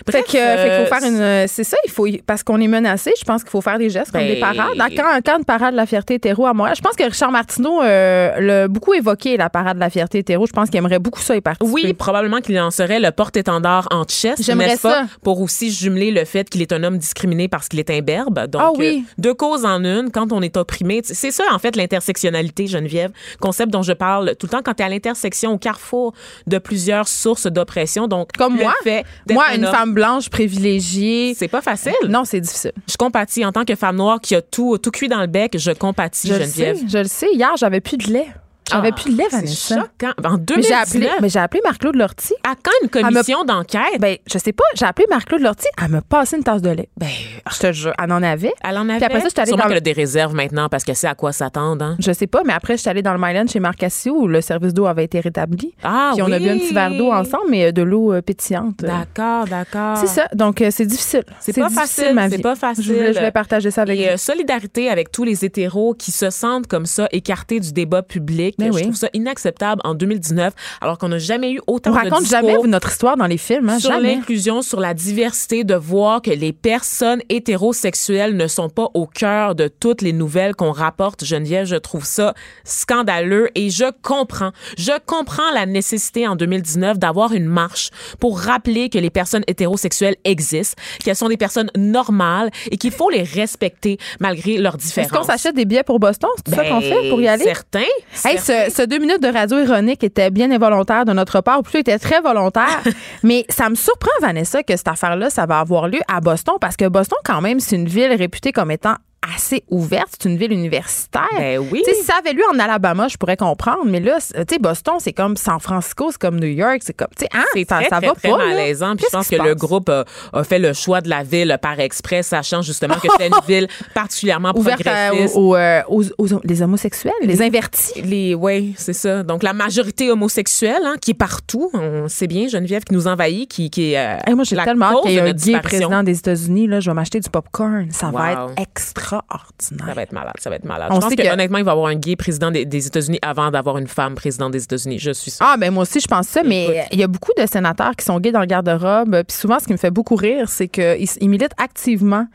Fait 0.09 0.12
Bref, 0.12 0.25
que, 0.27 0.31
fait 0.31 0.37
qu'il 0.37 0.40
euh, 0.40 0.85
faut 0.87 0.95
faire 0.95 1.09
une. 1.42 1.49
C'est 1.49 1.64
ça, 1.64 1.77
il 1.85 1.90
faut. 1.90 2.07
Parce 2.27 2.42
qu'on 2.42 2.61
est 2.61 2.69
menacé, 2.69 3.12
je 3.19 3.25
pense 3.25 3.42
qu'il 3.42 3.51
faut 3.51 3.61
faire 3.61 3.79
des 3.79 3.90
gestes 3.90 4.12
comme 4.12 4.21
Ben- 4.21 4.35
des 4.35 4.40
parades. 4.40 4.77
Dans- 4.79 4.87
Quand, 4.97 5.21
quand 5.25 5.38
une 5.38 5.45
parade 5.45 5.73
de 5.73 5.77
la 5.77 5.87
fierté 5.87 6.14
hétéro 6.14 6.47
à 6.47 6.53
Montréal, 6.55 6.77
je 6.77 6.83
pense 6.83 6.95
que 6.95 7.03
Richard 7.03 7.33
Martineau 7.33 7.83
euh, 7.83 8.38
l'a 8.40 8.69
beaucoup 8.69 8.95
évoqué, 8.95 9.37
la 9.37 9.51
parade 9.51 9.77
de 9.77 9.81
la 9.81 9.90
fierté 9.90 10.19
hétéro. 10.19 10.47
Je 10.47 10.53
pense 10.53 10.71
qu'il 10.71 10.79
aimerait 10.79 11.01
beaucoup 11.01 11.21
ça 11.21 11.35
y 11.37 11.40
participer. 11.40 11.73
Oui, 11.87 11.92
probablement 11.92 12.40
qu'il 12.40 12.59
en 12.61 12.71
serait 12.71 13.01
le 13.01 13.11
porte-étendard 13.11 13.88
en 13.90 14.05
chest, 14.05 14.42
J'aimerais 14.42 14.77
pas? 14.77 14.90
ça. 14.92 15.07
Pour 15.25 15.40
aussi 15.40 15.71
jumeler 15.73 16.11
le 16.12 16.25
fait 16.25 16.49
qu'il 16.49 16.62
est 16.62 16.73
un 16.73 16.85
homme 16.85 16.99
discriminé 16.99 17.49
parce 17.49 17.69
qu'il 17.69 17.81
est 17.81 17.90
imberbe. 17.90 18.47
Donc, 18.47 18.62
Ah 18.64 18.71
oui. 18.77 19.05
euh, 19.07 19.12
deux 19.19 19.35
causes 19.35 19.64
en 19.64 19.83
une, 19.85 20.11
quand 20.12 20.33
on 20.33 20.40
est 20.40 20.57
opprimé. 20.57 21.01
C'est 21.05 21.31
ça, 21.33 21.45
en 21.53 21.59
fait, 21.59 21.75
l'intersectionnalité, 21.77 22.66
Geneviève. 22.69 23.11
Concept 23.40 23.73
dont 23.73 23.83
je 23.83 23.92
parle 23.92 24.37
tout 24.38 24.47
le 24.47 24.51
temps 24.51 24.62
quand 24.64 24.75
tu 24.75 24.83
es 24.83 24.87
à 24.87 24.88
l'intersection, 24.88 25.53
au 25.53 25.59
carrefour 25.59 26.12
de 26.47 26.59
plusieurs 26.59 27.09
sources 27.09 27.47
d'oppression. 27.47 28.07
Donc, 28.09 28.31
Comme 28.38 28.57
le 28.57 28.62
moi. 28.62 28.75
fait 28.85 29.05
Moi, 29.31 29.45
un 29.51 29.57
une 29.57 29.64
homme, 29.66 29.73
femme 29.75 29.96
blanche 29.97 30.29
privilégiée. 30.29 31.35
C'est 31.35 31.49
pas 31.49 31.63
facile. 31.63 31.95
Non, 32.09 32.25
c'est 32.25 32.41
difficile. 32.41 32.73
Je 32.89 32.97
compatis. 32.97 33.45
En 33.45 33.53
tant 33.53 33.65
que 33.65 33.75
femme 33.75 33.97
noire 33.97 34.21
qui 34.21 34.35
a 34.35 34.43
tout, 34.43 34.77
tout 34.79 34.91
cuit 34.91 35.09
dans 35.09 35.21
le 35.21 35.27
bec, 35.27 35.57
je 35.59 35.73
compatis, 35.73 36.29
Je 36.29 36.35
le 36.35 36.45
sais, 36.45 36.75
je 36.87 36.99
le 36.99 37.05
sais. 37.05 37.29
Hier, 37.33 37.57
j'avais 37.57 37.81
plus 37.81 37.97
de 37.97 38.13
lait. 38.13 38.29
J'avais 38.70 38.88
Ah, 38.92 39.00
plus 39.00 39.14
de 39.16 39.22
C'est 39.22 39.37
Vanessa. 39.37 39.74
choquant. 39.76 40.12
En 40.24 40.33
Mais 40.33 40.38
j'ai 40.38 40.44
2019, 40.44 40.83
appelé, 40.83 41.11
mais 41.22 41.29
j'ai 41.29 41.38
appelé 41.38 41.61
Marc-Claude 41.64 41.96
Lortie. 41.96 42.35
à 42.44 42.55
quand 42.61 42.70
une 42.83 42.88
commission 42.88 43.44
d'enquête? 43.44 44.00
Ben, 44.00 44.16
je 44.26 44.38
sais 44.38 44.52
pas, 44.52 44.64
j'ai 44.74 44.85
appelé 44.87 45.07
Marc-Claude 45.09 45.40
Lortie, 45.42 45.68
elle 45.83 45.90
me 45.90 46.00
passé 46.00 46.37
une 46.37 46.42
tasse 46.44 46.62
de 46.62 46.70
lait. 46.70 46.88
Ben, 46.98 47.07
Je 47.52 47.59
te 47.59 47.72
jure, 47.72 47.92
elle 48.02 48.12
en 48.12 48.22
avait. 48.22 48.52
elle 48.64 48.76
en 48.79 48.88
avait. 48.88 48.96
Puis 48.96 49.05
après 49.07 49.20
ça, 49.20 49.26
je 49.26 49.31
suis 49.31 49.40
allée 49.40 49.48
Sûrement 49.48 49.62
dans- 49.64 49.68
qu'elle 49.68 49.76
a 49.79 49.81
des 49.81 49.92
réserves 49.92 50.35
maintenant 50.35 50.68
parce 50.68 50.83
qu'elle 50.85 50.96
sait 50.96 51.07
à 51.07 51.14
quoi 51.14 51.33
s'attendre. 51.33 51.85
Hein? 51.85 51.96
Je 52.00 52.11
sais 52.12 52.26
pas, 52.26 52.42
mais 52.44 52.52
après, 52.52 52.76
je 52.76 52.81
suis 52.83 52.90
allée 52.90 53.02
dans 53.02 53.12
le 53.12 53.18
Myland 53.20 53.46
chez 53.46 53.61
Marc 53.61 53.76
Cassio 53.76 54.14
où 54.16 54.26
le 54.26 54.40
service 54.40 54.74
d'eau 54.74 54.87
avait 54.87 55.05
été 55.05 55.20
rétabli. 55.20 55.72
Ah 55.85 56.11
Puis 56.14 56.22
on 56.22 56.26
a 56.33 56.38
oui. 56.38 56.42
bu 56.42 56.48
un 56.50 56.59
petit 56.59 56.74
verre 56.74 56.90
d'eau 56.96 57.12
ensemble, 57.12 57.44
mais 57.50 57.66
euh, 57.66 57.72
de 57.72 57.83
l'eau 57.83 58.12
euh, 58.12 58.20
pétillante. 58.22 58.79
D'accord, 58.79 59.44
d'accord. 59.46 59.96
C'est 59.98 60.07
ça. 60.09 60.26
Donc, 60.35 60.61
euh, 60.61 60.68
c'est 60.70 60.87
difficile. 60.87 61.22
C'est 61.40 61.52
pas 61.55 61.68
difficile, 61.68 61.81
facile, 62.05 62.14
ma 62.14 62.29
c'est 62.29 62.37
vie. 62.37 62.42
pas 62.42 62.57
facile. 62.57 62.85
Je 62.85 62.92
voulais, 62.92 63.12
je 63.12 63.18
voulais 63.18 63.31
partager 63.31 63.70
ça 63.70 63.83
avec 63.83 63.98
Et 64.00 64.05
vous. 64.07 64.11
euh, 64.14 64.16
solidarité 64.16 64.90
avec 64.90 65.12
tous 65.12 65.24
les 65.24 65.44
hétéros 65.44 65.94
qui 65.94 66.11
se 66.12 66.31
sentent 66.31 66.66
comme 66.66 66.87
ça 66.87 67.07
écartés 67.12 67.61
du 67.61 67.72
débat 67.72 68.02
public. 68.02 68.56
Ben 68.59 68.73
je 68.73 68.77
oui. 68.77 68.83
trouve 68.83 68.97
ça 68.97 69.09
inacceptable 69.12 69.81
en 69.85 69.95
2019, 69.95 70.53
alors 70.81 70.99
qu'on 70.99 71.09
n'a 71.09 71.19
jamais 71.19 71.53
eu 71.53 71.61
autant 71.66 71.90
On 71.90 71.95
de 71.95 71.99
raconte 71.99 72.27
jamais 72.27 72.57
notre 72.66 72.90
histoire 72.90 73.16
dans 73.16 73.27
les 73.27 73.38
films, 73.38 73.69
hein, 73.69 73.79
sur 73.79 73.90
l'inclusion, 73.99 74.62
sur 74.62 74.81
la 74.81 74.95
diversité, 74.95 75.64
de 75.64 75.75
voir 75.75 76.23
que 76.23 76.31
les 76.31 76.53
personnes 76.53 77.21
hétérosexuelles 77.29 78.37
ne 78.37 78.47
sont 78.47 78.69
pas 78.69 78.88
au 78.95 79.07
cœur 79.07 79.55
de 79.55 79.69
toutes 79.69 80.03
les 80.03 80.12
nouvelles 80.12 80.55
qu'on 80.55 80.73
rapporte. 80.73 81.25
Geneviève, 81.25 81.66
je 81.66 81.77
trouve 81.77 82.05
ça 82.05 82.35
scandaleux 82.64 83.49
et 83.55 83.71
je 83.71 83.85
comprends. 84.03 84.53
Je 84.79 84.92
comprends 85.07 85.51
la 85.55 85.66
nécessité 85.66 86.27
en 86.29 86.37
2019 86.37 86.99
d'avoir 86.99 87.33
une 87.33 87.47
marche 87.47 87.90
pour 88.21 88.38
rappeler 88.40 88.88
que 88.88 88.99
les 88.99 89.11
personnes 89.11 89.45
hétérosexuelles 89.47 90.16
existent, 90.25 90.81
qu'elles 91.03 91.16
sont 91.16 91.29
des 91.29 91.37
personnes 91.37 91.71
normales 91.77 92.51
et 92.71 92.77
qu'il 92.77 92.90
faut 92.92 93.11
les 93.11 93.23
respecter 93.23 93.99
malgré 94.21 94.59
leurs 94.59 94.77
Est-ce 94.77 94.87
différences. 94.87 95.11
qu'on 95.11 95.25
s'achète 95.25 95.55
des 95.57 95.64
billets 95.64 95.83
pour 95.83 95.99
Boston? 95.99 96.31
C'est 96.47 96.55
ça 96.55 96.64
qu'on 96.64 96.81
fait 96.81 97.09
pour 97.09 97.21
y 97.21 97.29
aller? 97.29 97.45
Certains. 97.45 97.81
Hey, 98.25 98.38
ce, 98.47 98.71
ce 98.71 98.83
deux 98.83 98.99
minutes 98.99 99.23
de 99.23 99.29
radio 99.29 99.59
ironique 99.59 100.05
était 100.05 100.31
bien 100.31 100.51
involontaire 100.53 101.05
de 101.05 101.13
notre 101.13 101.41
part, 101.41 101.59
ou 101.59 101.63
plutôt 101.63 101.79
était 101.79 101.99
très 101.99 102.21
volontaire. 102.21 102.81
mais 103.25 103.45
ça 103.49 103.69
me 103.69 103.75
surprend, 103.75 104.13
Vanessa, 104.21 104.63
que 104.63 104.77
cette 104.77 104.87
affaire-là, 104.87 105.31
ça 105.31 105.47
va 105.47 105.59
avoir 105.59 105.89
lieu 105.89 105.99
à 106.07 106.21
Boston, 106.21 106.55
parce 106.61 106.77
que 106.77 106.89
Boston, 106.89 107.19
quand 107.25 107.41
même, 107.41 107.59
c'est 107.59 107.75
une 107.75 107.89
ville 107.89 108.13
réputée 108.13 108.53
comme 108.53 108.71
étant 108.71 108.95
assez 109.35 109.64
ouverte. 109.70 110.09
C'est 110.20 110.29
une 110.29 110.37
ville 110.37 110.52
universitaire. 110.52 111.26
Ben 111.37 111.59
oui. 111.72 111.83
Si 111.85 112.02
ça 112.05 112.14
avait 112.18 112.33
lieu 112.33 112.44
en 112.52 112.59
Alabama, 112.59 113.09
je 113.09 113.16
pourrais 113.16 113.37
comprendre. 113.37 113.85
Mais 113.85 113.98
là, 114.00 114.18
tu 114.20 114.35
sais, 114.48 114.59
Boston, 114.61 114.94
c'est 114.98 115.12
comme 115.12 115.37
San 115.37 115.59
Francisco, 115.59 116.11
c'est 116.12 116.20
comme 116.20 116.38
New 116.38 116.46
York, 116.46 116.79
c'est 116.83 116.92
comme, 116.94 117.09
tu 117.16 117.24
sais, 117.24 117.29
hein, 117.35 117.42
ça, 117.68 117.76
très, 117.81 117.88
ça 117.88 117.96
très, 117.98 118.07
va 118.07 118.14
très 118.14 118.29
pas. 118.31 118.37
malaisant. 118.38 118.94
Puis 118.96 119.07
je 119.11 119.16
pense 119.16 119.29
que 119.29 119.37
le 119.37 119.55
groupe 119.55 119.88
a, 119.88 120.05
a 120.33 120.44
fait 120.44 120.59
le 120.61 120.72
choix 120.72 121.00
de 121.00 121.09
la 121.09 121.22
ville 121.24 121.59
par 121.61 121.81
exprès, 121.81 122.22
sachant 122.22 122.62
justement 122.62 122.94
que 122.96 123.09
c'était 123.11 123.26
une 123.29 123.35
ville 123.48 123.68
particulièrement 123.94 124.52
Ouverte 124.55 124.87
à- 124.87 125.09
progressiste. 125.09 125.37
aux, 125.37 125.50
aux, 125.52 125.57
euh, 125.57 125.83
aux- 125.88 126.05
aux- 126.18 126.40
les 126.44 126.62
homosexuels, 126.62 127.12
les 127.22 127.42
invertis. 127.42 128.02
Les, 128.02 128.35
oui, 128.35 128.74
c'est 128.79 128.92
ça. 128.92 129.22
Donc, 129.22 129.42
la 129.42 129.52
majorité 129.52 130.11
homosexuelle, 130.11 130.83
hein, 130.85 130.94
qui 131.00 131.11
est 131.12 131.14
partout, 131.14 131.70
on 131.74 132.09
sait 132.09 132.26
bien, 132.29 132.46
Geneviève, 132.48 132.85
qui 132.85 132.94
nous 132.94 133.09
envahit, 133.09 133.50
qui, 133.50 133.70
qui 133.70 133.92
est. 133.92 133.98
euh, 133.98 134.16
Hey, 134.26 134.35
moi, 134.35 134.44
j'ai 134.44 134.57
la 134.57 134.64
tellement 134.64 135.00
qu'il 135.02 135.12
y 135.12 135.16
de 135.16 135.20
un 135.22 135.33
gay 135.33 135.61
président 135.61 136.02
des 136.02 136.18
États-Unis. 136.18 136.66
Là, 136.68 136.81
je 136.81 136.90
vais 136.90 136.94
m'acheter 136.94 137.20
du 137.20 137.29
popcorn. 137.31 137.88
Ça 137.90 138.11
va 138.11 138.33
être 138.33 138.50
extra. 138.61 139.06
Extraordinaire. 139.07 139.87
Ça 139.88 139.95
va 139.95 140.03
être 140.03 140.12
malade, 140.12 140.33
ça 140.38 140.51
va 140.51 140.57
être 140.57 140.64
malade. 140.64 140.88
On 140.90 140.97
je 140.97 141.01
pense 141.01 141.14
que, 141.14 141.23
que- 141.23 141.33
honnêtement, 141.33 141.59
il 141.59 141.64
va 141.64 141.71
y 141.71 141.73
avoir 141.73 141.87
un 141.88 141.95
gay 141.95 142.16
président 142.16 142.51
des, 142.51 142.64
des 142.64 142.87
États-Unis 142.87 143.19
avant 143.23 143.51
d'avoir 143.51 143.79
une 143.79 143.87
femme 143.87 144.14
présidente 144.14 144.53
des 144.53 144.62
États-Unis. 144.64 144.99
Je 144.99 145.11
suis 145.12 145.31
sûre. 145.31 145.47
Ah, 145.49 145.57
ben 145.57 145.73
moi 145.73 145.83
aussi, 145.83 146.01
je 146.01 146.07
pense 146.09 146.27
ça, 146.29 146.42
mais 146.42 146.87
il 146.92 146.99
y 146.99 147.03
a 147.03 147.07
beaucoup 147.07 147.33
de 147.37 147.47
sénateurs 147.47 147.92
qui 147.97 148.05
sont 148.05 148.19
gays 148.21 148.33
dans 148.33 148.40
le 148.40 148.47
garde-robe. 148.47 149.23
Puis 149.27 149.37
souvent, 149.37 149.59
ce 149.59 149.66
qui 149.66 149.73
me 149.73 149.79
fait 149.79 149.90
beaucoup 149.90 150.16
rire, 150.16 150.49
c'est 150.49 150.69
qu'ils 150.69 151.07
ils 151.21 151.29
militent 151.29 151.53
activement 151.59 152.27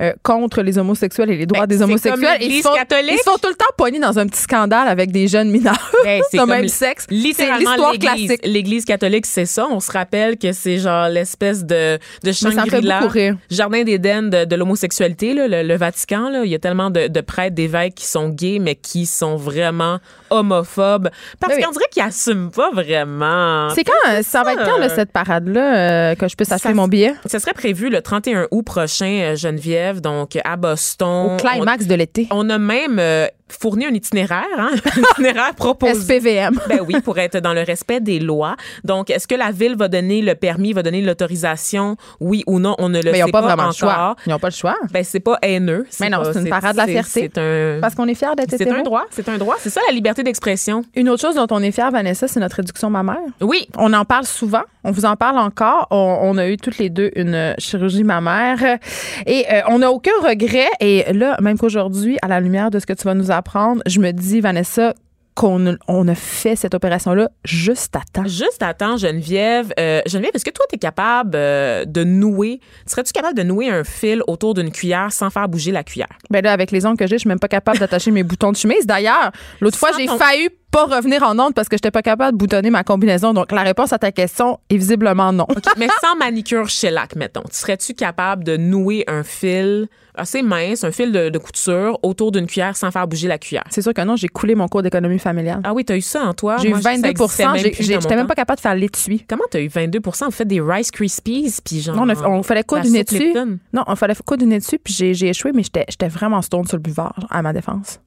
euh, 0.00 0.12
contre 0.22 0.62
les 0.62 0.78
homosexuels 0.78 1.30
et 1.30 1.36
les 1.36 1.46
droits 1.46 1.66
Ben, 1.66 1.76
des 1.76 1.82
homosexuels. 1.82 2.14
comme 2.38 2.42
Et 2.42 2.46
ils 2.46 2.62
sont, 2.62 2.72
catholique. 2.74 3.12
ils 3.14 3.22
sont 3.30 3.36
tout 3.42 3.48
le 3.48 3.54
temps 3.54 3.64
poignés 3.76 4.00
dans 4.00 4.18
un 4.18 4.26
petit 4.26 4.40
scandale 4.40 4.88
avec 4.88 5.10
des 5.12 5.28
jeunes 5.28 5.50
mineurs 5.50 5.90
Ben, 6.04 6.22
c'est 6.30 6.38
de 6.38 6.44
même 6.44 6.68
sexe. 6.68 7.06
Littéralement, 7.10 7.70
l'histoire 7.70 7.92
l'Église, 7.92 8.10
classique. 8.26 8.40
l'Église 8.44 8.84
catholique, 8.84 9.26
c'est 9.26 9.46
ça. 9.46 9.66
On 9.70 9.80
se 9.80 9.90
rappelle 9.90 10.38
que 10.38 10.52
c'est 10.52 10.78
genre 10.78 11.08
l'espèce 11.08 11.64
de, 11.64 11.98
de 12.24 12.32
Shangri-La, 12.32 13.02
jardin 13.50 13.82
d'Éden 13.84 14.22
de, 14.30 14.44
de 14.44 14.56
l'homosexualité, 14.56 15.34
le 15.34 15.76
Vatican. 15.76 16.19
Là. 16.28 16.44
Il 16.44 16.50
y 16.50 16.54
a 16.54 16.58
tellement 16.58 16.90
de, 16.90 17.08
de 17.08 17.20
prêtres, 17.20 17.54
d'évêques 17.54 17.94
qui 17.94 18.04
sont 18.06 18.28
gays, 18.28 18.58
mais 18.60 18.74
qui 18.74 19.06
sont 19.06 19.36
vraiment 19.36 19.98
homophobes. 20.30 21.08
Parce 21.38 21.54
oui. 21.54 21.62
qu'on 21.62 21.70
dirait 21.70 21.86
qu'ils 21.90 22.02
assument 22.02 22.50
pas 22.50 22.70
vraiment. 22.72 23.68
C'est 23.70 23.84
quand, 23.84 23.92
euh, 24.10 24.22
ça 24.22 24.42
va 24.42 24.52
être 24.54 24.64
quand, 24.64 24.78
là, 24.78 24.88
cette 24.88 25.12
parade-là, 25.12 26.10
euh, 26.10 26.14
que 26.14 26.28
je 26.28 26.36
peux 26.36 26.44
acheter 26.44 26.68
Ça- 26.68 26.74
mon 26.74 26.88
billet? 26.88 27.14
Ça 27.26 27.38
serait 27.38 27.52
prévu 27.54 27.88
le 27.90 28.02
31 28.02 28.46
août 28.50 28.62
prochain, 28.62 29.20
euh, 29.22 29.36
Geneviève, 29.36 30.00
donc 30.00 30.38
à 30.44 30.56
Boston. 30.56 31.34
Au 31.34 31.36
climax 31.36 31.86
de 31.86 31.94
l'été. 31.94 32.26
On, 32.30 32.40
on 32.46 32.50
a 32.50 32.58
même 32.58 32.98
euh, 32.98 33.26
fourni 33.52 33.86
un 33.86 33.90
itinéraire, 33.94 34.44
hein, 34.58 34.70
un 34.96 35.00
itinéraire 35.00 35.54
proposé. 35.54 35.94
SPVM. 36.18 36.58
Ben 36.68 36.80
oui, 36.86 37.00
pour 37.00 37.18
être 37.18 37.38
dans 37.38 37.52
le 37.52 37.62
respect 37.62 38.00
des 38.00 38.20
lois. 38.20 38.56
Donc, 38.84 39.10
est-ce 39.10 39.26
que 39.26 39.34
la 39.34 39.50
ville 39.50 39.76
va 39.76 39.88
donner 39.88 40.22
le 40.22 40.34
permis, 40.34 40.72
va 40.72 40.82
donner 40.82 41.00
l'autorisation, 41.02 41.96
oui 42.20 42.42
ou 42.46 42.58
non? 42.60 42.74
On 42.78 42.88
ne 42.88 43.00
le 43.02 43.10
Mais 43.10 43.18
ils 43.18 43.20
sait 43.20 43.26
n'ont 43.26 43.30
pas, 43.32 43.40
vraiment 43.40 43.62
encore. 43.64 43.70
le 43.72 43.76
choix. 43.76 44.16
Ils 44.26 44.30
n'ont 44.30 44.38
pas 44.38 44.48
le 44.48 44.52
choix. 44.54 44.76
Ben, 44.92 45.02
c'est 45.04 45.20
pas 45.20 45.38
haineux. 45.42 45.86
Mais 46.00 46.08
non, 46.10 46.22
pas- 46.22 46.32
c'est 46.32 46.40
une 46.40 46.48
parade 46.48 46.72
de 46.72 46.76
la 46.78 46.86
fierté. 46.86 47.30
Un. 47.36 47.78
Parce 47.80 47.94
qu'on 47.94 48.06
est 48.08 48.14
fiers 48.14 48.28
d'être 48.36 48.54
C'est 48.56 48.70
un 48.70 48.82
droit, 48.82 49.04
c'est 49.10 49.28
un 49.28 49.38
droit. 49.38 49.56
C'est 49.58 49.70
ça 49.70 49.80
la 49.88 49.92
liberté 49.94 50.22
d'expression. 50.22 50.84
Une 50.94 51.08
autre 51.08 51.20
chose 51.22 51.34
dont 51.34 51.46
on 51.50 51.62
est 51.62 51.72
fiers, 51.72 51.90
Vanessa, 51.90 52.28
c'est 52.28 52.40
notre 52.40 52.56
réduction 52.56 52.90
mammaire. 52.90 53.16
Oui. 53.40 53.66
On 53.76 53.92
en 53.92 54.04
parle 54.04 54.24
souvent. 54.26 54.62
On 54.84 54.90
vous 54.92 55.04
en 55.04 55.16
parle 55.16 55.38
encore. 55.38 55.86
On, 55.90 56.18
on 56.22 56.38
a 56.38 56.48
eu 56.48 56.56
toutes 56.56 56.78
les 56.78 56.90
deux 56.90 57.10
une 57.16 57.54
chirurgie 57.58 58.04
mammaire. 58.04 58.78
Et 59.26 59.44
euh, 59.52 59.60
on 59.68 59.80
n'a 59.80 59.90
aucun 59.90 60.12
regret. 60.22 60.68
Et 60.80 61.04
là, 61.12 61.36
même 61.40 61.58
qu'aujourd'hui, 61.58 62.18
à 62.22 62.28
la 62.28 62.40
lumière 62.40 62.70
de 62.70 62.78
ce 62.78 62.86
que 62.86 62.92
tu 62.92 63.04
vas 63.04 63.14
nous 63.14 63.30
apprendre, 63.30 63.82
je 63.86 64.00
me 64.00 64.10
dis, 64.12 64.40
Vanessa, 64.40 64.94
qu'on 65.34 65.76
on 65.86 66.08
a 66.08 66.14
fait 66.14 66.56
cette 66.56 66.74
opération-là 66.74 67.28
juste 67.44 67.94
à 67.96 68.00
temps. 68.12 68.26
Juste 68.26 68.62
attends, 68.62 68.96
Geneviève. 68.96 69.72
Euh, 69.78 70.02
Geneviève, 70.06 70.32
est-ce 70.34 70.44
que 70.44 70.50
toi, 70.50 70.66
tu 70.68 70.74
es 70.74 70.78
capable 70.78 71.30
euh, 71.34 71.84
de 71.86 72.02
nouer, 72.04 72.60
serais-tu 72.84 73.12
capable 73.12 73.36
de 73.36 73.44
nouer 73.44 73.70
un 73.70 73.84
fil 73.84 74.22
autour 74.26 74.54
d'une 74.54 74.70
cuillère 74.72 75.12
sans 75.12 75.30
faire 75.30 75.48
bouger 75.48 75.70
la 75.70 75.84
cuillère? 75.84 76.08
Ben 76.30 76.42
là, 76.44 76.52
avec 76.52 76.72
les 76.72 76.84
ongles 76.84 76.96
que 76.98 77.06
j'ai, 77.06 77.14
je 77.16 77.20
suis 77.20 77.28
même 77.28 77.38
pas 77.38 77.48
capable 77.48 77.78
d'attacher 77.78 78.10
mes 78.10 78.22
boutons 78.24 78.50
de 78.50 78.56
chemise. 78.56 78.86
D'ailleurs, 78.86 79.30
l'autre 79.60 79.78
fois, 79.78 79.90
j'ai 79.96 80.06
ton- 80.06 80.18
failli 80.18 80.48
pas 80.70 80.84
revenir 80.86 81.22
en 81.22 81.38
onde 81.38 81.54
parce 81.54 81.68
que 81.68 81.76
j'étais 81.76 81.90
pas 81.90 82.02
capable 82.02 82.32
de 82.32 82.36
boutonner 82.38 82.70
ma 82.70 82.84
combinaison. 82.84 83.32
Donc, 83.32 83.50
la 83.52 83.62
réponse 83.62 83.92
à 83.92 83.98
ta 83.98 84.12
question 84.12 84.58
est 84.70 84.76
visiblement 84.76 85.32
non. 85.32 85.46
Mais 85.76 85.88
sans 86.00 86.16
manicure 86.16 86.68
shellac, 86.68 87.16
mettons. 87.16 87.42
Serais-tu 87.50 87.94
capable 87.94 88.44
de 88.44 88.56
nouer 88.56 89.04
un 89.08 89.22
fil 89.22 89.88
assez 90.14 90.42
mince, 90.42 90.84
un 90.84 90.90
fil 90.92 91.12
de, 91.12 91.28
de 91.28 91.38
couture 91.38 91.98
autour 92.02 92.30
d'une 92.32 92.46
cuillère 92.46 92.76
sans 92.76 92.90
faire 92.90 93.06
bouger 93.08 93.26
la 93.28 93.38
cuillère? 93.38 93.64
C'est 93.70 93.82
sûr 93.82 93.94
que 93.94 94.02
non, 94.02 94.16
j'ai 94.16 94.28
coulé 94.28 94.54
mon 94.54 94.68
cours 94.68 94.82
d'économie 94.82 95.18
familiale. 95.18 95.60
Ah 95.64 95.72
oui, 95.72 95.84
t'as 95.84 95.96
eu 95.96 96.00
ça 96.02 96.22
en 96.24 96.34
toi? 96.34 96.56
J'ai 96.58 96.68
eu 96.68 96.70
Moi, 96.70 96.82
ça 96.82 96.90
22 96.92 97.08
existait 97.08 97.46
même 97.46 97.56
j'ai- 97.56 97.70
plus 97.70 97.84
j'ai- 97.84 97.88
dans 97.90 97.94
mon 97.96 98.00
J'étais 98.02 98.16
même 98.16 98.26
pas 98.26 98.34
capable 98.34 98.56
de 98.58 98.62
faire 98.62 98.74
l'étui. 98.74 99.24
Comment 99.28 99.44
t'as 99.50 99.60
eu 99.60 99.68
22% 99.68 100.26
Vous 100.26 100.30
faites 100.30 100.48
des 100.48 100.60
Rice 100.60 100.90
Krispies, 100.90 101.56
puis 101.64 101.80
genre... 101.80 101.96
Non, 101.96 102.02
on, 102.04 102.08
a- 102.10 102.28
on 102.28 102.42
fallait 102.42 102.64
coudre 102.64 102.86
une 102.86 102.96
étui. 102.96 103.32
Non, 103.72 103.82
on 103.86 103.96
fallait 103.96 104.14
coudre 104.24 104.44
une 104.44 104.52
étui, 104.52 104.78
puis 104.78 104.94
j'ai 104.94 105.28
échoué, 105.28 105.52
mais 105.54 105.62
j'étais 105.62 105.84
j'étais 105.88 106.08
vraiment 106.08 106.42
stone 106.42 106.66
sur 106.66 106.76
le 106.76 106.82
buvard, 106.82 107.14
à 107.30 107.42
ma 107.42 107.52
défense. 107.52 108.00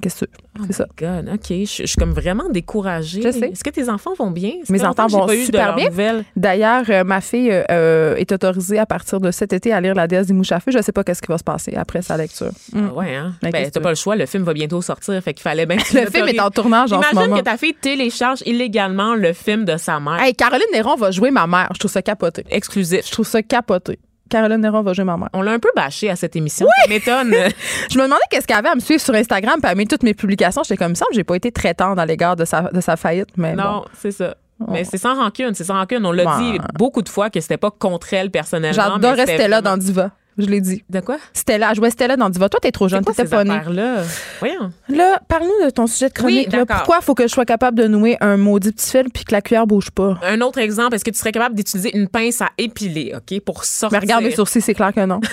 Qu'est-ce 0.00 0.24
que 0.24 0.30
Oh 0.58 0.64
c'est 0.66 0.72
ça? 0.72 0.86
God, 0.98 1.30
OK. 1.34 1.46
Je, 1.50 1.64
je 1.64 1.86
suis 1.86 1.96
comme 1.96 2.12
vraiment 2.12 2.48
découragée. 2.48 3.22
Je 3.22 3.30
sais. 3.30 3.50
Est-ce 3.50 3.62
que 3.64 3.70
tes 3.70 3.88
enfants 3.88 4.14
vont 4.18 4.30
bien? 4.30 4.52
Mes 4.68 4.84
enfants 4.84 5.06
vont 5.06 5.28
super 5.28 5.74
bien. 5.76 5.90
D'ailleurs, 6.36 6.84
euh, 6.88 7.04
ma 7.04 7.20
fille 7.20 7.50
euh, 7.50 7.62
euh, 7.70 8.16
est 8.16 8.32
autorisée 8.32 8.78
à 8.78 8.86
partir 8.86 9.20
de 9.20 9.30
cet 9.30 9.52
été 9.52 9.72
à 9.72 9.80
lire 9.80 9.94
La 9.94 10.06
déesse 10.06 10.26
des 10.26 10.32
mouches 10.32 10.52
à 10.52 10.60
feu. 10.60 10.70
Je 10.72 10.80
sais 10.82 10.92
pas 10.92 11.04
qu'est-ce 11.04 11.22
qui 11.22 11.28
va 11.28 11.38
se 11.38 11.44
passer 11.44 11.74
après 11.76 12.02
sa 12.02 12.16
lecture. 12.16 12.50
Mm. 12.72 12.88
Ah 12.90 12.94
ouais, 12.94 13.14
hein? 13.14 13.34
Mais 13.42 13.50
Ben, 13.50 13.70
t'as 13.70 13.80
pas 13.80 13.90
le 13.90 13.94
choix. 13.94 14.16
Le 14.16 14.26
film 14.26 14.42
va 14.44 14.52
bientôt 14.52 14.82
sortir, 14.82 15.22
fait 15.22 15.34
qu'il 15.34 15.42
fallait 15.42 15.66
bien... 15.66 15.76
Le 15.94 16.10
film 16.10 16.28
est 16.28 16.40
en 16.40 16.50
tournage 16.50 16.92
en 16.92 17.02
ce 17.02 17.10
Imagine 17.12 17.30
moment. 17.30 17.40
que 17.40 17.44
ta 17.44 17.56
fille 17.56 17.74
télécharge 17.74 18.42
illégalement 18.46 19.14
le 19.14 19.32
film 19.32 19.64
de 19.64 19.76
sa 19.76 20.00
mère. 20.00 20.20
Hey, 20.20 20.34
Caroline 20.34 20.66
Néron 20.72 20.96
va 20.96 21.10
jouer 21.10 21.30
ma 21.30 21.46
mère. 21.46 21.68
Je 21.74 21.78
trouve 21.78 21.90
ça 21.90 22.02
capoté. 22.02 22.44
Exclusif. 22.50 23.06
Je 23.06 23.12
trouve 23.12 23.26
ça 23.26 23.42
capoté. 23.42 23.98
Caroline 24.28 24.60
Néron 24.60 24.82
va 24.82 24.92
jouer 24.92 25.04
ma 25.04 25.16
mère. 25.16 25.28
On 25.32 25.42
l'a 25.42 25.52
un 25.52 25.58
peu 25.58 25.70
bâché 25.74 26.10
à 26.10 26.16
cette 26.16 26.36
émission. 26.36 26.66
Ça 26.82 26.88
m'étonne. 26.88 27.32
Je 27.90 27.98
me 27.98 28.04
demandais 28.04 28.22
qu'est-ce 28.30 28.46
qu'elle 28.46 28.56
avait 28.58 28.68
à 28.68 28.74
me 28.74 28.80
suivre 28.80 29.00
sur 29.00 29.14
Instagram 29.14 29.56
puis 29.62 29.70
à 29.70 29.74
mettre 29.74 29.90
toutes 29.90 30.02
mes 30.02 30.14
publications. 30.14 30.62
J'étais 30.62 30.76
comme 30.76 30.94
ça, 30.94 31.06
j'ai 31.12 31.24
pas 31.24 31.34
été 31.36 31.50
très 31.52 31.74
tendre 31.74 32.00
à 32.00 32.06
l'égard 32.06 32.36
de 32.36 32.44
sa, 32.44 32.62
de 32.62 32.80
sa 32.80 32.96
faillite, 32.96 33.28
mais 33.36 33.54
bon. 33.54 33.62
non, 33.62 33.84
c'est 33.98 34.10
ça. 34.12 34.34
Mais 34.68 34.82
c'est 34.82 34.98
sans 34.98 35.14
rancune, 35.14 35.54
c'est 35.54 35.62
sans 35.62 35.74
rancune. 35.74 36.04
On 36.04 36.10
l'a 36.10 36.24
Ouais. 36.24 36.42
dit 36.52 36.58
beaucoup 36.74 37.02
de 37.02 37.08
fois 37.08 37.30
que 37.30 37.40
c'était 37.40 37.56
pas 37.58 37.70
contre 37.70 38.12
elle 38.12 38.30
personnellement. 38.32 38.74
J'adorais 38.92 39.22
Stella 39.22 39.60
vraiment- 39.60 39.62
dans 39.62 39.76
Diva. 39.76 40.10
Je 40.38 40.46
l'ai 40.46 40.60
dit. 40.60 40.84
De 40.88 41.00
quoi? 41.00 41.16
Stella, 41.32 41.70
je 41.70 41.76
jouais 41.76 41.90
Stella 41.90 42.16
dans 42.16 42.30
Diva. 42.30 42.48
Toi, 42.48 42.60
t'es 42.62 42.70
trop 42.70 42.88
jeune, 42.88 43.04
t'étais 43.04 43.24
pas 43.24 43.44
née. 43.44 43.50
affaires-là? 43.50 44.02
Voyons. 44.38 44.72
Là, 44.88 45.20
parle-nous 45.28 45.66
de 45.66 45.70
ton 45.70 45.86
sujet 45.86 46.08
de 46.08 46.14
chronique. 46.14 46.48
Oui, 46.52 46.58
là. 46.58 46.64
Pourquoi 46.64 47.00
faut 47.00 47.14
que 47.14 47.24
je 47.24 47.32
sois 47.32 47.44
capable 47.44 47.76
de 47.76 47.88
nouer 47.88 48.16
un 48.20 48.36
maudit 48.36 48.72
petit 48.72 48.90
fil 48.90 49.10
puis 49.12 49.24
que 49.24 49.32
la 49.32 49.42
cuillère 49.42 49.66
bouge 49.66 49.90
pas? 49.90 50.18
Un 50.22 50.40
autre 50.40 50.58
exemple, 50.58 50.94
est-ce 50.94 51.04
que 51.04 51.10
tu 51.10 51.18
serais 51.18 51.32
capable 51.32 51.56
d'utiliser 51.56 51.96
une 51.96 52.08
pince 52.08 52.40
à 52.40 52.50
épiler, 52.56 53.14
OK, 53.16 53.40
pour 53.40 53.64
sortir? 53.64 53.98
Mais 53.98 54.04
regarde 54.04 54.24
mes 54.24 54.30
sourcils, 54.30 54.60
c'est 54.60 54.74
clair 54.74 54.92
que 54.94 55.04
non. 55.04 55.20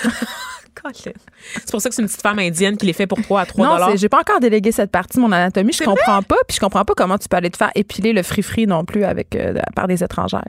C'est 1.54 1.70
pour 1.70 1.80
ça 1.80 1.88
que 1.88 1.94
c'est 1.94 2.02
une 2.02 2.08
petite 2.08 2.22
femme 2.22 2.38
indienne 2.38 2.76
qui 2.76 2.86
les 2.86 2.92
fait 2.92 3.06
pour 3.06 3.20
3 3.20 3.40
à 3.40 3.46
3 3.46 3.66
non, 3.66 3.96
j'ai 3.96 4.08
pas 4.08 4.20
encore 4.20 4.40
délégué 4.40 4.72
cette 4.72 4.90
partie 4.90 5.16
de 5.16 5.22
mon 5.22 5.32
anatomie. 5.32 5.72
Je 5.72 5.84
comprends 5.84 6.22
pas. 6.22 6.36
Puis 6.46 6.56
je 6.56 6.60
comprends 6.60 6.84
pas 6.84 6.94
comment 6.94 7.18
tu 7.18 7.28
peux 7.28 7.36
aller 7.36 7.50
te 7.50 7.56
faire 7.56 7.70
épiler 7.74 8.12
le 8.12 8.22
free-free 8.22 8.66
non 8.66 8.84
plus 8.84 9.04
avec 9.04 9.34
euh, 9.34 9.54
par 9.74 9.88
des 9.88 10.02
étrangères. 10.02 10.44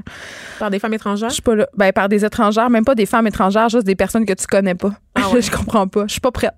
Par 0.60 0.70
des 0.70 0.80
femmes 0.80 0.94
étrangères? 0.94 1.30
Je 1.30 1.36
suis 1.36 1.42
pas 1.42 1.56
là. 1.56 1.68
Ben, 1.76 1.92
par 1.92 2.10
des 2.10 2.26
étrangères, 2.26 2.70
même 2.70 2.86
pas 2.86 2.96
des 2.96 3.06
femmes 3.06 3.28
étrangères, 3.28 3.70
juste 3.70 3.86
des 3.86 3.96
personnes 3.96 4.26
que 4.26 4.34
tu 4.34 4.48
connais 4.48 4.76
pas. 4.76 4.92
Ah 5.16 5.30
ouais. 5.34 5.42
je 5.42 5.52
comprends 5.52 5.88
pas. 5.88 6.04
Je 6.08 6.14
suis 6.14 6.22
pas 6.22 6.32
prête. 6.32 6.54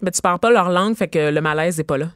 Ben, 0.00 0.10
tu 0.10 0.20
parles 0.20 0.38
pas 0.38 0.50
leur 0.50 0.70
langue, 0.70 0.96
fait 0.96 1.08
que 1.08 1.30
le 1.30 1.40
malaise 1.40 1.78
n'est 1.78 1.84
pas 1.84 1.98
là. 1.98 2.06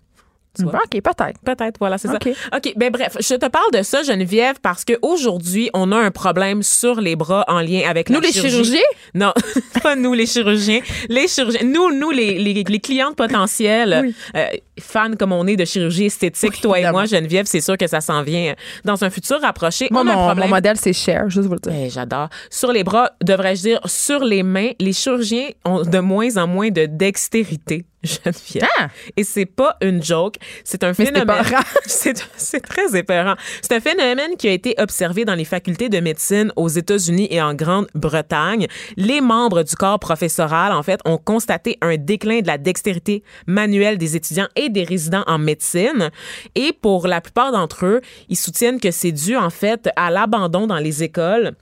Tu 0.56 0.64
vois? 0.64 0.80
OK, 0.84 1.00
peut-être. 1.02 1.38
Peut-être, 1.44 1.76
voilà, 1.78 1.98
c'est 1.98 2.08
OK. 2.08 2.22
ça. 2.50 2.56
OK, 2.56 2.72
ben 2.76 2.90
bref, 2.90 3.16
je 3.20 3.34
te 3.34 3.46
parle 3.46 3.70
de 3.72 3.82
ça, 3.82 4.02
Geneviève, 4.02 4.56
parce 4.62 4.84
qu'aujourd'hui, 4.84 5.70
on 5.74 5.92
a 5.92 5.96
un 5.96 6.10
problème 6.10 6.62
sur 6.62 7.00
les 7.00 7.16
bras 7.16 7.44
en 7.48 7.60
lien 7.60 7.82
avec 7.88 8.10
Nous, 8.10 8.20
la 8.20 8.26
les 8.26 8.32
chirurgie. 8.32 8.50
chirurgiens? 8.52 8.80
Non, 9.14 9.32
pas 9.82 9.96
nous, 9.96 10.12
les 10.14 10.26
chirurgiens. 10.26 10.80
Les 11.08 11.28
chirurgiens. 11.28 11.62
Nous, 11.64 11.92
nous 11.92 12.10
les, 12.10 12.38
les, 12.38 12.64
les 12.64 12.80
clientes 12.80 13.16
potentielles, 13.16 14.00
Oui. 14.04 14.14
euh, 14.36 14.46
fans 14.80 15.12
comme 15.18 15.32
on 15.32 15.46
est 15.46 15.56
de 15.56 15.64
chirurgie 15.64 16.06
esthétique, 16.06 16.60
toi 16.60 16.78
et 16.78 16.90
moi, 16.90 17.06
Geneviève, 17.06 17.46
c'est 17.46 17.60
sûr 17.60 17.76
que 17.76 17.86
ça 17.86 18.00
s'en 18.00 18.22
vient 18.22 18.54
dans 18.84 19.02
un 19.04 19.10
futur 19.10 19.40
rapproché. 19.40 19.88
Moi, 19.90 20.02
on 20.04 20.08
a 20.08 20.12
un 20.12 20.16
mon, 20.16 20.26
problème. 20.26 20.48
mon 20.48 20.54
modèle, 20.56 20.76
c'est 20.76 20.92
Cher, 20.92 21.28
juste 21.28 21.46
vous 21.46 21.54
le 21.54 21.60
dire. 21.60 21.72
Eh, 21.74 21.90
J'adore. 21.90 22.28
Sur 22.50 22.72
les 22.72 22.84
bras, 22.84 23.10
devrais-je 23.22 23.62
dire, 23.62 23.80
sur 23.84 24.24
les 24.24 24.42
mains, 24.42 24.70
les 24.80 24.92
chirurgiens 24.92 25.48
ont 25.64 25.82
de 25.82 25.98
moins 25.98 26.36
en 26.36 26.46
moins 26.46 26.70
de 26.70 26.86
dextérité. 26.86 27.84
Geneviève. 28.02 28.68
Ah! 28.78 28.88
Et 29.16 29.24
c'est 29.24 29.46
pas 29.46 29.76
une 29.80 30.02
joke, 30.02 30.36
c'est 30.64 30.84
un 30.84 30.94
phénomène. 30.94 31.26
c'est 31.86 32.60
très 32.60 32.96
épeurant. 32.96 33.34
C'est 33.62 33.74
un 33.74 33.80
phénomène 33.80 34.36
qui 34.38 34.48
a 34.48 34.52
été 34.52 34.74
observé 34.78 35.24
dans 35.24 35.34
les 35.34 35.44
facultés 35.44 35.88
de 35.88 35.98
médecine 36.00 36.52
aux 36.56 36.68
États-Unis 36.68 37.28
et 37.30 37.40
en 37.40 37.54
Grande-Bretagne. 37.54 38.66
Les 38.96 39.20
membres 39.20 39.62
du 39.62 39.74
corps 39.74 39.98
professoral, 39.98 40.72
en 40.72 40.82
fait, 40.82 41.00
ont 41.04 41.18
constaté 41.18 41.78
un 41.80 41.96
déclin 41.96 42.40
de 42.40 42.46
la 42.46 42.58
dextérité 42.58 43.22
manuelle 43.46 43.98
des 43.98 44.16
étudiants 44.16 44.48
et 44.56 44.65
des 44.70 44.84
résidents 44.84 45.24
en 45.26 45.38
médecine. 45.38 46.10
Et 46.54 46.72
pour 46.72 47.06
la 47.06 47.20
plupart 47.20 47.52
d'entre 47.52 47.86
eux, 47.86 48.00
ils 48.28 48.36
soutiennent 48.36 48.80
que 48.80 48.90
c'est 48.90 49.12
dû, 49.12 49.36
en 49.36 49.50
fait, 49.50 49.88
à 49.96 50.10
l'abandon 50.10 50.66
dans 50.66 50.78
les 50.78 51.02
écoles 51.02 51.54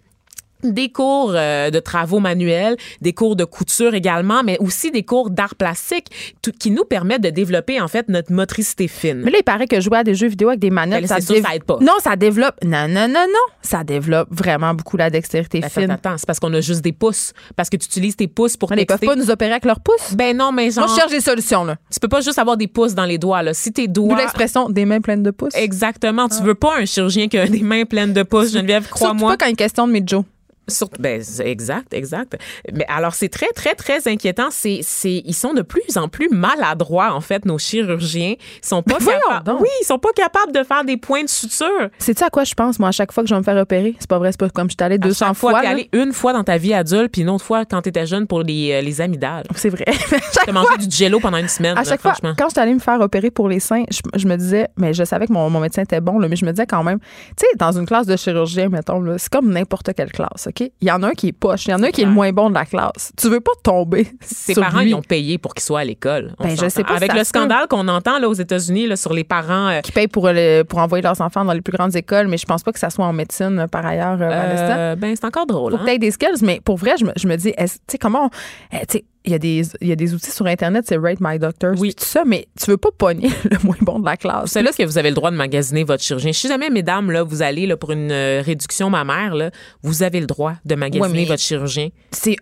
des 0.62 0.90
cours 0.90 1.32
euh, 1.34 1.70
de 1.70 1.78
travaux 1.78 2.20
manuels, 2.20 2.76
des 3.02 3.12
cours 3.12 3.36
de 3.36 3.44
couture 3.44 3.92
également, 3.94 4.42
mais 4.42 4.56
aussi 4.60 4.90
des 4.90 5.02
cours 5.02 5.28
d'art 5.30 5.54
plastique 5.56 6.06
tout- 6.42 6.52
qui 6.58 6.70
nous 6.70 6.84
permettent 6.84 7.22
de 7.22 7.28
développer 7.30 7.80
en 7.80 7.88
fait 7.88 8.08
notre 8.08 8.32
motricité 8.32 8.88
fine. 8.88 9.20
Mais 9.24 9.30
là, 9.30 9.38
il 9.40 9.44
paraît 9.44 9.66
que 9.66 9.80
jouer 9.80 9.98
à 9.98 10.04
des 10.04 10.14
jeux 10.14 10.28
vidéo 10.28 10.48
avec 10.48 10.60
des 10.60 10.70
manettes, 10.70 11.02
Ben, 11.02 11.06
ça, 11.06 11.20
sûr, 11.20 11.36
ça 11.44 11.54
aide 11.54 11.64
pas. 11.64 11.78
Non, 11.80 11.92
ça 12.02 12.16
développe. 12.16 12.54
Non, 12.64 12.88
non, 12.88 13.08
non, 13.08 13.26
non. 13.28 13.54
Ça 13.62 13.84
développe 13.84 14.28
vraiment 14.30 14.72
beaucoup 14.74 14.96
la 14.96 15.10
dextérité 15.10 15.58
Attends, 15.62 15.80
fine. 15.82 15.90
attends, 15.90 16.16
c'est 16.16 16.26
parce 16.26 16.40
qu'on 16.40 16.52
a 16.54 16.60
juste 16.60 16.80
des 16.82 16.92
pouces, 16.92 17.32
parce 17.56 17.68
que 17.68 17.76
tu 17.76 17.86
utilises 17.86 18.16
tes 18.16 18.28
pouces 18.28 18.56
pour 18.56 18.70
Mais 18.70 18.82
ils 18.82 18.86
peuvent 18.86 19.00
pas 19.00 19.16
nous 19.16 19.30
opérer 19.30 19.50
avec 19.52 19.64
leurs 19.66 19.80
pouces? 19.80 20.14
Ben 20.14 20.36
non, 20.36 20.50
mais 20.52 20.70
genre, 20.70 20.86
Moi, 20.86 20.94
je 20.94 21.00
cherche 21.00 21.12
des 21.12 21.20
solutions, 21.20 21.64
là. 21.64 21.76
tu 21.92 22.00
peux 22.00 22.08
pas 22.08 22.20
juste 22.22 22.38
avoir 22.38 22.56
des 22.56 22.68
pouces 22.68 22.94
dans 22.94 23.04
les 23.04 23.18
doigts 23.18 23.42
là. 23.42 23.52
Si 23.54 23.72
tes 23.72 23.86
D'où 23.86 24.08
doigts 24.08 24.16
l'expression 24.16 24.68
des 24.70 24.86
mains 24.86 25.00
pleines 25.00 25.22
de 25.22 25.30
pouces. 25.30 25.54
Exactement, 25.54 26.28
tu 26.28 26.42
veux 26.42 26.54
pas 26.54 26.78
un 26.78 26.84
chirurgien 26.86 27.28
qui 27.28 27.36
a 27.38 27.46
des 27.46 27.62
mains 27.62 27.84
pleines 27.84 28.12
de 28.14 28.22
pouces, 28.22 28.52
Geneviève, 28.52 28.88
crois-moi. 28.88 29.32
pas 29.32 29.36
quand 29.36 29.46
il 29.46 29.52
est 29.52 29.56
question 29.56 29.86
de 29.86 29.92
mes 29.92 30.02
Joe. 30.06 30.24
Surtout, 30.66 31.00
ben, 31.00 31.22
exact, 31.44 31.92
exact. 31.92 32.36
Mais 32.72 32.86
alors, 32.88 33.14
c'est 33.14 33.28
très, 33.28 33.52
très, 33.54 33.74
très 33.74 34.08
inquiétant. 34.08 34.48
C'est, 34.50 34.80
c'est, 34.82 35.22
ils 35.24 35.34
sont 35.34 35.52
de 35.52 35.62
plus 35.62 35.96
en 35.96 36.08
plus 36.08 36.28
maladroits, 36.30 37.12
en 37.12 37.20
fait, 37.20 37.44
nos 37.44 37.58
chirurgiens. 37.58 38.34
Ils 38.38 38.66
sont 38.66 38.82
pas 38.82 38.98
capables. 38.98 39.60
Oui, 39.60 39.68
ils 39.82 39.84
sont 39.84 39.98
pas 39.98 40.12
capables 40.14 40.52
de 40.52 40.62
faire 40.62 40.84
des 40.84 40.96
points 40.96 41.22
de 41.22 41.28
suture. 41.28 41.90
C'est 41.98 42.18
ça 42.18 42.26
à 42.26 42.30
quoi 42.30 42.44
je 42.44 42.54
pense, 42.54 42.78
moi, 42.78 42.88
à 42.88 42.92
chaque 42.92 43.12
fois 43.12 43.22
que 43.22 43.28
je 43.28 43.34
vais 43.34 43.40
me 43.40 43.44
faire 43.44 43.56
opérer? 43.56 43.94
C'est 43.98 44.08
pas 44.08 44.18
vrai, 44.18 44.32
c'est 44.32 44.40
pas 44.40 44.48
comme 44.48 44.68
je 44.70 44.74
suis 44.78 44.84
allée 44.84 44.98
200 44.98 45.26
à 45.26 45.34
fois. 45.34 45.50
fois. 45.50 45.60
T'es 45.60 45.66
allée 45.66 45.88
une 45.92 46.12
fois 46.12 46.32
dans 46.32 46.44
ta 46.44 46.56
vie 46.56 46.72
adulte, 46.72 47.12
puis 47.12 47.22
une 47.22 47.30
autre 47.30 47.44
fois 47.44 47.64
quand 47.64 47.82
t'étais 47.82 48.06
jeune 48.06 48.26
pour 48.26 48.42
les, 48.42 48.72
euh, 48.72 48.80
les 48.80 49.00
amygdales. 49.00 49.44
C'est 49.54 49.68
vrai. 49.68 49.84
T'as 50.46 50.52
mangé 50.52 50.76
du 50.78 50.94
jello 50.94 51.20
pendant 51.20 51.38
une 51.38 51.48
semaine. 51.48 51.76
À 51.76 51.84
chaque 51.84 52.00
fois, 52.00 52.14
quand 52.22 52.48
j'étais 52.48 52.60
allée 52.60 52.74
me 52.74 52.78
faire 52.78 53.00
opérer 53.00 53.30
pour 53.30 53.48
les 53.48 53.60
seins, 53.60 53.84
je, 53.90 54.00
je, 54.18 54.26
me 54.26 54.36
disais, 54.36 54.68
mais 54.76 54.94
je 54.94 55.04
savais 55.04 55.26
que 55.26 55.32
mon, 55.32 55.50
mon 55.50 55.60
médecin 55.60 55.82
était 55.82 56.00
bon, 56.00 56.18
là, 56.18 56.28
mais 56.28 56.36
je 56.36 56.44
me 56.44 56.52
disais 56.52 56.66
quand 56.66 56.82
même, 56.82 56.98
tu 57.36 57.46
sais, 57.46 57.56
dans 57.56 57.72
une 57.72 57.86
classe 57.86 58.06
de 58.06 58.16
chirurgien, 58.16 58.68
mettons, 58.68 59.02
c'est 59.18 59.30
comme 59.30 59.50
n'importe 59.50 59.92
quelle 59.94 60.12
classe, 60.12 60.48
OK? 60.60 60.70
Il 60.80 60.88
y 60.88 60.90
en 60.90 61.02
a 61.02 61.08
un 61.08 61.12
qui 61.12 61.28
est 61.28 61.32
poche, 61.32 61.66
il 61.66 61.70
y 61.70 61.74
en 61.74 61.82
a 61.82 61.88
un 61.88 61.90
qui 61.90 62.02
est 62.02 62.06
le 62.06 62.10
moins 62.10 62.32
bon 62.32 62.48
de 62.48 62.54
la 62.54 62.64
classe. 62.64 63.12
Tu 63.16 63.28
veux 63.28 63.40
pas 63.40 63.52
tomber. 63.62 64.08
Ses 64.20 64.54
parents, 64.54 64.80
ils 64.80 64.94
ont 64.94 65.02
payé 65.02 65.38
pour 65.38 65.54
qu'il 65.54 65.62
soit 65.62 65.80
à 65.80 65.84
l'école. 65.84 66.34
Ben, 66.38 66.56
je 66.56 66.68
sais 66.68 66.84
pas 66.84 66.94
Avec 66.94 67.12
le 67.12 67.24
scandale 67.24 67.66
qu'on 67.68 67.88
entend 67.88 68.18
là, 68.18 68.28
aux 68.28 68.34
États-Unis 68.34 68.96
sur 68.96 69.12
les 69.12 69.24
parents. 69.24 69.68
Euh, 69.68 69.80
qui 69.80 69.92
payent 69.92 70.08
pour, 70.08 70.28
le, 70.28 70.62
pour 70.62 70.78
envoyer 70.78 71.02
leurs 71.02 71.20
enfants 71.20 71.44
dans 71.44 71.52
les 71.52 71.60
plus 71.60 71.72
grandes 71.72 71.96
écoles, 71.96 72.28
mais 72.28 72.38
je 72.38 72.46
pense 72.46 72.62
pas 72.62 72.72
que 72.72 72.78
ça 72.78 72.90
soit 72.90 73.04
en 73.04 73.12
médecine 73.12 73.60
euh, 73.60 73.66
par 73.66 73.84
ailleurs, 73.84 74.18
euh, 74.20 74.30
euh, 74.30 74.96
Ben, 74.96 75.14
c'est 75.16 75.24
encore 75.24 75.46
drôle. 75.46 75.72
Faut 75.72 75.78
hein? 75.78 75.94
que 75.94 75.98
des 75.98 76.10
skills, 76.10 76.42
mais 76.42 76.60
pour 76.64 76.76
vrai, 76.76 76.94
je 76.98 77.04
me, 77.04 77.12
je 77.16 77.26
me 77.26 77.36
dis, 77.36 77.52
tu 77.52 77.64
sais, 77.88 77.98
comment. 77.98 78.30
Tu 78.70 78.78
sais, 78.88 79.04
il 79.24 79.32
y, 79.32 79.34
a 79.34 79.38
des, 79.38 79.62
il 79.80 79.88
y 79.88 79.92
a 79.92 79.96
des 79.96 80.12
outils 80.12 80.30
sur 80.30 80.46
Internet, 80.46 80.84
c'est 80.86 80.98
Rate 80.98 81.18
My 81.20 81.38
Doctor, 81.38 81.74
oui. 81.78 81.94
tout 81.94 82.04
ça, 82.04 82.24
mais 82.26 82.46
tu 82.60 82.70
veux 82.70 82.76
pas 82.76 82.90
pogner 82.96 83.30
le 83.50 83.58
moins 83.64 83.76
bon 83.80 83.98
de 83.98 84.04
la 84.04 84.16
classe. 84.18 84.50
C'est 84.50 84.62
là 84.62 84.70
que 84.70 84.82
vous 84.82 84.98
avez 84.98 85.08
le 85.08 85.14
droit 85.14 85.30
de 85.30 85.36
magasiner 85.36 85.82
votre 85.82 86.02
chirurgien. 86.02 86.32
Si 86.32 86.46
jamais, 86.46 86.68
mesdames, 86.68 87.10
là, 87.10 87.22
vous 87.22 87.40
allez 87.40 87.66
là, 87.66 87.76
pour 87.78 87.92
une 87.92 88.12
euh, 88.12 88.42
réduction 88.44 88.90
mammaire, 88.90 89.34
là, 89.34 89.50
vous 89.82 90.02
avez 90.02 90.20
le 90.20 90.26
droit 90.26 90.54
de 90.66 90.74
magasiner 90.74 91.20
Ouais, 91.20 91.24
votre 91.24 91.42
chirurgien. 91.42 91.88
C'est 92.10 92.36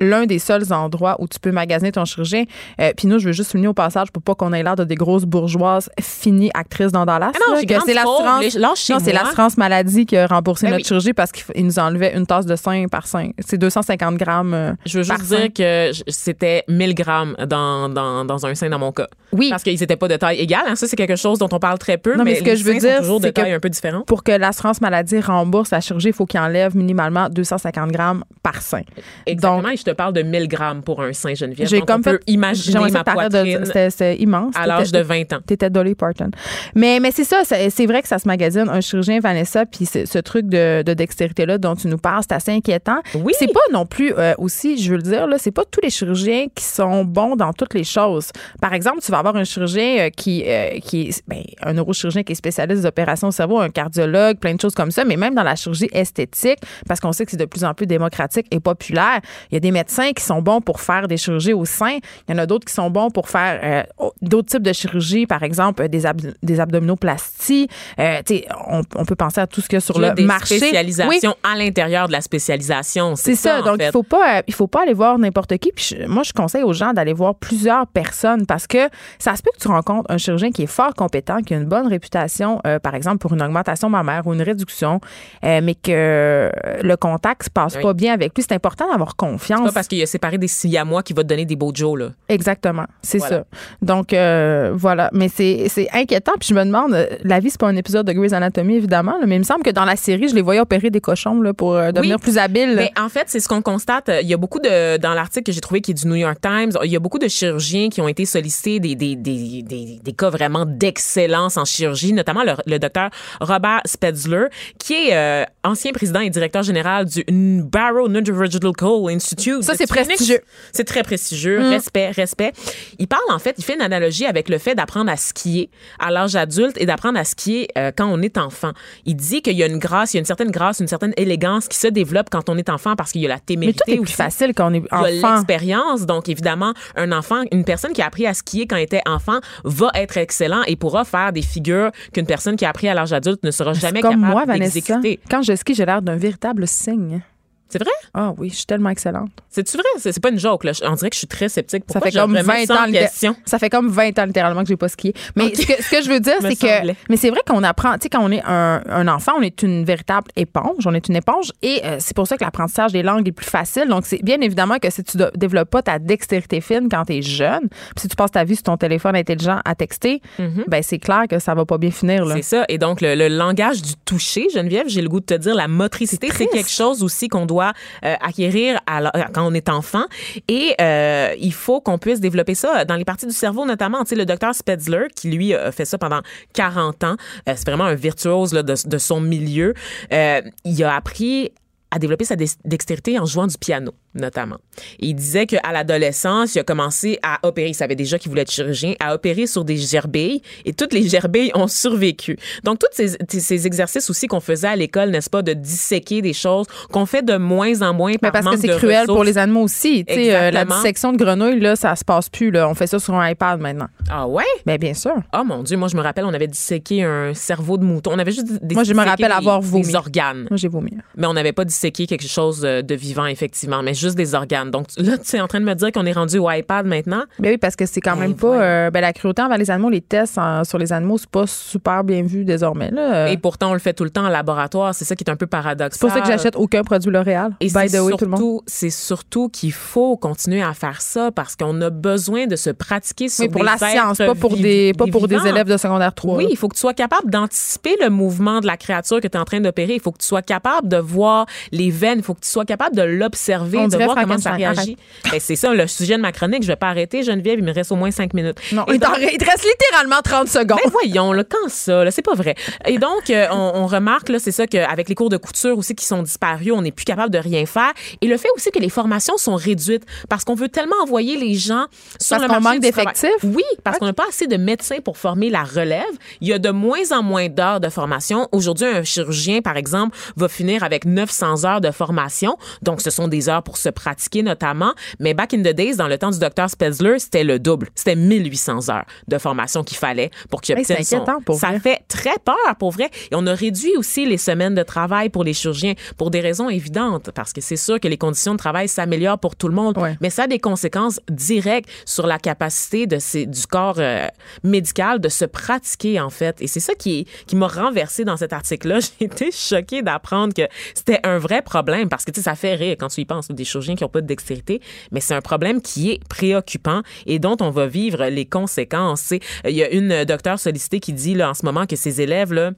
l'un 0.00 0.26
des 0.26 0.38
seuls 0.38 0.72
endroits 0.72 1.16
où 1.18 1.26
tu 1.28 1.38
peux 1.40 1.50
magasiner 1.50 1.92
ton 1.92 2.04
chirurgien. 2.04 2.44
Euh, 2.80 2.92
Puis 2.96 3.08
nous, 3.08 3.18
je 3.18 3.26
veux 3.26 3.32
juste 3.32 3.50
souligner 3.50 3.68
au 3.68 3.74
passage 3.74 4.10
pour 4.12 4.22
pas 4.22 4.34
qu'on 4.34 4.52
ait 4.52 4.62
l'air 4.62 4.76
de 4.76 4.84
des 4.84 4.94
grosses 4.94 5.24
bourgeoises 5.24 5.90
finies 6.00 6.50
actrices 6.54 6.92
dans 6.92 7.04
Dallas. 7.04 7.32
Ah 7.34 7.38
non, 7.48 7.54
là, 7.56 7.62
que 7.62 7.74
c'est 7.84 7.94
l'assurance. 7.94 8.56
Non, 8.56 8.74
c'est 9.00 9.12
l'assurance 9.12 9.56
maladie 9.56 10.06
qui 10.06 10.16
a 10.16 10.26
remboursé 10.26 10.66
Ben 10.66 10.70
notre 10.72 10.82
oui. 10.82 10.86
chirurgie 10.86 11.12
parce 11.12 11.32
qu'il 11.32 11.64
nous 11.66 11.78
enlevait 11.78 12.16
une 12.16 12.26
tasse 12.26 12.46
de 12.46 12.56
sein 12.56 12.86
par 12.90 13.06
sein. 13.06 13.30
C'est 13.38 13.58
250 13.58 14.16
grammes. 14.16 14.54
euh, 14.54 14.72
Je 14.86 14.98
veux 14.98 15.04
juste 15.04 15.24
sein. 15.24 15.36
dire 15.36 15.52
que 15.54 15.90
c'était 16.08 16.64
1000 16.68 16.94
grammes 16.94 17.34
dans, 17.46 17.88
dans, 17.88 18.24
dans 18.24 18.46
un 18.46 18.54
sein 18.54 18.68
dans 18.70 18.78
mon 18.78 18.92
cas. 18.92 19.06
Oui. 19.32 19.48
Parce 19.50 19.62
qu'ils 19.62 19.78
n'étaient 19.78 19.96
pas 19.96 20.08
de 20.08 20.16
taille 20.16 20.38
égale. 20.38 20.62
hein. 20.68 20.76
Ça, 20.76 20.86
c'est 20.86 20.96
quelque 20.96 21.16
chose 21.16 21.38
dont 21.38 21.48
on 21.52 21.58
parle 21.58 21.78
très 21.78 21.98
peu. 21.98 22.16
Non, 22.16 22.24
mais 22.24 22.32
mais 22.32 22.38
ce 22.38 22.44
que 22.44 22.54
je 22.56 22.64
veux 22.64 22.74
dire, 22.78 22.98
toujours 23.00 23.20
de 23.20 23.26
c'est 23.26 23.32
que- 23.32 23.40
taille 23.42 23.52
un 23.52 23.60
peu 23.60 23.68
différente. 23.68 24.06
Pour 24.06 24.22
que 24.22 24.32
l'assurance 24.32 24.80
maladie 24.80 25.20
rembourse 25.20 25.70
la 25.70 25.80
chirurgie, 25.80 26.08
il 26.08 26.14
faut 26.14 26.26
qu'il 26.26 26.40
enlève 26.40 26.76
minimalement 26.76 27.28
250 27.28 27.90
grammes 27.90 28.24
par 28.42 28.62
sein. 28.62 28.82
Exactement. 29.26 29.62
Donc, 29.62 29.62
te 29.90 29.94
parle 29.94 30.12
de 30.12 30.22
1000 30.22 30.48
grammes 30.48 30.82
pour 30.82 31.02
un 31.02 31.12
sein, 31.12 31.34
Geneviève. 31.34 31.68
j'ai 31.68 31.80
comme 31.80 32.00
on 32.00 32.02
peut 32.02 32.10
fait. 32.12 32.32
imaginer 32.32 32.72
j'aimerais 32.72 32.90
ça 32.90 33.02
ma 33.06 33.12
poitrine 33.12 33.64
C'était 33.90 34.16
immense. 34.16 34.54
à 34.56 34.66
l'âge 34.66 34.92
de 34.92 34.98
T'étais- 35.02 35.24
20 35.24 35.32
ans. 35.34 35.40
T'étais 35.46 35.70
Dolly 35.70 35.94
Parton. 35.94 36.30
Mais, 36.74 37.00
mais 37.00 37.10
c'est 37.10 37.24
ça, 37.24 37.42
c'est 37.44 37.86
vrai 37.86 38.02
que 38.02 38.08
ça 38.08 38.18
se 38.18 38.26
magasine. 38.28 38.68
Un 38.68 38.80
chirurgien, 38.80 39.20
Vanessa, 39.20 39.64
puis 39.66 39.86
ce, 39.86 40.18
truc 40.18 40.46
de, 40.46 40.82
de 40.82 40.94
dextérité-là 40.94 41.58
dont 41.58 41.74
tu 41.76 41.88
nous 41.88 41.98
parles, 41.98 42.22
c'est 42.28 42.34
assez 42.34 42.52
inquiétant. 42.52 42.98
Oui. 43.14 43.32
C'est 43.38 43.52
pas 43.52 43.60
non 43.72 43.86
plus, 43.86 44.12
euh, 44.18 44.34
aussi, 44.38 44.82
je 44.82 44.90
veux 44.90 44.96
le 44.96 45.02
dire, 45.02 45.26
là, 45.26 45.36
c'est 45.38 45.50
pas 45.52 45.64
tous 45.70 45.80
les 45.82 45.90
chirurgiens 45.90 46.46
qui 46.54 46.64
sont 46.64 47.04
bons 47.04 47.36
dans 47.36 47.52
toutes 47.52 47.74
les 47.74 47.84
choses. 47.84 48.30
Par 48.60 48.74
exemple, 48.74 48.98
tu 49.02 49.10
vas 49.12 49.18
avoir 49.18 49.36
un 49.36 49.44
chirurgien 49.44 49.98
euh, 50.06 50.10
qui, 50.10 50.44
euh, 50.46 50.78
qui 50.80 51.08
est, 51.08 51.22
ben, 51.28 51.42
un 51.62 51.72
neurochirurgien 51.74 52.22
qui 52.22 52.32
est 52.32 52.36
spécialiste 52.36 52.82
des 52.82 52.86
opérations 52.86 53.28
au 53.28 53.32
cerveau, 53.32 53.58
un 53.60 53.70
cardiologue, 53.70 54.38
plein 54.38 54.54
de 54.54 54.60
choses 54.60 54.74
comme 54.74 54.90
ça, 54.90 55.04
mais 55.04 55.16
même 55.16 55.34
dans 55.34 55.42
la 55.42 55.56
chirurgie 55.56 55.88
esthétique, 55.92 56.58
parce 56.86 57.00
qu'on 57.00 57.12
sait 57.12 57.24
que 57.24 57.30
c'est 57.30 57.36
de 57.36 57.44
plus 57.44 57.64
en 57.64 57.74
plus 57.74 57.86
démocratique 57.86 58.46
et 58.50 58.60
populaire, 58.60 59.20
il 59.50 59.54
y 59.54 59.56
a 59.56 59.60
des 59.60 59.70
médecins 59.78 60.12
qui 60.12 60.24
sont 60.24 60.40
bons 60.42 60.60
pour 60.60 60.80
faire 60.80 61.06
des 61.08 61.16
chirurgies 61.16 61.52
au 61.52 61.64
sein. 61.64 61.96
Il 62.26 62.32
y 62.32 62.34
en 62.34 62.38
a 62.38 62.46
d'autres 62.46 62.66
qui 62.66 62.74
sont 62.74 62.90
bons 62.90 63.10
pour 63.10 63.28
faire 63.28 63.54
euh, 63.62 64.06
d'autres 64.22 64.48
types 64.52 64.62
de 64.62 64.72
chirurgie, 64.72 65.26
par 65.26 65.42
exemple 65.42 65.82
euh, 65.82 65.88
des, 65.88 66.04
ab- 66.06 66.34
des 66.42 66.58
abdominoplasties. 66.60 67.68
Euh, 67.98 68.20
on, 68.68 68.82
on 68.96 69.04
peut 69.04 69.16
penser 69.16 69.40
à 69.40 69.46
tout 69.46 69.60
ce 69.60 69.68
qu'il 69.68 69.76
y 69.76 69.78
a 69.78 69.80
sur 69.80 69.98
le 69.98 70.10
des 70.12 70.24
marché. 70.24 70.54
Oui, 70.54 70.60
spécialisations 70.60 71.34
à 71.42 71.56
l'intérieur 71.56 72.06
de 72.08 72.12
la 72.12 72.20
spécialisation. 72.20 73.16
c'est 73.16 73.34
ça. 73.34 73.62
Donc, 73.62 73.78
fait. 73.78 73.88
il 73.88 73.92
faut 73.92 74.02
pas, 74.02 74.38
euh, 74.38 74.42
il 74.46 74.54
faut 74.54 74.66
pas 74.66 74.82
aller 74.82 74.94
voir 74.94 75.18
n'importe 75.18 75.56
qui. 75.58 75.70
Puis 75.72 75.96
je- 76.00 76.06
moi, 76.06 76.22
je 76.22 76.32
conseille 76.32 76.62
aux 76.64 76.72
gens 76.72 76.92
d'aller 76.92 77.12
voir 77.12 77.34
plusieurs 77.34 77.86
personnes 77.86 78.46
parce 78.46 78.66
que 78.66 78.88
ça 79.18 79.36
se 79.36 79.42
peut 79.42 79.50
que 79.54 79.60
tu 79.60 79.68
rencontres 79.68 80.10
un 80.10 80.18
chirurgien 80.18 80.50
qui 80.50 80.62
est 80.62 80.66
fort 80.66 80.94
compétent, 80.94 81.38
qui 81.42 81.54
a 81.54 81.56
une 81.58 81.64
bonne 81.66 81.86
réputation, 81.86 82.60
par 82.82 82.94
exemple 82.94 83.18
pour 83.18 83.32
une 83.34 83.42
augmentation 83.42 83.88
mammaire 83.88 84.26
ou 84.26 84.34
une 84.34 84.42
réduction, 84.42 85.00
mais 85.42 85.74
que 85.74 86.50
le 86.82 86.96
contact 86.96 87.44
se 87.44 87.50
passe 87.50 87.76
Oui. 87.76 87.82
pas 87.82 87.92
bien 87.94 88.12
avec 88.14 88.32
lui. 88.36 88.42
C'est 88.42 88.54
important 88.54 88.90
d'avoir 88.90 89.16
confiance. 89.16 89.67
Parce 89.72 89.88
qu'il 89.88 90.02
a 90.02 90.06
séparé 90.06 90.38
des 90.38 90.48
siamois 90.48 91.02
qui 91.02 91.12
va 91.12 91.22
te 91.22 91.28
donner 91.28 91.44
des 91.44 91.56
beaux 91.56 91.70
Joe, 91.74 91.98
là. 91.98 92.08
Exactement, 92.28 92.84
c'est 93.02 93.18
Voilà. 93.18 93.36
ça. 93.38 93.44
Donc 93.82 94.12
euh, 94.12 94.72
voilà, 94.74 95.10
mais 95.12 95.28
c'est 95.28 95.68
inquiétant. 95.92 96.32
Puis 96.38 96.48
je 96.50 96.54
me 96.54 96.64
demande, 96.64 96.92
euh, 96.94 97.06
la 97.24 97.40
vie 97.40 97.50
c'est 97.50 97.60
pas 97.60 97.68
un 97.68 97.76
épisode 97.76 98.06
de 98.06 98.12
Grey's 98.12 98.32
Anatomy 98.32 98.76
évidemment, 98.76 99.18
là, 99.20 99.26
mais 99.26 99.36
il 99.36 99.40
me 99.40 99.44
semble 99.44 99.62
que 99.62 99.70
dans 99.70 99.84
la 99.84 99.96
série, 99.96 100.28
je 100.28 100.34
les 100.34 100.42
voyais 100.42 100.60
opérer 100.60 100.90
des 100.90 101.00
cochons 101.00 101.40
là, 101.40 101.52
pour 101.54 101.74
euh, 101.74 101.92
devenir 101.92 102.16
Oui. 102.16 102.22
plus 102.22 102.38
habiles. 102.38 102.74
Mais 102.76 102.92
en 103.00 103.08
fait, 103.08 103.24
c'est 103.26 103.40
ce 103.40 103.48
qu'on 103.48 103.62
constate. 103.62 104.10
Il 104.22 104.28
y 104.28 104.34
a 104.34 104.36
beaucoup 104.36 104.60
de, 104.60 104.96
dans 104.98 105.14
l'article 105.14 105.44
que 105.46 105.52
j'ai 105.52 105.60
trouvé 105.60 105.80
qui 105.80 105.90
est 105.92 105.94
du 105.94 106.06
New 106.06 106.14
York 106.16 106.38
Times, 106.40 106.70
il 106.84 106.90
y 106.90 106.96
a 106.96 107.00
beaucoup 107.00 107.18
de 107.18 107.28
chirurgiens 107.28 107.88
qui 107.88 108.00
ont 108.00 108.08
été 108.08 108.24
sollicités 108.24 108.80
des, 108.80 108.94
des, 108.94 109.16
des, 109.16 109.62
des, 109.62 109.98
des 110.02 110.12
cas 110.12 110.30
vraiment 110.30 110.64
d'excellence 110.66 111.56
en 111.56 111.64
chirurgie, 111.64 112.12
notamment 112.12 112.42
le, 112.44 112.52
le 112.66 112.78
docteur 112.78 113.10
Robert 113.40 113.80
Spetzler, 113.84 114.46
qui 114.78 114.94
est 114.94 115.14
euh, 115.16 115.44
ancien 115.64 115.92
président 115.92 116.20
et 116.20 116.30
directeur 116.30 116.62
général 116.62 117.06
du 117.06 117.24
Barrow 117.62 118.08
Neurological 118.08 118.68
Institute. 119.10 119.47
Ça, 119.62 119.74
c'est 119.74 119.86
prestigieux. 119.86 120.40
C'est 120.72 120.84
très 120.84 121.02
prestigieux. 121.02 121.60
Mm. 121.60 121.70
Respect, 121.70 122.10
respect. 122.10 122.52
Il 122.98 123.08
parle, 123.08 123.22
en 123.30 123.38
fait, 123.38 123.54
il 123.58 123.64
fait 123.64 123.74
une 123.74 123.82
analogie 123.82 124.26
avec 124.26 124.48
le 124.48 124.58
fait 124.58 124.74
d'apprendre 124.74 125.10
à 125.10 125.16
skier 125.16 125.70
à 125.98 126.10
l'âge 126.10 126.36
adulte 126.36 126.76
et 126.80 126.86
d'apprendre 126.86 127.18
à 127.18 127.24
skier 127.24 127.68
euh, 127.76 127.90
quand 127.96 128.06
on 128.06 128.20
est 128.22 128.38
enfant. 128.38 128.72
Il 129.06 129.16
dit 129.16 129.42
qu'il 129.42 129.56
y 129.56 129.62
a 129.62 129.66
une 129.66 129.78
grâce, 129.78 130.14
il 130.14 130.16
y 130.16 130.18
a 130.18 130.20
une 130.20 130.26
certaine 130.26 130.50
grâce, 130.50 130.80
une 130.80 130.88
certaine 130.88 131.14
élégance 131.16 131.68
qui 131.68 131.76
se 131.78 131.86
développe 131.88 132.28
quand 132.30 132.48
on 132.48 132.56
est 132.56 132.68
enfant 132.68 132.96
parce 132.96 133.12
qu'il 133.12 133.20
y 133.22 133.26
a 133.26 133.28
la 133.28 133.34
mais 133.36 133.40
témérité 133.46 133.78
tout 133.86 133.90
est 133.90 133.96
plus 133.96 134.02
aussi. 134.04 134.12
facile 134.14 134.52
quand 134.54 134.70
on 134.70 134.74
est 134.74 134.78
Il 134.78 134.84
y 134.84 134.88
a 134.94 134.98
enfant. 135.18 135.34
l'expérience. 135.34 136.06
Donc, 136.06 136.28
évidemment, 136.28 136.72
un 136.96 137.12
enfant, 137.12 137.42
une 137.52 137.64
personne 137.64 137.92
qui 137.92 138.02
a 138.02 138.06
appris 138.06 138.26
à 138.26 138.34
skier 138.34 138.66
quand 138.66 138.76
elle 138.76 138.82
était 138.82 139.02
enfant 139.06 139.38
va 139.64 139.90
être 139.94 140.16
excellent 140.16 140.62
et 140.66 140.76
pourra 140.76 141.04
faire 141.04 141.32
des 141.32 141.42
figures 141.42 141.90
qu'une 142.12 142.26
personne 142.26 142.56
qui 142.56 142.64
a 142.64 142.70
appris 142.70 142.88
à 142.88 142.94
l'âge 142.94 143.12
adulte 143.12 143.42
ne 143.44 143.50
sera 143.50 143.72
jamais 143.72 144.00
Comme 144.00 144.12
capable 144.20 144.32
moi, 144.32 144.44
Vanessa. 144.44 145.00
Quand 145.30 145.42
je 145.42 145.54
skie, 145.56 145.74
j'ai 145.74 145.84
l'air 145.86 146.02
d'un 146.02 146.16
véritable 146.16 146.66
cygne. 146.66 147.22
C'est 147.68 147.78
vrai? 147.82 147.90
Ah 148.14 148.32
oui, 148.38 148.48
je 148.50 148.56
suis 148.56 148.66
tellement 148.66 148.90
excellente. 148.90 149.30
C'est-tu 149.50 149.76
vrai? 149.76 149.86
C'est 149.98 150.18
pas 150.20 150.30
une 150.30 150.38
joke, 150.38 150.64
là. 150.64 150.72
On 150.84 150.94
dirait 150.94 151.10
que 151.10 151.14
je 151.14 151.18
suis 151.18 151.26
très 151.26 151.48
sceptique. 151.48 151.84
Ça 151.86 151.94
Pourquoi 152.00 152.10
fait 152.10 152.18
comme 152.18 152.34
je 152.34 152.40
remets 152.40 152.64
20 152.64 152.66
ça 152.66 152.82
ans. 152.84 152.90
question? 152.90 153.36
Ça 153.44 153.58
fait 153.58 153.68
comme 153.70 153.88
20 153.88 154.18
ans 154.18 154.24
littéralement 154.24 154.62
que 154.62 154.68
j'ai 154.68 154.76
pas 154.76 154.88
skié. 154.88 155.12
Mais 155.36 155.54
ce, 155.54 155.66
que, 155.66 155.82
ce 155.82 155.90
que 155.90 156.02
je 156.02 156.08
veux 156.08 156.20
dire, 156.20 156.36
c'est 156.40 156.56
que. 156.56 156.92
Mais 157.10 157.16
c'est 157.16 157.30
vrai 157.30 157.40
qu'on 157.46 157.62
apprend. 157.62 157.92
Tu 157.94 158.04
sais, 158.04 158.08
quand 158.08 158.22
on 158.22 158.30
est 158.30 158.42
un, 158.44 158.82
un 158.88 159.08
enfant, 159.08 159.32
on 159.38 159.42
est 159.42 159.62
une 159.62 159.84
véritable 159.84 160.30
éponge. 160.36 160.86
On 160.86 160.94
est 160.94 161.08
une 161.08 161.16
éponge. 161.16 161.52
Et 161.62 161.80
euh, 161.84 161.96
c'est 162.00 162.14
pour 162.16 162.26
ça 162.26 162.36
que 162.38 162.44
l'apprentissage 162.44 162.92
des 162.92 163.02
langues 163.02 163.28
est 163.28 163.32
plus 163.32 163.46
facile. 163.46 163.88
Donc, 163.88 164.06
c'est 164.06 164.22
bien 164.22 164.40
évidemment 164.40 164.78
que 164.78 164.90
si 164.90 165.04
tu 165.04 165.18
ne 165.18 165.26
développes 165.34 165.70
pas 165.70 165.82
ta 165.82 165.98
dextérité 165.98 166.60
fine 166.60 166.88
quand 166.90 167.04
tu 167.04 167.16
es 167.16 167.22
jeune, 167.22 167.68
puis 167.68 168.00
si 168.02 168.08
tu 168.08 168.16
passes 168.16 168.30
ta 168.32 168.44
vie 168.44 168.54
sur 168.56 168.64
ton 168.64 168.76
téléphone 168.76 169.14
intelligent 169.14 169.60
à 169.64 169.74
texter, 169.74 170.22
ben 170.68 170.82
c'est 170.82 170.98
clair 170.98 171.24
que 171.28 171.38
ça 171.38 171.54
va 171.54 171.64
pas 171.66 171.76
bien 171.78 171.90
finir. 171.90 172.24
C'est 172.34 172.42
ça. 172.42 172.64
Et 172.68 172.78
donc, 172.78 173.00
le, 173.02 173.14
le 173.14 173.28
langage 173.28 173.82
du 173.82 173.94
toucher, 174.04 174.48
Geneviève, 174.54 174.88
j'ai 174.88 175.02
le 175.02 175.08
goût 175.08 175.20
de 175.20 175.26
te 175.26 175.34
dire, 175.34 175.54
la 175.54 175.68
motricité, 175.68 176.28
c'est 176.32 176.46
quelque 176.46 176.70
chose 176.70 177.02
aussi 177.02 177.28
qu'on 177.28 177.44
doit 177.46 177.57
euh, 177.60 178.14
acquérir 178.20 178.80
la- 178.88 179.10
quand 179.32 179.46
on 179.46 179.54
est 179.54 179.68
enfant. 179.68 180.04
Et 180.48 180.74
euh, 180.80 181.34
il 181.38 181.52
faut 181.52 181.80
qu'on 181.80 181.98
puisse 181.98 182.20
développer 182.20 182.54
ça 182.54 182.84
dans 182.84 182.96
les 182.96 183.04
parties 183.04 183.26
du 183.26 183.32
cerveau, 183.32 183.64
notamment. 183.66 184.02
Tu 184.04 184.10
sais, 184.10 184.16
le 184.16 184.26
docteur 184.26 184.54
Spetzler, 184.54 185.06
qui 185.14 185.30
lui 185.30 185.52
fait 185.72 185.84
ça 185.84 185.98
pendant 185.98 186.20
40 186.54 187.04
ans, 187.04 187.16
euh, 187.48 187.52
c'est 187.56 187.64
vraiment 187.66 187.84
un 187.84 187.94
virtuose 187.94 188.50
de, 188.52 188.98
son 188.98 189.20
milieu. 189.20 189.74
Euh, 190.12 190.40
il 190.64 190.82
a 190.84 190.94
appris 190.96 191.52
à 191.90 191.98
développer 191.98 192.24
sa 192.24 192.36
dex- 192.36 192.58
dextérité 192.64 193.18
en 193.18 193.24
jouant 193.24 193.46
du 193.46 193.56
piano, 193.56 193.92
notamment. 194.14 194.56
Il 194.98 195.14
disait 195.14 195.46
qu'à 195.46 195.60
l'adolescence, 195.72 196.54
il 196.54 196.58
a 196.60 196.64
commencé 196.64 197.18
à 197.22 197.38
opérer, 197.46 197.68
il 197.68 197.74
savait 197.74 197.94
déjà 197.96 198.18
qu'il 198.18 198.30
voulait 198.30 198.42
être 198.42 198.50
chirurgien, 198.50 198.94
à 199.00 199.14
opérer 199.14 199.46
sur 199.46 199.64
des 199.64 199.76
gerbilles, 199.76 200.42
et 200.64 200.72
toutes 200.72 200.92
les 200.92 201.08
gerbilles 201.08 201.50
ont 201.54 201.66
survécu. 201.68 202.36
Donc, 202.64 202.78
tous 202.78 202.86
ces, 202.92 203.16
ces 203.28 203.66
exercices 203.66 204.08
aussi 204.10 204.26
qu'on 204.26 204.40
faisait 204.40 204.68
à 204.68 204.76
l'école, 204.76 205.10
n'est-ce 205.10 205.30
pas, 205.30 205.42
de 205.42 205.52
disséquer 205.52 206.22
des 206.22 206.32
choses, 206.32 206.66
qu'on 206.92 207.06
fait 207.06 207.22
de 207.24 207.36
moins 207.36 207.82
en 207.82 207.94
moins 207.94 208.12
Mais 208.12 208.18
par 208.18 208.32
parce 208.32 208.46
que 208.56 208.60
c'est 208.60 208.68
cruel 208.68 209.00
ressources. 209.02 209.16
pour 209.16 209.24
les 209.24 209.38
animaux 209.38 209.62
aussi. 209.62 210.04
Euh, 210.10 210.50
la 210.50 210.64
dissection 210.64 211.12
de 211.12 211.16
grenouille, 211.18 211.60
là, 211.60 211.76
ça 211.76 211.94
se 211.96 212.04
passe 212.04 212.28
plus. 212.28 212.50
Là. 212.50 212.68
On 212.68 212.74
fait 212.74 212.86
ça 212.86 212.98
sur 212.98 213.14
un 213.14 213.28
iPad 213.28 213.60
maintenant. 213.60 213.88
Ah 214.10 214.26
ouais? 214.26 214.44
Mais 214.66 214.78
bien 214.78 214.94
sûr. 214.94 215.14
Oh 215.36 215.44
mon 215.44 215.62
Dieu, 215.62 215.76
moi 215.76 215.88
je 215.88 215.96
me 215.96 216.02
rappelle, 216.02 216.24
on 216.24 216.32
avait 216.34 216.46
disséqué 216.46 217.02
un 217.04 217.34
cerveau 217.34 217.76
de 217.78 217.84
mouton. 217.84 218.12
On 218.14 218.18
avait 218.18 218.32
juste 218.32 218.62
des, 218.64 218.74
Moi, 218.74 218.84
je 218.84 218.94
me 218.94 219.04
rappelle 219.04 219.32
avoir 219.32 219.60
vomi. 219.60 219.84
des 219.84 219.94
organes. 219.94 220.46
Moi, 220.50 220.56
j'ai 220.56 220.68
vomi. 220.68 220.92
Mais 221.16 221.26
on 221.26 221.34
n'avait 221.34 221.52
pas 221.52 221.64
disséqué 221.64 222.06
quelque 222.06 222.26
chose 222.26 222.60
de 222.60 222.78
de 222.88 222.94
vivant, 222.94 223.26
effectivement. 223.26 223.82
Mais 223.82 223.92
juste 223.94 224.07
juste 224.08 224.16
des 224.16 224.34
organes. 224.34 224.70
Donc 224.70 224.86
là, 224.96 225.16
tu 225.18 225.36
es 225.36 225.40
en 225.40 225.46
train 225.48 225.60
de 225.60 225.64
me 225.64 225.74
dire 225.74 225.92
qu'on 225.92 226.04
est 226.06 226.12
rendu 226.12 226.38
au 226.38 226.50
iPad 226.50 226.86
maintenant? 226.86 227.22
Ben 227.38 227.50
oui, 227.52 227.58
parce 227.58 227.76
que 227.76 227.86
c'est 227.86 228.00
quand 228.00 228.14
Ben 228.14 228.20
même 228.28 228.34
pas. 228.34 228.60
euh, 228.60 228.90
ben 228.90 229.00
la 229.00 229.12
cruauté 229.12 229.42
envers 229.42 229.58
les 229.58 229.70
animaux, 229.70 229.90
les 229.90 230.00
tests 230.00 230.38
en- 230.38 230.64
sur 230.64 230.78
les 230.78 230.92
animaux, 230.92 231.18
c'est 231.18 231.30
pas 231.30 231.46
super 231.46 232.04
bien 232.04 232.22
vu 232.22 232.44
désormais. 232.44 232.90
Là. 232.90 233.30
Et 233.30 233.36
pourtant, 233.36 233.70
on 233.70 233.72
le 233.74 233.78
fait 233.78 233.92
tout 233.92 234.04
le 234.04 234.10
temps 234.10 234.24
en 234.24 234.28
laboratoire. 234.28 234.94
C'est 234.94 235.04
ça 235.04 235.14
qui 235.14 235.24
est 235.24 235.30
un 235.30 235.36
peu 235.36 235.46
paradoxal. 235.46 235.90
c'est 235.92 236.00
pour 236.00 236.10
ça 236.10 236.20
que 236.20 236.26
j'achète 236.26 236.56
aucun 236.56 236.82
produit 236.82 237.10
L'Oréal. 237.10 237.52
Et 237.60 237.66
By 237.66 237.88
c'est 237.88 237.98
the 237.98 238.02
way, 238.02 238.12
tout 238.16 238.24
le 238.24 238.30
monde. 238.30 238.38
surtout, 238.40 238.62
c'est 238.66 238.90
surtout 238.90 239.48
qu'il 239.48 239.72
faut 239.72 240.16
continuer 240.16 240.62
à 240.62 240.72
faire 240.74 241.00
ça 241.00 241.30
parce 241.30 241.56
qu'on 241.56 241.80
a 241.80 241.90
besoin 241.90 242.46
de 242.46 242.56
se 242.56 242.70
pratiquer 242.70 243.28
sur 243.28 243.44
Oui, 243.44 243.48
pour 243.50 243.60
des 243.62 243.66
la 243.66 243.76
science, 243.78 244.18
pas 244.18 244.34
pour 244.34 244.56
des, 244.56 244.92
pas 244.96 245.06
pour 245.06 245.28
des 245.28 245.46
élèves 245.46 245.68
de 245.68 245.76
secondaire 245.76 246.14
3. 246.14 246.36
Oui, 246.36 246.46
il 246.50 246.56
faut 246.56 246.68
que 246.68 246.74
tu 246.74 246.80
sois 246.80 246.94
capable 246.94 247.30
d'anticiper 247.30 247.96
le 248.02 248.10
mouvement 248.10 248.60
de 248.60 248.66
la 248.66 248.76
créature 248.76 249.20
que 249.20 249.28
tu 249.28 249.36
es 249.36 249.40
en 249.40 249.44
train 249.44 249.60
d'opérer. 249.60 249.94
Il 249.94 250.00
faut 250.00 250.12
que 250.12 250.18
tu 250.18 250.26
sois 250.26 250.42
capable 250.42 250.88
de 250.88 250.96
voir 250.98 251.46
les 251.72 251.90
veines. 251.90 252.18
Il 252.18 252.24
faut 252.24 252.34
que 252.34 252.40
tu 252.40 252.48
sois 252.50 252.64
capable 252.64 252.96
de 252.96 253.02
l'observer, 253.02 253.78
de 253.88 253.96
voir 254.04 254.16
comment 254.16 254.38
ça 254.38 254.52
réagit. 254.52 254.96
Ben, 255.30 255.40
c'est 255.40 255.56
ça, 255.56 255.74
le 255.74 255.86
sujet 255.86 256.16
de 256.16 256.22
ma 256.22 256.32
chronique. 256.32 256.62
Je 256.62 256.68
vais 256.68 256.76
pas 256.76 256.88
arrêter, 256.88 257.22
Geneviève. 257.22 257.58
Il 257.58 257.64
me 257.64 257.72
reste 257.72 257.92
au 257.92 257.96
moins 257.96 258.10
cinq 258.10 258.32
minutes. 258.34 258.56
Non, 258.72 258.84
Et 258.88 258.94
il, 258.94 258.98
donc- 258.98 259.10
il 259.20 259.36
te 259.38 259.44
reste 259.44 259.64
littéralement 259.64 260.20
30 260.22 260.48
secondes. 260.48 260.78
ben 260.84 260.90
voyons, 260.90 261.32
là, 261.32 261.44
quand 261.44 261.68
ça, 261.68 262.04
là, 262.04 262.10
c'est 262.10 262.22
pas 262.22 262.34
vrai. 262.34 262.54
Et 262.86 262.98
donc, 262.98 263.28
euh, 263.30 263.46
on, 263.50 263.72
on 263.74 263.86
remarque, 263.86 264.28
là, 264.30 264.38
c'est 264.38 264.52
ça 264.52 264.66
qu'avec 264.66 265.08
les 265.08 265.14
cours 265.14 265.28
de 265.28 265.36
couture 265.36 265.76
aussi 265.76 265.94
qui 265.94 266.06
sont 266.06 266.22
disparus, 266.22 266.72
on 266.74 266.82
n'est 266.82 266.92
plus 266.92 267.04
capable 267.04 267.30
de 267.32 267.38
rien 267.38 267.66
faire. 267.66 267.92
Et 268.20 268.26
le 268.26 268.36
fait 268.36 268.48
aussi 268.56 268.70
que 268.70 268.78
les 268.78 268.88
formations 268.88 269.36
sont 269.36 269.56
réduites 269.56 270.04
parce 270.28 270.44
qu'on 270.44 270.54
veut 270.54 270.68
tellement 270.68 270.96
envoyer 271.02 271.36
les 271.36 271.54
gens 271.54 271.86
sur 272.20 272.36
Parce 272.38 272.42
le 272.42 272.48
marché 272.48 272.62
manque 272.62 272.80
d'effectifs? 272.80 273.28
Oui, 273.44 273.64
parce 273.84 273.98
qu'on 273.98 274.06
n'a 274.06 274.12
pas 274.12 274.26
assez 274.28 274.46
de 274.46 274.56
médecins 274.56 275.00
pour 275.04 275.16
former 275.18 275.50
la 275.50 275.64
relève. 275.64 276.04
Il 276.40 276.48
y 276.48 276.52
a 276.52 276.58
de 276.58 276.70
moins 276.70 277.12
en 277.12 277.22
moins 277.22 277.48
d'heures 277.48 277.80
de 277.80 277.88
formation. 277.88 278.48
Aujourd'hui, 278.52 278.86
un 278.86 279.02
chirurgien, 279.02 279.60
par 279.60 279.76
exemple, 279.76 280.16
va 280.36 280.48
finir 280.48 280.82
avec 280.84 281.04
900 281.04 281.64
heures 281.64 281.80
de 281.80 281.90
formation. 281.90 282.56
Donc, 282.82 283.00
ce 283.00 283.10
sont 283.10 283.28
des 283.28 283.48
heures 283.48 283.62
pour 283.62 283.77
se 283.78 283.88
pratiquer 283.88 284.42
notamment. 284.42 284.92
Mais 285.20 285.34
back 285.34 285.54
in 285.54 285.58
the 285.62 285.74
days, 285.74 285.96
dans 285.96 286.08
le 286.08 286.18
temps 286.18 286.30
du 286.30 286.38
docteur 286.38 286.68
Spezler, 286.70 287.18
c'était 287.18 287.44
le 287.44 287.58
double. 287.58 287.88
C'était 287.94 288.16
1800 288.16 288.88
heures 288.90 289.04
de 289.28 289.38
formation 289.38 289.82
qu'il 289.84 289.96
fallait 289.96 290.30
pour 290.50 290.60
qu'il 290.60 290.74
Hey, 290.76 290.82
obtienne 290.82 291.02
son... 291.04 291.16
inquiétant, 291.16 291.40
pour 291.42 291.58
Ça 291.58 291.68
vrai. 291.68 291.80
fait 291.80 292.00
très 292.08 292.36
peur, 292.44 292.56
pour 292.78 292.90
vrai. 292.92 293.10
Et 293.30 293.34
on 293.34 293.46
a 293.46 293.54
réduit 293.54 293.96
aussi 293.96 294.26
les 294.26 294.36
semaines 294.38 294.74
de 294.74 294.82
travail 294.82 295.28
pour 295.30 295.44
les 295.44 295.52
chirurgiens 295.54 295.94
pour 296.16 296.30
des 296.30 296.40
raisons 296.40 296.68
évidentes, 296.68 297.30
parce 297.34 297.52
que 297.52 297.60
c'est 297.60 297.76
sûr 297.76 297.98
que 298.00 298.08
les 298.08 298.18
conditions 298.18 298.52
de 298.52 298.58
travail 298.58 298.88
s'améliorent 298.88 299.38
pour 299.38 299.56
tout 299.56 299.68
le 299.68 299.74
monde, 299.74 299.96
Ouais. 299.98 300.16
mais 300.20 300.30
ça 300.30 300.44
a 300.44 300.46
des 300.46 300.58
conséquences 300.58 301.20
directes 301.30 301.88
sur 302.04 302.26
la 302.26 302.38
capacité 302.38 303.06
de 303.06 303.18
ces, 303.18 303.46
du 303.46 303.66
corps 303.66 303.96
euh, 303.98 304.26
médical 304.62 305.20
de 305.20 305.28
se 305.28 305.44
pratiquer, 305.44 306.20
en 306.20 306.30
fait. 306.30 306.60
Et 306.60 306.66
c'est 306.66 306.80
ça 306.80 306.94
qui, 306.94 307.26
qui 307.46 307.56
m'a 307.56 307.66
renversé 307.68 308.24
dans 308.24 308.36
cet 308.36 308.52
article-là. 308.52 308.98
J'ai 309.20 309.26
été 309.26 309.50
choquée 309.52 310.02
d'apprendre 310.02 310.54
que 310.54 310.62
c'était 310.94 311.20
un 311.24 311.38
vrai 311.38 311.62
problème, 311.62 312.08
parce 312.08 312.24
que, 312.24 312.30
tu 312.30 312.40
sais, 312.40 312.44
ça 312.44 312.54
fait 312.54 312.74
rire 312.74 312.96
quand 312.98 313.08
tu 313.08 313.20
y 313.20 313.24
penses, 313.24 313.48
des 313.48 313.64
chirurgiens 313.68 313.94
qui 313.96 314.02
n'ont 314.04 314.08
pas 314.08 314.20
de 314.20 314.26
dextérité, 314.26 314.80
mais 315.12 315.20
c'est 315.20 315.34
un 315.34 315.40
problème 315.40 315.80
qui 315.80 316.10
est 316.10 316.20
préoccupant 316.28 317.02
et 317.26 317.38
dont 317.38 317.56
on 317.60 317.70
va 317.70 317.86
vivre 317.86 318.26
les 318.26 318.44
conséquences. 318.46 319.20
Sais, 319.20 319.40
Il 319.64 319.72
y 319.76 319.82
a 319.82 319.90
une 319.90 320.10
euh, 320.12 320.24
docteure 320.24 320.58
sollicitée 320.58 321.00
qui 321.00 321.12
dit, 321.12 321.34
là, 321.34 321.50
en 321.50 321.54
ce 321.54 321.64
moment, 321.64 321.86
que 321.86 321.96
ses 321.96 322.20
élèves, 322.20 322.52
là, 322.52 322.72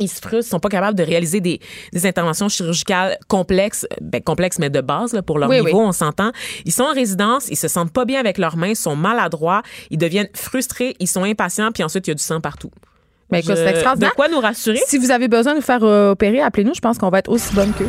ils 0.00 0.08
se 0.08 0.20
frustrent, 0.20 0.48
sont 0.50 0.60
pas 0.60 0.68
capables 0.68 0.96
de 0.96 1.02
réaliser 1.02 1.40
des, 1.40 1.60
des 1.92 2.06
interventions 2.06 2.48
chirurgicales 2.48 3.16
complexes, 3.26 3.84
ben, 4.00 4.22
complexes 4.22 4.58
mais 4.60 4.70
de 4.70 4.80
base 4.80 5.12
là, 5.12 5.22
pour 5.22 5.38
leur 5.40 5.48
Oui, 5.48 5.56
niveau, 5.60 5.78
oui. 5.80 5.84
on 5.88 5.92
s'entend. 5.92 6.30
Ils 6.64 6.72
sont 6.72 6.84
en 6.84 6.92
résidence, 6.92 7.48
ils 7.48 7.56
se 7.56 7.66
sentent 7.66 7.92
pas 7.92 8.04
bien 8.04 8.20
avec 8.20 8.38
leurs 8.38 8.56
mains, 8.56 8.74
sont 8.76 8.94
maladroits, 8.94 9.62
ils 9.90 9.98
deviennent 9.98 10.28
frustrés, 10.34 10.94
ils 11.00 11.08
sont 11.08 11.24
impatients, 11.24 11.72
puis 11.72 11.82
ensuite 11.82 12.06
il 12.06 12.10
y 12.10 12.12
a 12.12 12.14
du 12.14 12.22
sang 12.22 12.40
partout. 12.40 12.70
Mais 13.32 13.40
écoute, 13.40 13.50
Je- 13.50 13.56
c'est 13.56 13.70
extraordinaire. 13.70 14.10
De 14.10 14.14
quoi 14.14 14.28
nous 14.28 14.40
rassurer? 14.40 14.78
Si 14.86 14.98
vous 14.98 15.10
avez 15.10 15.26
besoin 15.28 15.54
de 15.54 15.58
vous 15.58 15.64
faire 15.66 15.82
euh, 15.82 16.12
opérer, 16.12 16.40
appelez-nous. 16.40 16.74
Je 16.74 16.80
pense 16.80 16.96
qu'on 16.96 17.10
va 17.10 17.18
être 17.18 17.28
aussi 17.30 17.52
bonne 17.54 17.72
qu'eux. 17.72 17.88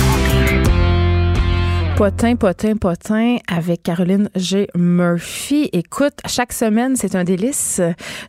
Potin, 2.01 2.35
potin, 2.35 2.77
potin 2.77 3.37
avec 3.47 3.83
Caroline 3.83 4.27
G. 4.35 4.67
Murphy. 4.73 5.69
Écoute, 5.71 6.15
chaque 6.25 6.51
semaine, 6.51 6.95
c'est 6.95 7.13
un 7.13 7.23
délice. 7.23 7.79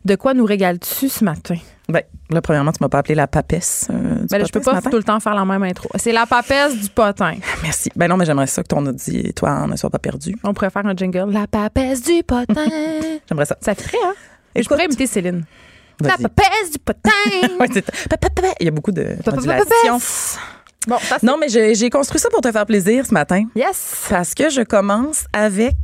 De 0.05 0.13
quoi 0.13 0.35
nous 0.35 0.45
régales-tu 0.45 1.09
ce 1.09 1.23
matin? 1.23 1.55
Ben, 1.89 2.03
là, 2.29 2.39
premièrement, 2.43 2.71
tu 2.71 2.77
m'as 2.81 2.89
pas 2.89 2.99
appelé 2.99 3.15
la 3.15 3.25
papesse. 3.25 3.87
euh, 3.91 4.19
du 4.19 4.27
Ben 4.27 4.37
là, 4.37 4.43
je 4.45 4.51
peux 4.51 4.59
pas 4.59 4.79
tout 4.79 4.95
le 4.95 5.01
temps 5.01 5.19
faire 5.19 5.33
la 5.33 5.43
même 5.43 5.63
intro. 5.63 5.89
C'est 5.95 6.11
la 6.11 6.27
papesse 6.27 6.79
du 6.81 6.89
potin. 6.89 7.33
Merci. 7.63 7.89
Ben 7.95 8.07
non, 8.07 8.15
mais 8.15 8.25
j'aimerais 8.25 8.45
ça 8.45 8.61
que 8.61 8.67
ton 8.67 8.85
audit, 8.85 9.33
toi, 9.33 9.65
ne 9.65 9.75
soit 9.75 9.89
pas 9.89 9.97
perdu. 9.97 10.35
On 10.43 10.53
pourrait 10.53 10.69
faire 10.69 10.85
un 10.85 10.95
jingle. 10.95 11.31
La 11.31 11.47
papesse 11.47 12.03
du 12.03 12.21
potin. 12.21 12.67
J'aimerais 13.27 13.45
ça. 13.45 13.57
Ça 13.59 13.73
ferait, 13.73 13.97
hein? 14.05 14.13
Je 14.55 14.67
pourrais 14.67 14.85
imiter 14.85 15.07
Céline. 15.07 15.45
La 15.99 16.17
papesse 16.17 16.73
du 16.73 16.77
potin. 16.77 17.09
Ouais, 17.59 17.67
Il 18.59 18.65
y 18.65 18.67
a 18.67 18.71
beaucoup 18.71 18.91
de. 18.91 19.17
Papesse. 19.25 20.37
Bon, 20.87 20.97
ça, 20.99 21.17
Non, 21.23 21.37
mais 21.39 21.47
j'ai 21.49 21.89
construit 21.89 22.19
ça 22.19 22.29
pour 22.29 22.41
te 22.41 22.51
faire 22.51 22.65
plaisir 22.65 23.05
ce 23.05 23.13
matin. 23.13 23.45
Yes. 23.55 24.05
Parce 24.09 24.33
que 24.33 24.49
je 24.49 24.61
commence 24.61 25.25
avec 25.33 25.75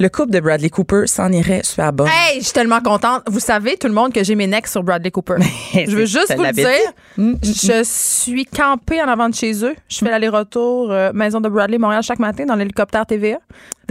le 0.00 0.08
couple 0.08 0.30
de 0.30 0.40
Bradley 0.40 0.70
Cooper 0.70 1.06
s'en 1.06 1.30
irait 1.30 1.60
super 1.62 1.92
bon. 1.92 2.06
Hey, 2.06 2.38
je 2.38 2.44
suis 2.44 2.52
tellement 2.54 2.80
contente. 2.80 3.22
Vous 3.26 3.38
savez, 3.38 3.76
tout 3.76 3.86
le 3.86 3.92
monde, 3.92 4.14
que 4.14 4.24
j'ai 4.24 4.34
mes 4.34 4.46
necks 4.46 4.66
sur 4.68 4.82
Bradley 4.82 5.10
Cooper. 5.10 5.34
je 5.74 5.94
veux 5.94 6.06
juste 6.06 6.34
vous 6.34 6.42
le 6.42 6.52
dire. 6.52 6.68
dit. 6.68 7.22
Mm, 7.22 7.32
mm, 7.32 7.38
Je 7.42 7.82
suis 7.84 8.46
campée 8.46 9.02
en 9.02 9.08
avant 9.08 9.28
de 9.28 9.34
chez 9.34 9.62
eux. 9.62 9.74
Je 9.90 9.98
fais 9.98 10.10
l'aller-retour 10.10 10.90
euh, 10.90 11.12
maison 11.12 11.38
de 11.42 11.50
Bradley, 11.50 11.76
Montréal 11.76 12.02
chaque 12.02 12.18
matin 12.18 12.46
dans 12.46 12.54
l'hélicoptère 12.54 13.04
TVA. 13.04 13.40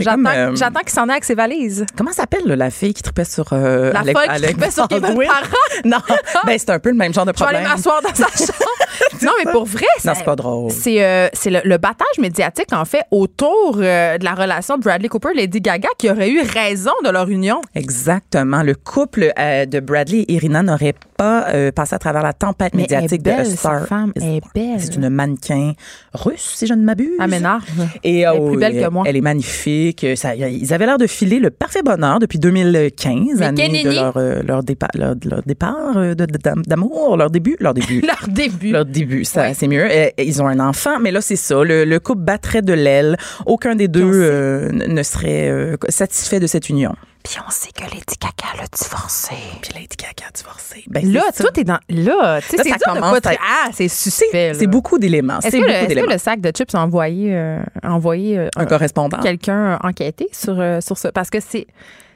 J'attends 0.02 0.26
euh, 0.28 0.56
j'attends 0.56 0.80
qu'il 0.82 0.90
s'en 0.92 1.04
aille 1.04 1.12
avec 1.12 1.24
ses 1.26 1.36
valises. 1.36 1.86
Comment 1.98 2.12
s'appelle 2.12 2.46
la 2.46 2.70
fille 2.70 2.94
qui 2.94 3.02
tripait 3.04 3.24
sur 3.26 3.46
euh, 3.54 3.92
La 3.94 4.00
Alec- 4.02 4.18
folle 4.18 4.36
qui 4.36 4.42
tripait 4.44 4.72
sur 4.72 4.88
Kevin. 4.88 5.18
Non, 5.86 5.98
ben 6.46 6.58
c'est 6.60 6.70
un 6.72 6.80
peu 6.80 6.90
le 6.90 6.96
même 6.96 7.14
genre 7.14 7.26
de 7.26 7.32
Je 7.34 7.40
vais 7.42 7.46
aller 7.50 7.60
problème. 7.60 7.78
m'asseoir 7.78 8.02
dans 8.02 8.14
sa 8.14 8.26
chambre. 8.46 9.22
non, 9.22 9.32
mais 9.44 9.52
pour 9.52 9.66
vrai, 9.66 9.86
c'est 10.00 10.24
pas 10.26 10.36
drôle. 10.36 10.72
C'est 10.72 11.04
euh, 11.04 11.30
le, 11.46 11.62
le 11.64 11.78
battage 11.78 12.18
médiatique, 12.20 12.74
en 12.74 12.84
fait, 12.86 13.04
autour 13.12 13.78
euh, 13.78 14.18
de 14.18 14.24
la 14.26 14.34
relation 14.34 14.78
de 14.78 14.84
Bradley 14.84 15.08
Cooper 15.08 15.30
et 15.34 15.38
Lady 15.38 15.62
Gaga 15.62 15.88
qui 15.98 16.10
aurait 16.10 16.30
eu 16.30 16.42
raison 16.42 16.92
de 17.06 17.10
leur 17.10 17.30
union. 17.30 17.62
Exactement. 17.76 18.62
Le 18.64 18.76
couple 18.76 19.32
de 19.38 19.80
Bradley 19.80 20.26
et 20.28 20.34
Irina 20.34 20.64
n'aurait 20.64 20.94
pas 21.20 21.50
euh, 21.54 21.72
passé 21.74 21.94
à 21.96 22.00
travers 22.00 22.24
la 22.24 22.32
tempête 22.32 22.74
Mais 22.74 22.84
elle 22.90 22.94
est 22.94 23.02
médiatique 23.02 23.24
belle, 23.24 23.46
de 23.52 23.56
Star. 23.58 23.86
femme. 23.88 24.14
Est 24.16 24.42
belle. 24.56 24.80
C'est 24.80 24.96
une 24.96 25.10
mannequin 25.10 25.74
russe, 26.14 26.54
si 26.56 26.66
je 26.66 26.74
ne 26.74 26.82
m'abuse. 26.82 27.10
Elle 27.22 27.30
m'énerve. 27.30 27.64
Et 28.06 28.22
Elle 28.22 28.36
est 28.36 28.40
oh, 28.40 28.50
plus 28.52 28.58
belle 28.58 28.78
elle- 28.78 28.86
que 28.86 28.90
moi. 28.90 29.04
Elle 29.06 29.18
est 29.18 29.22
magnifique. 29.22 30.06
Ça, 30.16 30.34
ils 30.36 30.74
avaient 30.74 30.86
l'air 30.86 30.98
de 30.98 31.08
filer 31.08 31.40
le 31.40 31.50
parfait 31.50 31.84
bonheur 31.84 32.20
depuis 32.20 32.40
2015, 32.40 33.40
Mais 33.40 33.46
année 33.46 33.84
de 33.84 33.90
leur, 33.92 34.16
euh, 34.16 34.42
leur 34.48 34.64
départ, 34.64 34.90
leur, 34.96 35.16
leur 35.26 35.44
départ 35.44 35.98
euh, 35.98 36.16
d'amour, 36.16 37.18
leur 37.18 37.30
début, 37.30 37.58
leur 37.60 37.74
début. 37.74 38.02
Leur 38.08 38.28
début. 38.30 38.72
Leur 38.72 38.86
début, 38.86 39.26
ça, 39.26 39.42
Ouais. 39.42 39.54
c'est 39.54 39.68
mieux. 39.68 39.88
Ils 40.18 40.42
ont 40.42 40.48
un 40.48 40.60
enfant, 40.60 41.00
mais 41.02 41.12
là, 41.12 41.20
c'est 41.22 41.36
ça. 41.36 41.64
Le, 41.64 41.84
le 41.84 42.00
couple 42.00 42.22
battrait 42.22 42.62
de 42.62 42.74
l'aile. 42.74 43.18
Aucun 43.46 43.76
des 43.76 43.88
deux 43.88 44.02
euh, 44.06 44.72
ne 44.72 45.04
serait 45.04 45.50
euh, 45.50 45.76
satisfait 45.90 46.40
de 46.40 46.48
cette 46.48 46.70
union. 46.70 46.96
Puis 47.24 47.36
on 47.46 47.50
sait 47.52 47.72
que 47.72 47.82
Lady 47.84 48.16
Gaga 48.20 48.58
l'a 48.62 48.68
divorcé. 48.72 49.36
Puis 49.62 49.74
Lady 49.74 49.96
Gaga 49.98 50.28
a 50.30 50.32
divorcé. 50.32 50.84
Ben, 50.88 51.12
Là, 51.12 51.22
c'est 51.34 51.44
ça. 51.44 51.50
tout 51.50 51.60
est 51.60 51.64
dans. 51.64 51.80
Là, 51.90 52.40
tu 52.42 52.48
sais, 52.58 52.64
c'est 52.64 52.80
commence 52.84 53.26
à- 53.26 53.32
Ah, 53.42 53.70
c'est 53.74 53.88
suspect. 53.88 54.54
C'est 54.56 54.68
beaucoup 54.68 54.98
d'éléments. 54.98 55.40
Est-ce 55.40 55.50
C'est 55.52 55.60
que, 55.60 55.94
que 56.06 56.12
le 56.14 56.18
sac 56.18 56.42
de 56.42 56.50
chips 56.52 56.74
a 56.74 56.80
envoyé, 56.82 57.36
euh, 57.36 57.60
envoyé 57.84 58.38
euh, 58.40 58.50
Un 58.56 58.66
correspondant. 58.66 59.20
quelqu'un 59.20 59.78
enquêter 59.84 60.30
sur, 60.32 60.60
euh, 60.60 60.80
sur 60.82 60.98
ça? 60.98 61.12
Parce 61.12 61.30
que 61.30 61.40
c'est. 61.40 61.68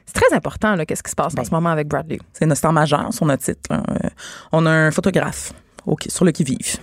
C'est 0.06 0.20
très 0.20 0.36
important, 0.36 0.74
là, 0.76 0.84
qu'est-ce 0.84 1.02
qui 1.02 1.10
se 1.10 1.16
passe 1.16 1.32
en 1.38 1.44
ce 1.44 1.50
moment 1.50 1.70
avec 1.70 1.88
Bradley. 1.88 2.18
C'est 2.34 2.44
notre 2.44 2.58
star 2.58 2.74
majeur 2.74 3.08
sur 3.12 3.24
notre 3.24 3.42
site. 3.42 3.60
là. 3.70 3.82
Euh, 3.88 4.08
On 4.52 4.66
a 4.66 4.70
un 4.70 4.90
photographe 4.90 5.52
sur 6.08 6.24
le 6.26 6.30
qui-vive. 6.30 6.76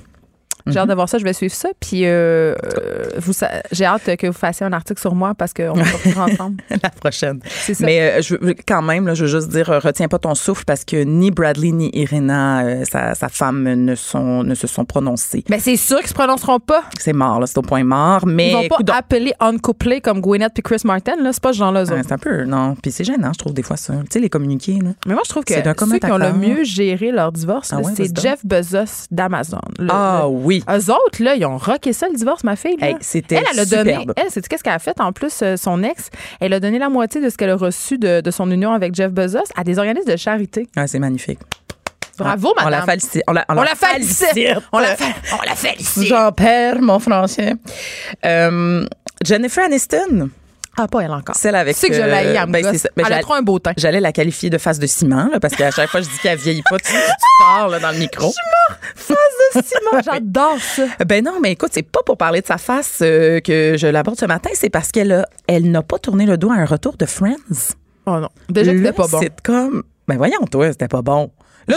J'ai 0.67 0.79
hâte 0.79 0.89
de 0.89 0.93
voir 0.93 1.09
ça, 1.09 1.17
je 1.17 1.23
vais 1.23 1.33
suivre 1.33 1.53
ça. 1.53 1.69
Puis, 1.79 2.05
euh, 2.05 2.53
euh, 2.63 3.05
vous 3.17 3.33
j'ai 3.71 3.85
hâte 3.85 4.15
que 4.17 4.27
vous 4.27 4.33
fassiez 4.33 4.65
un 4.65 4.73
article 4.73 4.99
sur 4.99 5.15
moi 5.15 5.33
parce 5.35 5.53
qu'on 5.53 5.73
va 5.73 5.83
faire 5.83 6.19
ensemble. 6.19 6.57
La 6.83 6.89
prochaine. 6.89 7.39
C'est 7.45 7.73
ça. 7.73 7.85
Mais 7.85 7.99
euh, 8.01 8.21
je 8.21 8.35
quand 8.67 8.81
même, 8.81 9.07
là, 9.07 9.13
je 9.13 9.25
veux 9.25 9.29
juste 9.31 9.49
dire, 9.49 9.67
retiens 9.67 10.07
pas 10.07 10.19
ton 10.19 10.35
souffle 10.35 10.63
parce 10.65 10.83
que 10.85 11.03
ni 11.03 11.31
Bradley 11.31 11.71
ni 11.71 11.89
Irina, 11.93 12.63
euh, 12.63 12.83
sa, 12.89 13.15
sa 13.15 13.29
femme, 13.29 13.63
ne, 13.63 13.95
sont, 13.95 14.43
ne 14.43 14.55
se 14.55 14.67
sont 14.67 14.85
prononcés. 14.85 15.43
Mais 15.49 15.59
c'est 15.59 15.77
sûr 15.77 15.99
qu'ils 15.99 16.09
se 16.09 16.13
prononceront 16.13 16.59
pas. 16.59 16.83
C'est 16.99 17.13
mort, 17.13 17.39
là, 17.39 17.47
c'est 17.47 17.57
au 17.57 17.61
point 17.61 17.83
mort. 17.83 18.25
Mais 18.25 18.49
Ils 18.49 18.69
vont 18.69 18.83
pas 18.83 18.97
appeler 18.97 19.33
uncouplé 19.39 20.01
comme 20.01 20.21
Gwyneth 20.21 20.53
puis 20.53 20.63
Chris 20.63 20.81
Martin. 20.85 21.15
Là, 21.21 21.31
c'est 21.33 21.41
pas 21.41 21.53
ce 21.53 21.57
genre-là. 21.59 21.83
autres. 21.83 21.93
c'est 22.03 22.11
un 22.13 22.17
peu, 22.17 22.43
non. 22.45 22.75
Puis 22.81 22.91
c'est 22.91 23.03
gênant, 23.03 23.31
je 23.33 23.39
trouve, 23.39 23.53
des 23.53 23.63
fois, 23.63 23.77
ça. 23.77 23.93
Tu 24.01 24.05
sais, 24.11 24.19
les 24.19 24.29
communiqués, 24.29 24.79
là. 24.83 24.91
Mais 25.07 25.13
moi, 25.13 25.23
je 25.25 25.29
trouve 25.29 25.43
que 25.43 25.53
ceux 25.53 25.99
qui 25.99 26.11
ont 26.11 26.17
le 26.17 26.33
mieux 26.33 26.63
géré 26.63 27.11
leur 27.11 27.31
divorce, 27.31 27.71
Ah 27.73 27.77
ouais, 27.79 27.91
c'est. 27.95 28.19
Jeff 28.19 28.45
Bezos 28.45 29.07
d'Amazon. 29.09 29.59
Ah 29.89 30.21
le- 30.23 30.27
oui. 30.29 30.50
Eux 30.59 30.91
autres, 30.91 31.21
là, 31.23 31.35
ils 31.35 31.45
ont 31.45 31.57
rocké 31.57 31.93
ça, 31.93 32.07
le 32.09 32.15
divorce, 32.15 32.43
ma 32.43 32.55
fille. 32.55 32.75
là. 32.79 32.89
Hey, 32.89 32.95
c'était 33.01 33.35
elle, 33.35 33.43
elle 33.53 33.59
a 33.59 33.65
donné. 33.65 33.91
superbe. 33.91 34.13
Elle, 34.17 34.25
c'est 34.29 34.47
qu'est-ce 34.47 34.63
qu'elle 34.63 34.73
a 34.73 34.79
fait 34.79 34.99
en 34.99 35.11
plus, 35.13 35.41
euh, 35.41 35.55
son 35.57 35.83
ex? 35.83 36.09
Elle 36.39 36.53
a 36.53 36.59
donné 36.59 36.79
la 36.79 36.89
moitié 36.89 37.21
de 37.21 37.29
ce 37.29 37.37
qu'elle 37.37 37.49
a 37.51 37.55
reçu 37.55 37.97
de, 37.97 38.21
de 38.21 38.31
son 38.31 38.49
union 38.51 38.73
avec 38.73 38.93
Jeff 38.95 39.11
Bezos 39.11 39.39
à 39.55 39.63
des 39.63 39.79
organismes 39.79 40.09
de 40.11 40.17
charité. 40.17 40.67
Ah, 40.75 40.87
c'est 40.87 40.99
magnifique. 40.99 41.39
Bravo, 42.17 42.53
On 42.57 42.63
la 42.65 42.81
madame. 42.81 42.85
félicite. 42.89 43.23
On 43.27 43.31
la, 43.33 43.45
On 43.49 43.53
la 43.55 43.73
félicite. 43.75 44.27
On 44.73 44.79
la, 44.79 44.95
on 45.33 45.45
la 45.47 45.55
félicite. 45.55 46.03
J'en 46.03 46.31
perds 46.31 46.81
mon 46.81 46.99
français. 46.99 47.53
Euh, 48.25 48.85
Jennifer 49.25 49.63
Aniston. 49.65 50.29
Ah, 50.77 50.87
pas 50.87 51.01
elle 51.01 51.11
encore. 51.11 51.35
Celle 51.35 51.55
avec. 51.55 51.75
Tu 51.75 51.81
sais 51.81 51.89
que 51.89 51.95
je 51.95 52.01
l'ai, 52.01 52.11
euh, 52.11 52.43
elle 52.43 52.49
ben, 52.49 52.77
c'est 52.77 52.89
Elle 52.95 53.13
a 53.13 53.19
trop 53.19 53.33
un 53.33 53.41
beau 53.41 53.59
teint. 53.59 53.73
J'allais 53.77 53.99
la 53.99 54.11
qualifier 54.11 54.49
de 54.49 54.57
face 54.57 54.79
de 54.79 54.87
ciment, 54.87 55.27
là, 55.31 55.39
parce 55.39 55.55
qu'à 55.55 55.69
chaque 55.71 55.89
fois, 55.89 56.01
je 56.01 56.07
dis 56.07 56.17
qu'elle 56.19 56.37
vieillit 56.37 56.63
pas, 56.69 56.77
tu, 56.79 56.93
parles 57.39 57.79
dans 57.81 57.91
le 57.91 57.97
micro. 57.97 58.31
Simon, 58.95 60.01
j'adore 60.03 60.59
ça. 60.59 60.83
Ben 61.05 61.23
non, 61.23 61.39
mais 61.41 61.51
écoute, 61.51 61.71
c'est 61.73 61.83
pas 61.83 62.01
pour 62.05 62.17
parler 62.17 62.41
de 62.41 62.47
sa 62.47 62.57
face 62.57 62.99
euh, 63.01 63.41
que 63.41 63.75
je 63.77 63.87
l'aborde 63.87 64.17
ce 64.17 64.25
matin, 64.25 64.49
c'est 64.53 64.69
parce 64.69 64.91
qu'elle 64.91 65.11
a, 65.11 65.25
elle 65.47 65.69
n'a 65.71 65.81
pas 65.81 65.99
tourné 65.99 66.25
le 66.25 66.37
dos 66.37 66.49
à 66.51 66.55
un 66.55 66.65
retour 66.65 66.95
de 66.95 67.05
Friends. 67.05 67.75
Oh 68.05 68.19
non. 68.19 68.29
Déjà 68.49 68.71
c'était 68.71 68.93
pas 68.93 69.07
bon. 69.07 69.19
sitcom, 69.19 69.83
ben 70.07 70.17
voyons, 70.17 70.45
toi, 70.49 70.71
c'était 70.71 70.87
pas 70.87 71.01
bon. 71.01 71.31
Là, 71.67 71.75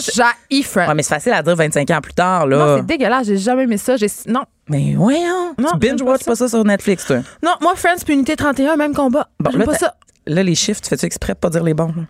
J'ai 0.50 0.62
Friends. 0.62 0.88
ouais, 0.88 0.94
mais 0.94 1.02
c'est 1.02 1.14
facile 1.14 1.32
à 1.32 1.42
dire 1.42 1.54
25 1.56 1.90
ans 1.90 2.00
plus 2.00 2.14
tard, 2.14 2.46
Non, 2.46 2.56
là. 2.56 2.76
c'est 2.78 2.86
dégueulasse. 2.86 3.26
J'ai 3.26 3.36
jamais 3.36 3.64
aimé 3.64 3.76
ça. 3.76 3.96
J'ai- 3.96 4.06
Non. 4.26 4.42
mais 4.68 4.94
voyons, 4.96 5.54
Non, 5.58 5.70
tu 5.72 5.78
binge-watch 5.78 6.20
pas 6.24 6.32
pas 6.32 6.36
ça 6.36 6.48
sur 6.48 6.64
Netflix, 6.64 7.06
toi? 7.06 7.18
Non, 7.42 7.52
moi, 7.60 7.74
Friends 7.76 8.02
puis 8.04 8.14
Unité 8.14 8.36
31, 8.36 8.76
même 8.76 8.94
combat. 8.94 9.28
Bon, 9.40 9.50
là, 9.56 9.64
pas 9.64 9.74
ça. 9.74 9.94
Là, 10.26 10.42
les 10.42 10.54
chiffres, 10.54 10.80
tu 10.80 10.88
fais-tu 10.88 11.04
exprès 11.06 11.34
de 11.34 11.38
pas 11.38 11.50
dire 11.50 11.62
les 11.62 11.74
bons, 11.74 11.88
là? 11.96 12.02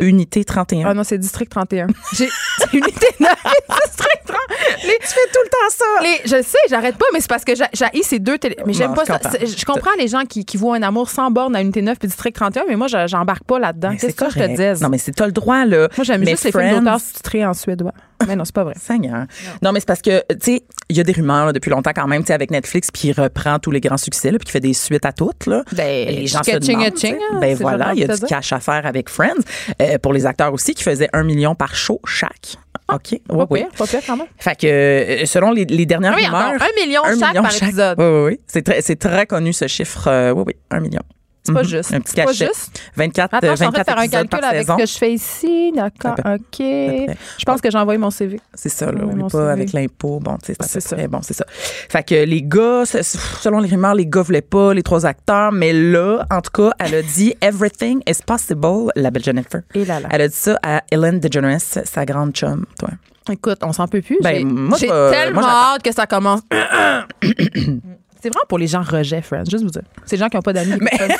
Unité 0.00 0.44
31. 0.44 0.88
Ah 0.88 0.94
non, 0.94 1.04
c'est 1.04 1.18
District 1.18 1.50
31. 1.50 1.88
J'ai 2.12 2.28
c'est 2.58 2.72
Unité 2.72 3.06
9 3.18 3.30
et 3.30 3.72
District 3.86 4.20
30. 4.26 4.36
Les- 4.84 4.98
tu 5.00 5.06
fais 5.06 5.26
tout 5.32 5.40
le 5.44 5.48
temps 5.48 5.70
ça. 5.70 5.84
les- 6.02 6.20
je 6.24 6.42
sais, 6.42 6.58
j'arrête 6.68 6.96
pas, 6.96 7.06
mais 7.12 7.20
c'est 7.20 7.28
parce 7.28 7.44
que 7.44 7.52
j'ai 7.54 8.02
ces 8.02 8.18
deux 8.18 8.38
télé. 8.38 8.56
Mais 8.66 8.72
j'aime 8.72 8.94
pas 8.94 9.02
je 9.02 9.12
ça. 9.12 9.18
comprends. 9.18 9.38
Je 9.46 9.64
comprends 9.64 9.90
les 9.98 10.08
gens 10.08 10.24
qui, 10.24 10.44
qui 10.44 10.56
voient 10.56 10.76
un 10.76 10.82
amour 10.82 11.10
sans 11.10 11.30
borne 11.30 11.54
à 11.56 11.60
Unité 11.60 11.82
9 11.82 11.98
puis 11.98 12.08
District 12.08 12.34
31, 12.34 12.64
mais 12.68 12.76
moi, 12.76 12.86
je- 12.86 13.06
j'embarque 13.06 13.44
pas 13.44 13.58
là-dedans. 13.58 13.96
Qu'est-ce 14.00 14.14
que 14.14 14.30
je 14.30 14.38
te 14.38 14.56
dise? 14.72 14.82
Non, 14.82 14.88
mais 14.88 14.98
c'est 14.98 15.12
t'as 15.12 15.26
le 15.26 15.32
droit, 15.32 15.64
là. 15.64 15.88
Moi, 15.96 16.04
j'aime 16.04 16.24
juste 16.26 16.44
les 16.44 16.52
films 16.52 16.78
d'auteurs 16.78 17.00
sous-titrés 17.00 17.44
en 17.46 17.54
suédois. 17.54 17.92
Mais 18.26 18.36
non, 18.36 18.44
c'est 18.44 18.54
pas 18.54 18.64
vrai. 18.64 18.74
Seigneur. 18.80 19.24
Non, 19.62 19.72
mais 19.72 19.80
c'est 19.80 19.86
parce 19.86 20.02
que, 20.02 20.20
tu 20.32 20.36
sais, 20.56 20.62
il 20.88 20.96
y 20.96 21.00
a 21.00 21.04
des 21.04 21.12
rumeurs 21.12 21.46
là, 21.46 21.52
depuis 21.52 21.70
longtemps 21.70 21.92
quand 21.94 22.06
même, 22.06 22.22
tu 22.22 22.28
sais, 22.28 22.32
avec 22.34 22.50
Netflix, 22.50 22.90
puis 22.90 23.08
il 23.08 23.12
reprend 23.20 23.58
tous 23.58 23.70
les 23.70 23.80
grands 23.80 23.96
succès, 23.96 24.30
là, 24.30 24.38
puis 24.38 24.46
qui 24.46 24.52
fait 24.52 24.60
des 24.60 24.74
suites 24.74 25.04
à 25.06 25.12
toutes. 25.12 25.46
Là. 25.46 25.62
Ben, 25.72 26.08
les 26.08 26.26
gens 26.26 26.42
se 26.42 26.50
demandent, 26.58 26.96
ching, 26.98 27.16
hein, 27.32 27.38
Ben 27.40 27.56
voilà, 27.56 27.92
il 27.94 28.00
y 28.00 28.04
a 28.04 28.14
du 28.16 28.20
cash 28.26 28.52
à 28.52 28.60
faire 28.60 28.84
avec 28.86 29.08
Friends. 29.08 29.34
Euh, 29.80 29.98
pour 29.98 30.12
les 30.12 30.26
acteurs 30.26 30.52
aussi, 30.52 30.74
qui 30.74 30.82
faisaient 30.82 31.08
un 31.12 31.22
million 31.24 31.54
par 31.54 31.74
show 31.74 32.00
chaque. 32.06 32.56
OK. 32.92 33.12
Ouais, 33.12 33.20
Ah, 33.30 33.36
Pas 33.36 33.46
pire, 33.46 33.68
pas 33.76 33.86
pire 33.86 34.00
quand 34.06 34.16
même. 34.16 34.26
Fait 34.38 34.56
que, 34.58 34.66
euh, 34.66 35.24
selon 35.26 35.52
les, 35.52 35.64
les 35.64 35.86
dernières 35.86 36.12
Ah 36.14 36.16
oui, 36.18 36.26
rumeurs. 36.26 36.60
un 36.62 36.86
million 36.86 37.02
chaque 37.18 37.34
par 37.34 37.54
épisode. 37.62 37.98
Oui, 37.98 38.04
oui, 38.06 38.22
oui. 38.32 38.40
C'est 38.46 38.62
très, 38.62 38.82
c'est 38.82 38.96
très 38.96 39.26
connu, 39.26 39.52
ce 39.52 39.66
chiffre. 39.68 40.08
euh, 40.08 40.32
oui, 40.32 40.42
oui, 40.48 40.54
un 40.70 40.80
million. 40.80 41.02
C'est 41.50 41.54
pas 41.54 41.62
Mhm. 41.62 41.68
juste. 41.68 41.94
Un 41.94 42.00
petit 42.00 42.12
C'est 42.14 42.24
pas 42.24 42.32
juste. 42.32 42.80
24, 42.96 43.34
Attends, 43.34 43.46
euh, 43.46 43.50
je 43.50 43.56
suis 43.56 43.66
en 43.66 43.72
train 43.72 43.82
de 43.82 43.86
24 43.86 43.86
faire 43.86 43.98
un 43.98 44.08
calcul 44.08 44.44
avec 44.44 44.60
saison. 44.60 44.76
ce 44.78 44.82
que 44.82 44.86
je 44.88 44.98
fais 44.98 45.12
ici. 45.12 45.72
D'accord. 45.74 46.14
OK. 46.34 46.58
Je 46.58 47.44
pense 47.44 47.60
que 47.60 47.70
j'ai 47.70 47.78
envoyé 47.78 47.98
mon 47.98 48.10
CV. 48.10 48.40
C'est 48.54 48.68
ça, 48.68 48.86
là. 48.92 49.00
Mon 49.04 49.28
pas 49.28 49.38
CV. 49.38 49.50
avec 49.50 49.72
l'impôt. 49.72 50.20
Bon, 50.20 50.36
tu 50.38 50.52
sais, 50.52 50.56
c'est 50.60 50.80
ça. 50.80 50.96
bon, 51.08 51.20
c'est 51.22 51.34
ça. 51.34 51.44
Fait 51.48 52.02
que 52.02 52.14
les 52.24 52.42
gars, 52.42 52.84
selon 52.86 53.60
les 53.60 53.68
rumeurs, 53.68 53.94
les 53.94 54.06
gars 54.06 54.22
voulaient 54.22 54.40
pas, 54.42 54.72
les 54.74 54.82
trois 54.82 55.06
acteurs, 55.06 55.52
mais 55.52 55.72
là, 55.72 56.26
en 56.30 56.40
tout 56.40 56.50
cas, 56.52 56.72
elle 56.78 56.94
a 56.94 57.02
dit 57.02 57.34
Everything 57.42 58.00
is 58.08 58.22
possible, 58.24 58.90
la 58.96 59.10
belle 59.10 59.24
Jennifer. 59.24 59.62
Et 59.74 59.84
là 59.84 60.00
là. 60.00 60.08
Elle 60.10 60.22
a 60.22 60.28
dit 60.28 60.34
ça 60.36 60.58
à 60.62 60.82
Ellen 60.90 61.20
DeGeneres, 61.20 61.60
sa 61.60 62.04
grande 62.04 62.32
chum, 62.32 62.64
toi. 62.78 62.90
Écoute, 63.30 63.58
on 63.62 63.72
s'en 63.72 63.86
peut 63.86 64.00
plus. 64.00 64.18
Ben, 64.22 64.70
J'ai 64.78 64.88
tellement 64.88 65.42
moi, 65.42 65.50
hâte 65.74 65.82
que 65.82 65.92
ça 65.92 66.06
commence. 66.06 66.40
C'est 68.22 68.28
vraiment 68.28 68.44
pour 68.48 68.58
les 68.58 68.66
gens 68.66 68.82
rejet, 68.82 69.22
Friends, 69.22 69.44
juste 69.50 69.64
vous 69.64 69.70
dire. 69.70 69.82
C'est 70.04 70.16
les 70.16 70.20
gens 70.20 70.28
qui 70.28 70.36
n'ont 70.36 70.42
pas 70.42 70.52
d'amis. 70.52 70.78
Friends. 70.78 71.08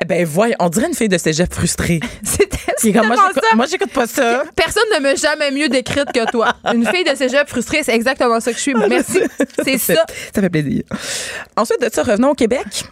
Eh 0.00 0.04
Ben, 0.06 0.24
voyons, 0.24 0.56
on 0.60 0.68
dirait 0.70 0.88
une 0.88 0.94
fille 0.94 1.08
de 1.08 1.18
cégep 1.18 1.52
frustrée. 1.52 2.00
C'est 2.76 2.92
comme, 2.92 3.06
moi, 3.06 3.16
ça. 3.16 3.56
moi, 3.56 3.66
j'écoute 3.66 3.92
pas 3.92 4.06
ça. 4.06 4.42
Personne 4.56 4.82
ne 4.94 5.00
m'a 5.00 5.14
jamais 5.14 5.50
mieux 5.50 5.68
décrite 5.68 6.10
que 6.12 6.30
toi. 6.30 6.54
Une 6.72 6.86
fille 6.86 7.04
de 7.04 7.14
cégep 7.14 7.48
frustrée, 7.48 7.82
c'est 7.82 7.94
exactement 7.94 8.40
ça 8.40 8.50
que 8.50 8.58
je 8.58 8.62
suis. 8.62 8.74
Merci. 8.74 9.20
C'est 9.64 9.78
ça. 9.78 10.04
Ça 10.34 10.40
fait 10.40 10.50
plaisir. 10.50 10.82
Ensuite 11.56 11.80
de 11.80 11.88
ça, 11.92 12.02
revenons 12.02 12.30
au 12.30 12.34
Québec. 12.34 12.84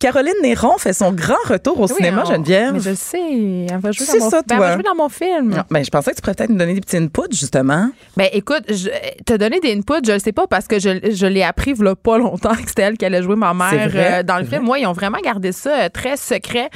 Caroline 0.00 0.32
Néron 0.42 0.78
fait 0.78 0.92
son 0.94 1.12
grand 1.12 1.34
retour 1.46 1.78
au 1.78 1.86
Oui, 1.86 1.94
cinéma, 1.94 2.22
on- 2.26 2.30
Geneviève. 2.32 2.72
Mais 2.72 2.80
je 2.80 2.94
sais. 2.94 3.66
Elle 3.70 3.78
va 3.78 3.92
jouer, 3.92 4.06
dans 4.06 4.24
mon, 4.24 4.30
ça, 4.30 4.42
ben, 4.42 4.54
elle 4.56 4.58
va 4.60 4.72
jouer 4.74 4.82
dans 4.82 4.94
mon 4.94 5.08
film. 5.08 5.50
Non, 5.50 5.62
ben, 5.70 5.84
je 5.84 5.90
pensais 5.90 6.10
que 6.12 6.16
tu 6.16 6.22
pourrais 6.22 6.34
peut-être 6.34 6.50
nous 6.50 6.56
donner 6.58 6.74
des 6.74 6.80
petits 6.80 6.96
inputs, 6.96 7.30
justement. 7.32 7.90
Ben 8.16 8.28
écoute, 8.32 8.64
je 8.68 8.88
te 9.26 9.36
donner 9.36 9.60
des 9.60 9.72
inputs, 9.74 10.00
je 10.06 10.12
le 10.12 10.18
sais 10.18 10.32
pas 10.32 10.46
parce 10.46 10.66
que 10.66 10.78
je, 10.80 11.10
je 11.12 11.26
l'ai 11.26 11.42
appris 11.42 11.74
il 11.76 11.94
pas 11.94 12.18
longtemps 12.18 12.54
que 12.54 12.66
c'était 12.68 12.82
elle 12.82 12.96
qui 12.96 13.04
allait 13.04 13.22
jouer 13.22 13.36
ma 13.36 13.52
mère 13.54 13.88
vrai, 13.90 14.20
euh, 14.20 14.22
dans 14.22 14.38
le 14.38 14.44
film. 14.44 14.62
Moi, 14.64 14.78
ils 14.78 14.86
ont 14.86 14.92
vraiment 14.94 15.18
gardé 15.22 15.52
ça 15.52 15.82
euh, 15.82 15.88
très 15.90 16.16
secret. 16.16 16.70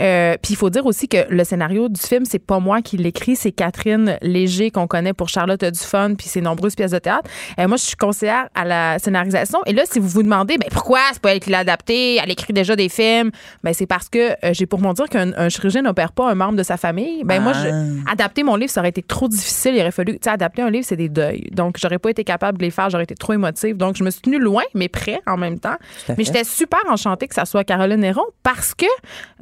Euh, 0.00 0.36
Puis 0.42 0.54
il 0.54 0.56
faut 0.56 0.70
dire 0.70 0.86
aussi 0.86 1.06
que 1.06 1.18
le 1.28 1.44
scénario 1.44 1.88
du 1.90 2.00
film, 2.00 2.24
c'est 2.24 2.38
pas 2.38 2.58
moi 2.60 2.80
qui 2.80 2.96
l'écris, 2.96 3.36
c'est 3.36 3.52
Catherine 3.52 4.16
Léger 4.22 4.70
qu'on 4.70 4.86
connaît 4.86 5.12
pour 5.12 5.28
Charlotte 5.28 5.62
du 5.64 5.78
fun 5.78 6.14
puis 6.16 6.28
ses 6.28 6.40
nombreuses 6.40 6.74
pièces 6.74 6.92
de 6.92 6.98
théâtre. 6.98 7.28
Moi, 7.58 7.76
je 7.76 7.82
suis 7.84 7.96
conseillère 7.96 8.48
à 8.54 8.64
la 8.64 8.98
scénarisation. 8.98 9.58
Et 9.66 9.72
là, 9.74 9.82
si 9.90 9.98
vous 9.98 10.08
vous 10.08 10.22
demandez, 10.22 10.56
ben 10.56 10.68
pourquoi 10.70 11.00
c'est 11.12 11.20
pas 11.20 11.32
elle 11.34 11.40
qui 11.40 11.50
l'a 11.50 11.58
adapté, 11.58 12.16
elle 12.16 12.30
écrit 12.30 12.52
déjà? 12.54 12.69
Des 12.76 12.88
films, 12.88 13.30
ben 13.62 13.72
c'est 13.74 13.86
parce 13.86 14.08
que 14.08 14.32
euh, 14.44 14.52
j'ai 14.52 14.66
pour 14.66 14.80
mon 14.80 14.92
dire 14.92 15.08
qu'un 15.08 15.32
un 15.36 15.48
chirurgien 15.48 15.82
n'opère 15.82 16.12
pas 16.12 16.30
un 16.30 16.34
membre 16.34 16.56
de 16.56 16.62
sa 16.62 16.76
famille. 16.76 17.22
Ben 17.24 17.42
moi, 17.42 17.52
je, 17.52 17.68
Ah. 17.68 18.12
adapter 18.12 18.42
mon 18.42 18.56
livre, 18.56 18.70
ça 18.70 18.80
aurait 18.80 18.90
été 18.90 19.02
trop 19.02 19.28
difficile. 19.28 19.74
Il 19.74 19.80
aurait 19.80 19.90
fallu, 19.90 20.14
tu 20.14 20.18
sais, 20.24 20.30
adapter 20.30 20.62
un 20.62 20.70
livre, 20.70 20.84
c'est 20.86 20.96
des 20.96 21.08
deuils. 21.08 21.48
Donc, 21.52 21.76
j'aurais 21.78 21.98
pas 21.98 22.10
été 22.10 22.24
capable 22.24 22.58
de 22.58 22.64
les 22.64 22.70
faire. 22.70 22.90
J'aurais 22.90 23.04
été 23.04 23.14
trop 23.14 23.32
émotive. 23.32 23.76
Donc, 23.76 23.96
je 23.96 24.04
me 24.04 24.10
suis 24.10 24.20
tenue 24.22 24.38
loin, 24.38 24.62
mais 24.74 24.88
près 24.88 25.20
en 25.26 25.36
même 25.36 25.58
temps. 25.58 25.76
Mais 26.16 26.24
j'étais 26.24 26.44
super 26.44 26.80
enchantée 26.88 27.28
que 27.28 27.34
ça 27.34 27.44
soit 27.44 27.64
Caroline 27.64 28.00
Néron 28.00 28.24
parce 28.42 28.74
que, 28.74 28.86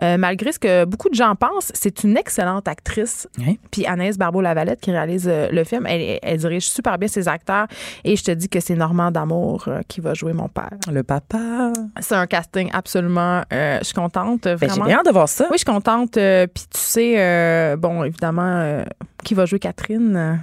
euh, 0.03 0.17
malgré 0.17 0.53
ce 0.53 0.59
que 0.59 0.85
beaucoup 0.85 1.09
de 1.09 1.15
gens 1.15 1.35
pensent, 1.35 1.71
c'est 1.75 2.05
une 2.05 2.17
excellente 2.17 2.69
actrice. 2.69 3.29
Oui. 3.39 3.59
Puis 3.71 3.87
Anaïs 3.87 4.17
Barbeau-Lavalette, 4.19 4.81
qui 4.81 4.91
réalise 4.91 5.29
euh, 5.29 5.49
le 5.51 5.65
film, 5.65 5.87
elle, 5.87 6.19
elle 6.23 6.37
dirige 6.39 6.69
super 6.69 6.99
bien 6.99 7.09
ses 7.09 7.29
acteurs. 7.29 7.67
Et 8.05 8.17
je 8.17 8.25
te 8.25 8.31
dis 8.31 8.49
que 8.49 8.61
c'est 8.61 8.75
Normand 8.75 9.11
D'Amour 9.11 9.69
qui 9.89 10.01
va 10.01 10.15
jouer 10.15 10.33
mon 10.33 10.49
père. 10.49 10.71
Le 10.93 11.03
papa. 11.03 11.73
C'est 12.01 12.15
un 12.15 12.27
casting 12.27 12.71
absolument. 12.73 13.18
Euh, 13.53 13.79
je 13.81 13.85
suis 13.85 13.95
contente. 13.95 14.47
euh, 14.47 14.55
Ben, 14.57 14.59
j'ai 14.63 14.67
Vraiment. 14.69 14.85
bien 14.87 14.99
hâte 14.99 15.07
de 15.07 15.11
voir 15.13 15.29
ça. 15.29 15.45
Oui, 15.45 15.55
je 15.55 15.59
suis 15.59 15.65
contente. 15.65 16.17
euh, 16.17 16.47
Puis 16.47 16.65
tu 16.73 16.81
sais, 16.81 17.15
euh, 17.19 17.77
bon, 17.77 18.05
évidemment, 18.05 18.83
qui 19.25 19.35
va 19.35 19.47
jouer 19.47 19.59
Catherine? 19.59 20.41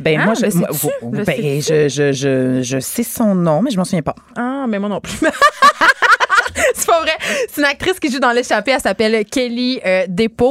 Ben, 0.00 0.20
Ah, 0.20 0.24
moi, 0.26 0.34
je, 0.34 0.54
moi, 0.56 0.68
ben, 1.24 1.60
je, 1.62 1.88
je, 1.88 2.12
je, 2.12 2.60
je 2.62 2.78
sais 2.80 3.02
son 3.02 3.34
nom, 3.34 3.62
mais 3.62 3.70
je 3.70 3.78
m'en 3.78 3.84
souviens 3.84 4.02
pas. 4.02 4.14
Ah, 4.36 4.66
mais 4.68 4.78
moi 4.78 4.88
non 4.90 5.00
plus. 5.00 5.18
c'est 6.74 6.86
pas 6.86 7.00
vrai. 7.00 7.12
C'est 7.50 7.60
une 7.60 7.66
actrice 7.66 7.98
qui 8.00 8.10
joue 8.10 8.18
dans 8.18 8.32
l'échappée. 8.32 8.72
Elle 8.72 8.80
s'appelle 8.80 9.24
Kelly 9.24 9.80
euh. 9.84 10.06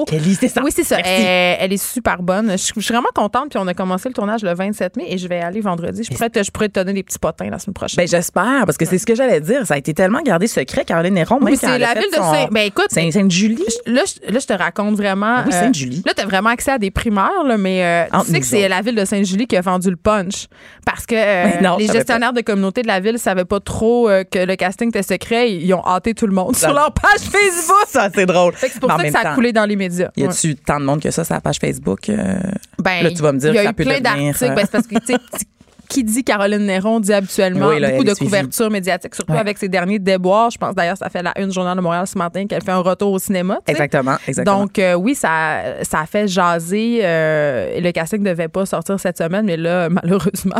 Kelly, 0.07 0.35
c'est 0.39 0.47
ça. 0.47 0.61
Oui, 0.63 0.71
c'est 0.73 0.83
ça. 0.83 0.97
Elle, 0.99 1.57
elle 1.59 1.73
est 1.73 1.83
super 1.83 2.21
bonne. 2.21 2.51
Je, 2.51 2.57
suis- 2.57 2.73
je 2.77 2.81
suis 2.81 2.93
vraiment 2.93 3.09
contente. 3.13 3.49
Puis 3.49 3.59
on 3.61 3.67
a 3.67 3.73
commencé 3.73 4.09
le 4.09 4.13
tournage 4.13 4.41
le 4.43 4.53
27 4.53 4.97
mai 4.97 5.05
et 5.09 5.17
je 5.17 5.27
vais 5.27 5.41
aller 5.41 5.61
vendredi. 5.61 6.03
Je 6.03 6.11
pourrais 6.13 6.29
te, 6.29 6.41
je 6.43 6.51
pourrais 6.51 6.69
te 6.69 6.79
donner 6.79 6.93
des 6.93 7.03
petits 7.03 7.19
potins 7.19 7.49
la 7.49 7.59
semaine 7.59 7.73
prochaine. 7.73 7.97
Ben, 7.97 8.07
j'espère, 8.07 8.65
parce 8.65 8.77
que 8.77 8.85
c'est 8.85 8.97
ce 8.97 9.05
que 9.05 9.15
j'allais 9.15 9.41
dire. 9.41 9.65
Ça 9.65 9.75
a 9.75 9.77
été 9.77 9.93
tellement 9.93 10.21
gardé 10.21 10.47
secret, 10.47 10.85
Caroline 10.85 11.13
Néron, 11.13 11.39
même 11.39 11.53
oui, 11.53 11.57
c'est 11.59 11.77
la 11.77 11.93
ville 11.93 12.09
de 12.11 12.15
Saint. 12.15 12.47
Ben 12.51 12.61
écoute, 12.67 12.87
Saint- 12.89 13.11
Sainte-Julie. 13.11 13.63
Là 13.85 14.01
je, 14.05 14.31
là, 14.33 14.39
je 14.39 14.45
te 14.47 14.53
raconte 14.53 14.95
vraiment. 14.95 15.43
Oui, 15.45 15.51
Sainte-Julie. 15.51 16.03
là, 16.05 16.13
tu 16.15 16.21
as 16.21 16.25
vraiment 16.25 16.49
accès 16.49 16.71
à 16.71 16.77
des 16.77 16.91
primaires, 16.91 17.43
là, 17.45 17.57
mais 17.57 17.83
euh, 17.83 18.19
tu 18.25 18.31
sais 18.31 18.39
que 18.39 18.45
c'est 18.45 18.67
la 18.67 18.81
ville 18.81 18.95
de 18.95 19.05
Sainte-Julie 19.05 19.47
qui 19.47 19.57
a 19.57 19.61
vendu 19.61 19.89
le 19.89 19.95
punch. 19.95 20.47
Parce 20.85 21.05
que 21.05 21.15
euh, 21.15 21.61
non, 21.61 21.77
les 21.77 21.87
gestionnaires 21.87 22.33
de 22.33 22.41
communauté 22.41 22.81
de 22.81 22.87
la 22.87 22.99
ville 22.99 23.19
savaient 23.19 23.45
pas 23.45 23.59
trop 23.59 24.09
euh, 24.09 24.23
que 24.23 24.39
le 24.39 24.55
casting 24.55 24.89
était 24.89 25.03
secret. 25.03 25.51
Ils 25.51 25.73
ont 25.73 25.81
hâté 25.95 26.13
tout 26.13 26.27
le 26.27 26.33
monde 26.33 26.55
Ça- 26.55 26.67
sur 26.67 26.75
leur 26.75 26.91
page 26.93 27.19
Facebook. 27.21 27.85
Ça, 27.87 28.09
c'est 28.13 28.25
drôle. 28.25 28.53
C'est 28.57 28.79
pour 28.79 28.89
Mais 28.89 28.97
ça 28.97 29.03
que 29.03 29.11
ça 29.11 29.19
a 29.19 29.23
temps, 29.23 29.35
coulé 29.35 29.53
dans 29.53 29.65
les 29.65 29.75
médias. 29.75 30.09
Y 30.15 30.23
Ouais. 30.23 30.29
a-tu 30.29 30.55
tant 30.55 30.79
de 30.79 30.85
monde 30.85 31.01
que 31.01 31.11
ça 31.11 31.23
sur 31.23 31.33
la 31.35 31.41
page 31.41 31.57
Facebook? 31.59 32.09
euh? 32.09 32.35
Ben, 32.79 33.03
Là, 33.03 33.11
tu 33.11 33.21
vas 33.21 33.31
me 33.31 33.39
dire 33.39 33.53
y 33.53 33.57
a 33.57 33.61
que 33.61 33.65
ça 33.65 33.71
eu 33.71 33.73
peut 33.73 33.83
plein 33.83 33.99
devenir, 33.99 34.35
euh, 34.41 34.47
Ben, 34.55 34.57
c'est 34.61 34.71
parce 34.71 34.87
que, 34.87 34.95
tu 34.99 35.05
sais, 35.05 35.17
qui 35.91 36.03
dit 36.03 36.23
Caroline 36.23 36.65
Néron 36.65 36.99
dit 36.99 37.13
habituellement 37.13 37.67
Oui, 37.67 37.79
là, 37.79 37.91
beaucoup 37.91 38.03
de 38.03 38.13
couverture 38.13 38.69
médiatique, 38.69 39.13
surtout 39.15 39.33
Ouais. 39.33 39.39
avec 39.39 39.57
ses 39.57 39.67
derniers 39.69 39.99
déboires. 39.99 40.49
Je 40.49 40.57
pense 40.57 40.73
d'ailleurs, 40.75 40.97
ça 40.97 41.09
fait 41.09 41.21
la 41.21 41.33
une 41.39 41.51
Journal 41.51 41.75
de 41.75 41.81
Montréal 41.81 42.07
ce 42.07 42.17
matin 42.17 42.45
qu'elle 42.47 42.63
fait 42.63 42.71
un 42.71 42.79
retour 42.79 43.11
au 43.11 43.19
cinéma. 43.19 43.59
Exactement, 43.67 44.15
exactement. 44.27 44.59
Donc, 44.61 44.79
euh, 44.79 44.93
oui, 44.95 45.15
ça, 45.15 45.61
ça 45.83 45.99
a 46.01 46.05
fait 46.05 46.27
jaser. 46.27 47.01
euh, 47.03 47.73
et 47.75 47.81
le 47.81 47.91
casting 47.91 48.21
ne 48.21 48.29
devait 48.29 48.47
pas 48.47 48.65
sortir 48.65 48.99
cette 48.99 49.17
semaine, 49.17 49.45
mais 49.45 49.57
là, 49.57 49.89
malheureusement, 49.89 50.55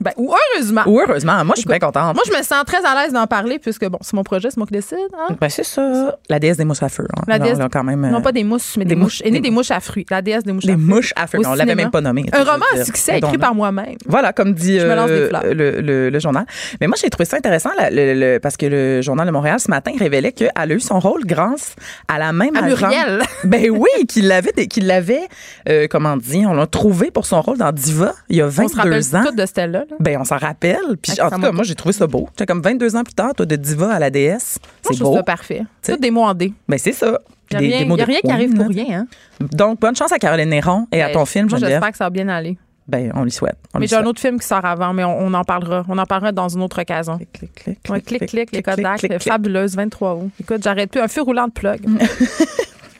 ben, 0.00 0.12
ou 0.16 0.32
heureusement, 0.54 0.82
Ou 0.86 1.00
heureusement, 1.00 1.44
moi, 1.44 1.54
je 1.56 1.60
suis 1.60 1.68
bien 1.68 1.78
contente. 1.78 2.14
moi, 2.14 2.22
je 2.26 2.32
me 2.36 2.42
sens 2.42 2.64
très 2.66 2.84
à 2.84 3.02
l'aise 3.02 3.12
d'en 3.12 3.26
parler 3.26 3.58
puisque, 3.58 3.86
bon, 3.88 3.98
c'est 4.00 4.14
mon 4.14 4.22
projet, 4.24 4.48
c'est 4.50 4.56
moi 4.56 4.66
qui 4.66 4.72
décide. 4.74 4.96
Hein? 5.18 5.34
Ben, 5.40 5.48
c'est 5.48 5.64
ça. 5.64 6.16
La 6.28 6.38
déesse 6.38 6.56
des 6.56 6.64
mouches 6.64 6.82
à 6.82 6.88
feu. 6.88 7.06
hein. 7.16 7.22
La 7.28 7.38
Non, 7.38 7.44
déesse- 7.46 7.58
quand 7.70 7.84
même. 7.84 8.04
euh, 8.04 8.10
Non, 8.10 8.20
pas 8.22 8.32
des 8.32 8.44
mousses, 8.44 8.76
mais 8.76 8.84
des, 8.84 8.90
des 8.90 8.96
mouches. 8.96 9.02
mouches- 9.20 9.22
Aînée 9.26 9.40
des- 9.40 9.48
des 9.48 9.54
mouches 9.54 9.70
à 9.70 9.80
fruits. 9.80 10.06
La 10.10 10.22
déesse 10.22 10.44
des 10.44 10.52
mouches 10.52 10.64
Des 10.64 10.72
à 10.72 10.76
fruits. 10.76 10.86
mouches 10.86 11.12
à 11.16 11.26
feu. 11.26 11.38
On 11.44 11.54
l'avait 11.54 11.74
même 11.74 11.90
pas 11.90 12.00
nommé. 12.00 12.24
Un 12.32 12.44
roman 12.44 12.64
à 12.74 12.84
succès 12.84 13.18
écrit 13.18 13.38
par 13.38 13.54
moi-même. 13.54 13.96
Voilà, 14.06 14.32
comme 14.32 14.52
dit 14.62 14.78
Je 14.80 14.86
me 14.86 14.94
lance 14.94 15.08
des 15.10 15.26
fleurs. 15.28 15.42
le, 15.44 15.80
le- 15.80 16.10
le 16.10 16.18
journal. 16.20 16.44
Mais 16.80 16.86
moi, 16.86 16.96
j'ai 17.00 17.10
trouvé 17.10 17.24
ça 17.24 17.36
intéressant 17.36 17.70
le- 17.78 18.38
parce 18.38 18.56
que 18.56 18.66
le 18.66 19.02
journal 19.02 19.26
de 19.26 19.32
Montréal 19.32 19.58
ce 19.60 19.70
matin 19.70 19.92
révélait 19.98 20.32
qu'elle 20.32 20.50
a 20.54 20.66
eu 20.66 20.80
son 20.80 20.98
rôle 21.00 21.24
grâce 21.24 21.74
à 22.08 22.18
la 22.18 22.32
même 22.32 22.56
À 22.56 22.64
agente. 22.64 22.80
Muriel. 22.80 23.22
Ben 23.44 23.70
oui, 23.70 24.06
qu'il 24.08 24.28
l'avait, 24.28 24.52
qu'il 24.68 24.86
l'avait, 24.86 25.26
euh, 25.68 25.86
comment 25.90 26.16
dire, 26.16 26.48
on 26.50 26.54
l'a 26.54 26.66
trouvé 26.66 27.10
pour 27.10 27.26
son 27.26 27.40
rôle 27.42 27.58
dans 27.58 27.72
Diva 27.72 28.12
il 28.28 28.36
y 28.36 28.40
a 28.40 28.46
On 28.46 28.50
se 28.68 28.76
rappelle 28.76 28.92
22 29.02 29.16
ans. 29.16 29.22
toutes 29.26 29.36
de 29.36 29.46
Stella. 29.46 29.78
là. 29.80 29.96
Ben, 30.00 30.18
on 30.20 30.24
s'en 30.24 30.38
rappelle. 30.38 30.76
Puis, 31.02 31.20
en 31.20 31.28
tout 31.30 31.40
cas, 31.40 31.52
moi, 31.52 31.64
j'ai 31.64 31.74
trouvé 31.74 31.92
ça 31.92 32.06
beau. 32.06 32.28
J'étais 32.32 32.46
comme 32.46 32.62
22 32.62 32.96
ans 32.96 33.02
plus 33.04 33.14
tard, 33.14 33.34
toi, 33.34 33.44
de 33.46 33.56
Diva 33.56 33.92
à 33.92 33.98
la 33.98 34.10
déesse. 34.10 34.58
C'est 34.82 34.94
je 34.94 35.00
trouve 35.00 35.12
beau. 35.12 35.16
ça 35.16 35.22
parfait. 35.24 35.62
Toutes 35.84 36.00
des 36.00 36.10
mots 36.10 36.22
en 36.24 36.34
D. 36.34 36.52
Ben, 36.68 36.78
c'est 36.78 36.92
ça. 36.92 37.18
Il 37.50 37.58
n'y 37.58 37.74
a 37.74 37.76
rien, 37.78 37.86
mots 37.86 37.96
y 37.98 38.00
a 38.00 38.04
de 38.06 38.10
rien 38.10 38.20
qui 38.24 38.30
arrive 38.30 38.54
pour 38.54 38.66
rien. 38.68 39.00
Hein? 39.00 39.06
Donc, 39.40 39.80
bonne 39.80 39.94
chance 39.96 40.10
à 40.12 40.18
Caroline 40.18 40.48
Néron 40.48 40.86
et 40.92 41.02
à 41.02 41.08
Ben, 41.08 41.12
ton 41.14 41.26
film, 41.26 41.48
Moi, 41.50 41.58
j'espère 41.58 41.90
que 41.90 41.96
ça 41.98 42.04
va 42.04 42.10
bien 42.10 42.28
aller. 42.28 42.56
Ben, 42.88 43.12
on 43.14 43.22
lui 43.22 43.30
souhaite. 43.30 43.56
On 43.74 43.78
Mais 43.78 43.86
j'ai 43.86 43.96
un 43.96 44.04
autre 44.04 44.20
film 44.20 44.40
qui 44.40 44.46
sort 44.46 44.64
avant, 44.64 44.92
mais 44.92 45.04
on, 45.04 45.18
on 45.18 45.34
en 45.34 45.44
parlera. 45.44 45.84
On 45.88 45.96
en 45.98 46.06
parlera 46.06 46.32
dans 46.32 46.48
une 46.48 46.62
autre 46.62 46.80
occasion. 46.80 47.16
Clic, 47.16 47.32
clic, 47.32 47.54
clic, 47.54 47.78
Ouais, 47.88 48.00
clic, 48.00 48.26
clic, 48.26 48.52
les 48.52 48.62
Kodak, 48.62 49.22
fabuleuse, 49.22 49.76
23 49.76 50.14
août. 50.14 50.30
Écoute, 50.40 50.62
j'arrête 50.62 50.90
plus. 50.90 51.00
Un 51.00 51.08
feu 51.08 51.22
roulant 51.22 51.46
de 51.46 51.52
plug. 51.52 51.80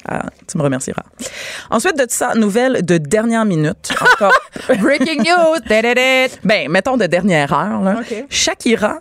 Ah, 0.04 0.22
tu 0.48 0.58
me 0.58 0.62
remercieras. 0.64 1.04
Ensuite 1.70 1.96
de 1.96 2.06
ça, 2.08 2.34
nouvelle 2.34 2.84
de 2.84 2.98
dernière 2.98 3.44
minute. 3.44 3.92
Encore. 4.00 4.32
Breaking 4.80 5.22
news! 5.22 5.60
Ben, 6.44 6.68
mettons 6.68 6.96
de 6.96 7.06
dernière 7.06 7.52
heure. 7.52 7.82
Là. 7.82 8.00
OK. 8.00 8.24
Shakira, 8.28 8.98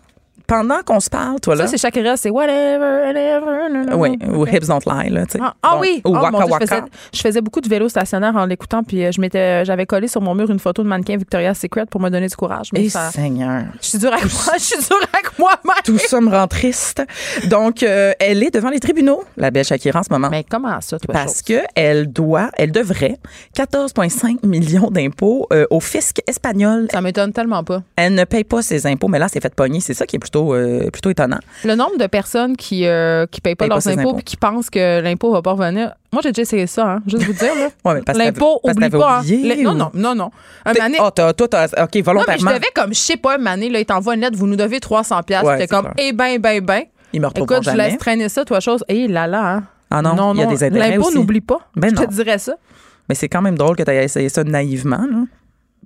pendant 0.51 0.81
qu'on 0.85 0.99
se 0.99 1.09
parle, 1.09 1.39
toi 1.39 1.55
là. 1.55 1.63
Ça, 1.65 1.71
c'est 1.71 1.77
Shakira, 1.77 2.17
c'est 2.17 2.29
whatever, 2.29 3.05
whatever. 3.07 3.95
oui, 3.95 4.19
ou 4.27 4.45
Hips 4.45 4.67
Don't 4.67 4.81
Lie, 4.85 5.09
là, 5.09 5.25
tu 5.25 5.33
sais. 5.33 5.39
Ah, 5.41 5.53
ah 5.63 5.77
oui! 5.79 6.01
Ou 6.05 6.09
Oh, 6.09 6.19
Waka 6.19 6.45
je, 6.45 6.51
Waka. 6.51 6.65
faisais, 6.67 6.81
je 7.13 7.21
faisais 7.21 7.39
beaucoup 7.41 7.61
de 7.61 7.69
vélo 7.69 7.87
stationnaire 7.87 8.35
en 8.35 8.45
l'écoutant, 8.45 8.83
puis 8.83 9.05
euh, 9.05 9.11
je 9.13 9.21
m'étais, 9.21 9.63
j'avais 9.63 9.85
collé 9.85 10.09
sur 10.09 10.19
mon 10.19 10.35
mur 10.35 10.49
une 10.51 10.59
photo 10.59 10.83
de 10.83 10.89
mannequin 10.89 11.15
Victoria's 11.15 11.57
Secret 11.57 11.85
pour 11.85 12.01
me 12.01 12.09
donner 12.09 12.27
du 12.27 12.35
courage. 12.35 12.67
Mais 12.73 12.83
Et 12.83 12.89
ça, 12.89 13.11
Seigneur. 13.11 13.63
je 13.81 13.87
suis 13.87 13.97
dure 13.97 14.11
avec 14.11 14.25
moi, 14.25 14.53
je 14.57 14.63
suis 14.63 14.77
dure 14.77 14.97
avec 15.13 15.39
moi-même. 15.39 15.83
Tout 15.85 15.97
ça 15.97 16.19
me 16.19 16.29
rend 16.29 16.47
triste. 16.47 17.01
Donc, 17.47 17.81
euh, 17.83 18.11
elle 18.19 18.43
est 18.43 18.53
devant 18.53 18.69
les 18.71 18.81
tribunaux, 18.81 19.23
la 19.37 19.51
belle 19.51 19.63
Shakira, 19.63 20.01
en 20.01 20.03
ce 20.03 20.11
moment. 20.11 20.27
Mais 20.29 20.43
comment 20.43 20.81
ça, 20.81 20.99
toi? 20.99 21.13
Parce 21.13 21.35
chose? 21.35 21.41
que 21.43 21.61
elle 21.75 22.11
doit, 22.11 22.49
elle 22.57 22.73
devrait 22.73 23.15
14,5 23.57 24.45
millions 24.45 24.89
d'impôts 24.91 25.47
euh, 25.53 25.65
au 25.69 25.79
fisc 25.79 26.19
espagnol. 26.27 26.87
Ça 26.91 26.99
m'étonne 26.99 27.31
tellement 27.31 27.63
pas. 27.63 27.83
Elle 27.95 28.15
ne 28.15 28.25
paye 28.25 28.43
pas 28.43 28.61
ses 28.61 28.85
impôts, 28.87 29.07
mais 29.07 29.19
là, 29.19 29.27
c'est 29.31 29.41
fait 29.41 29.53
pogner. 29.55 29.79
C'est 29.79 29.93
ça 29.93 30.05
qui 30.05 30.17
est 30.17 30.19
plutôt, 30.19 30.40
euh, 30.53 30.89
plutôt 30.91 31.09
étonnant. 31.09 31.39
Le 31.63 31.75
nombre 31.75 31.97
de 31.97 32.07
personnes 32.07 32.55
qui 32.57 32.85
euh, 32.85 33.25
qui 33.29 33.41
payent 33.41 33.55
pas 33.55 33.67
leurs 33.67 33.87
impôts 33.87 33.99
impôts. 33.99 34.13
puis 34.15 34.23
qui 34.23 34.37
pensent 34.37 34.69
que 34.69 34.99
l'impôt 35.01 35.31
va 35.31 35.41
pas 35.41 35.51
revenir. 35.51 35.93
Moi, 36.11 36.21
j'ai 36.23 36.31
déjà 36.31 36.41
essayé 36.41 36.67
ça, 36.67 36.87
hein, 36.93 36.99
juste 37.07 37.23
vous 37.23 37.33
dire. 37.33 37.53
là. 37.55 37.69
Ouais, 37.85 38.01
L'impôt, 38.15 38.59
oublie 38.63 38.89
pas. 38.89 39.17
hein. 39.17 39.19
oublié, 39.21 39.63
non, 39.63 39.71
ou- 39.71 39.75
non, 39.75 39.91
non, 39.93 40.15
non. 40.15 40.31
Un 40.65 40.73
T'es- 40.73 40.81
année- 40.81 40.97
Ah, 40.99 41.11
toi, 41.11 41.29
OK, 41.29 41.73
non, 41.73 41.87
mais 41.93 41.99
je 41.99 42.03
volontairement. 42.03 42.51
devais 42.51 42.71
comme, 42.75 42.93
je 42.93 42.99
sais 42.99 43.17
pas, 43.17 43.37
année, 43.45 43.69
là, 43.69 43.79
il 43.79 43.85
t'envoie 43.85 44.15
une 44.15 44.21
lettre, 44.21 44.37
vous 44.37 44.47
nous 44.47 44.55
devez 44.57 44.79
300 44.79 45.23
pièces 45.23 45.43
Ouais, 45.43 45.53
C'était 45.53 45.67
comme, 45.67 45.83
clair. 45.91 45.93
eh 45.97 46.11
ben, 46.13 46.37
ben, 46.39 46.59
ben. 46.61 46.83
Ils 47.13 47.21
me 47.21 47.27
Écoute, 47.27 47.57
je 47.59 47.71
jamais. 47.71 47.89
laisse 47.89 47.97
traîner 47.97 48.29
ça, 48.29 48.43
toi, 48.45 48.59
chose. 48.59 48.83
Eh 48.87 49.07
là 49.07 49.27
là, 49.27 49.55
hein. 49.55 49.63
Ah 49.89 50.01
non, 50.01 50.33
il 50.33 50.39
y 50.39 50.43
a 50.43 50.45
des 50.45 50.63
intérêts 50.63 50.91
L'impôt, 50.97 51.11
n'oublie 51.11 51.41
pas. 51.41 51.59
Ben 51.75 51.89
je 51.89 51.95
non. 51.95 52.05
te 52.07 52.13
dirais 52.13 52.37
ça. 52.37 52.55
Mais 53.09 53.15
c'est 53.15 53.27
quand 53.27 53.41
même 53.41 53.57
drôle 53.57 53.75
que 53.75 53.83
tu 53.83 53.91
aies 53.91 54.05
essayé 54.05 54.29
ça 54.29 54.43
naïvement. 54.45 55.05
Là. 55.09 55.23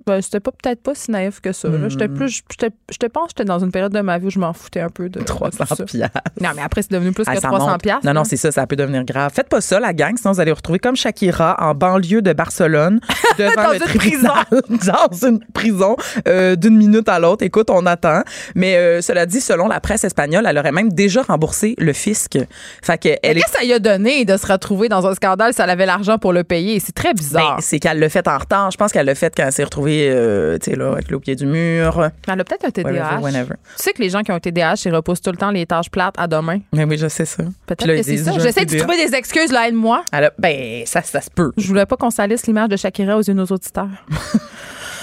Ben, 0.06 0.22
c'était 0.22 0.38
pas 0.38 0.52
peut-être 0.52 0.82
pas 0.82 0.94
si 0.94 1.10
naïf 1.10 1.40
que 1.40 1.50
ça. 1.52 1.68
là. 1.68 1.88
J'étais 1.88 2.06
Hmm. 2.06 2.14
plus, 2.14 2.42
je 2.90 2.96
te 2.98 3.06
pense 3.06 3.24
que 3.24 3.30
j'étais 3.30 3.44
dans 3.44 3.58
une 3.58 3.72
période 3.72 3.92
de 3.92 4.00
ma 4.00 4.18
vie 4.18 4.26
où 4.28 4.30
je 4.30 4.38
m'en 4.38 4.52
foutais 4.52 4.80
un 4.80 4.88
peu 4.88 5.08
de 5.08 5.18
de 5.18 5.24
tout 5.24 5.34
300 5.34 5.64
ça. 5.74 5.84
piastres. 5.84 6.20
Non, 6.40 6.50
mais 6.54 6.62
après, 6.62 6.82
c'est 6.82 6.92
devenu 6.92 7.10
plus 7.10 7.24
Ah, 7.26 7.34
que 7.34 7.40
ça 7.40 7.48
300 7.48 7.70
monte. 7.70 7.82
piastres, 7.82 8.06
Non, 8.06 8.12
non, 8.14 8.22
c'est 8.24 8.36
ça, 8.36 8.52
ça 8.52 8.66
peut 8.68 8.76
devenir 8.76 9.02
grave. 9.04 9.32
Faites 9.34 9.48
pas 9.48 9.60
ça, 9.60 9.80
la 9.80 9.92
gang, 9.92 10.16
sinon 10.16 10.32
vous 10.32 10.40
allez 10.40 10.52
vous 10.52 10.56
retrouver 10.56 10.78
comme 10.78 10.94
Shakira 10.94 11.56
en 11.58 11.74
banlieue 11.74 12.22
de 12.22 12.32
Barcelone, 12.32 13.00
devant 13.38 13.54
Dans 13.64 13.68
le 13.70 13.74
une 13.76 13.80
tribunal, 13.82 14.44
dans 14.52 15.26
une 15.28 15.40
prison, 15.52 15.96
euh, 16.28 16.54
d'une 16.54 16.76
minute 16.76 17.08
à 17.08 17.18
l'autre. 17.18 17.44
Écoute, 17.44 17.68
on 17.70 17.84
attend. 17.86 18.22
Mais 18.54 18.76
euh, 18.76 19.00
cela 19.02 19.26
dit, 19.26 19.40
selon 19.40 19.66
la 19.66 19.80
presse 19.80 20.04
espagnole, 20.04 20.46
elle 20.46 20.58
aurait 20.58 20.70
même 20.72 20.92
déjà 20.92 21.22
remboursé 21.22 21.74
le 21.78 21.92
fisc. 21.92 22.38
Fait 22.82 22.98
que 22.98 23.08
Mais 23.08 23.18
elle 23.24 23.38
est 23.38 23.40
Qu'est-ce 23.40 23.52
que 23.54 23.58
ça 23.58 23.64
lui 23.64 23.72
a 23.72 23.78
donné 23.80 24.24
de 24.24 24.36
se 24.36 24.46
retrouver 24.46 24.88
dans 24.88 25.04
un 25.06 25.14
scandale 25.14 25.52
si 25.52 25.62
elle 25.62 25.70
avait 25.70 25.86
l'argent 25.86 26.18
pour 26.18 26.32
le 26.32 26.44
payer? 26.44 26.78
C'est 26.78 26.94
très 26.94 27.12
bizarre. 27.14 27.56
Ben, 27.56 27.60
c'est 27.62 27.80
qu'elle 27.80 27.98
l'a 27.98 28.08
fait 28.08 28.28
en 28.28 28.38
retard. 28.38 28.70
Je 28.70 28.76
pense 28.76 28.92
qu'elle 28.92 29.06
l'a 29.06 29.14
fait 29.16 29.32
quand 29.36 29.42
elle 29.44 29.52
s'est 29.52 29.64
retrouvée, 29.64 29.95
euh, 30.08 30.58
tu 30.58 30.70
sais, 30.70 30.76
là, 30.76 30.92
avec 30.92 31.10
le 31.10 31.18
pied 31.20 31.34
du 31.36 31.46
mur. 31.46 32.10
elle 32.28 32.40
a 32.40 32.44
peut-être 32.44 32.64
un 32.64 32.70
TDAH. 32.70 33.20
Whenever. 33.20 33.54
Tu 33.76 33.82
sais 33.82 33.92
que 33.92 34.02
les 34.02 34.10
gens 34.10 34.22
qui 34.22 34.32
ont 34.32 34.34
un 34.36 34.40
TDAH, 34.40 34.74
ils 34.86 34.94
repoussent 34.94 35.20
tout 35.22 35.30
le 35.30 35.36
temps 35.36 35.50
les 35.50 35.66
tâches 35.66 35.90
plates 35.90 36.14
à 36.18 36.26
demain. 36.26 36.58
Mais 36.72 36.84
oui, 36.84 36.98
je 36.98 37.08
sais 37.08 37.24
ça. 37.24 37.42
Peut-être 37.66 37.86
que 37.86 38.02
c'est 38.02 38.16
ça. 38.18 38.32
J'essaie 38.38 38.64
de 38.64 38.78
trouver 38.78 38.96
des 39.06 39.14
excuses, 39.14 39.52
là, 39.52 39.68
aide-moi. 39.68 40.02
Ben, 40.38 40.82
ça, 40.86 41.02
ça 41.02 41.20
se 41.20 41.30
peut. 41.30 41.52
Je 41.56 41.66
voulais 41.66 41.86
pas 41.86 41.96
qu'on 41.96 42.10
salisse 42.10 42.46
l'image 42.46 42.68
de 42.68 42.76
Shakira 42.76 43.16
aux 43.16 43.22
yeux 43.22 43.34
de 43.34 43.38
nos 43.38 43.46
auditeurs. 43.46 43.88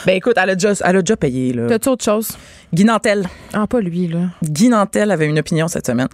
Ben, 0.05 0.17
écoute, 0.17 0.33
elle 0.35 0.49
a 0.49 0.55
déjà, 0.55 0.73
elle 0.83 0.97
a 0.97 1.01
déjà 1.01 1.15
payé, 1.15 1.53
là. 1.53 1.65
T'as-tu 1.67 1.87
autre 1.87 2.03
chose? 2.03 2.31
Guy 2.73 2.83
Nantel. 2.83 3.25
Ah, 3.53 3.67
pas 3.67 3.79
lui, 3.79 4.09
là. 4.09 4.19
Guy 4.43 4.67
Nantel 4.67 5.09
avait 5.11 5.27
une 5.27 5.39
opinion 5.39 5.69
cette 5.69 5.85
semaine. 5.87 6.09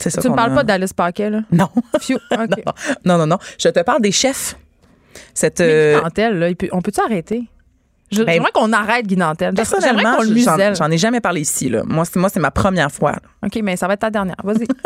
C'est 0.00 0.10
ça 0.10 0.20
Tu 0.20 0.26
me 0.26 0.32
qu'on 0.32 0.36
parles 0.36 0.50
a- 0.50 0.54
pas 0.56 0.64
d'Alice 0.64 0.92
Paquet, 0.92 1.30
là? 1.30 1.42
Non. 1.52 1.68
Non, 3.04 3.18
non, 3.18 3.26
non. 3.28 3.38
Je 3.60 3.68
te 3.68 3.78
parle 3.84 4.02
des 4.02 4.10
chefs. 4.10 4.56
Cette, 5.34 5.60
Mais 5.60 5.66
euh, 5.70 5.98
Guy 5.98 6.02
Nantel, 6.04 6.38
là, 6.38 6.54
peut- 6.56 6.68
on 6.72 6.80
peut-tu 6.82 7.00
arrêter? 7.00 7.44
Je- 8.12 8.22
Ben, 8.22 8.32
J'aimerais 8.34 8.52
qu'on 8.52 8.72
arrête 8.72 9.06
Guy 9.06 9.16
Nantel. 9.16 9.52
J'aimerais 9.56 9.68
personnellement, 9.70 10.16
qu'on 10.16 10.22
le 10.22 10.28
j'en, 10.38 10.52
muselle. 10.52 10.76
j'en 10.76 10.90
ai 10.90 10.98
jamais 10.98 11.20
parlé 11.20 11.40
ici. 11.40 11.68
Là. 11.68 11.82
Moi, 11.84 12.04
c'est, 12.04 12.18
moi, 12.18 12.28
c'est 12.28 12.40
ma 12.40 12.50
première 12.50 12.90
fois. 12.92 13.12
là. 13.12 13.18
OK, 13.46 13.58
mais 13.62 13.76
ça 13.76 13.86
va 13.88 13.94
être 13.94 14.00
ta 14.00 14.10
dernière. 14.10 14.36
Vas-y. 14.44 14.66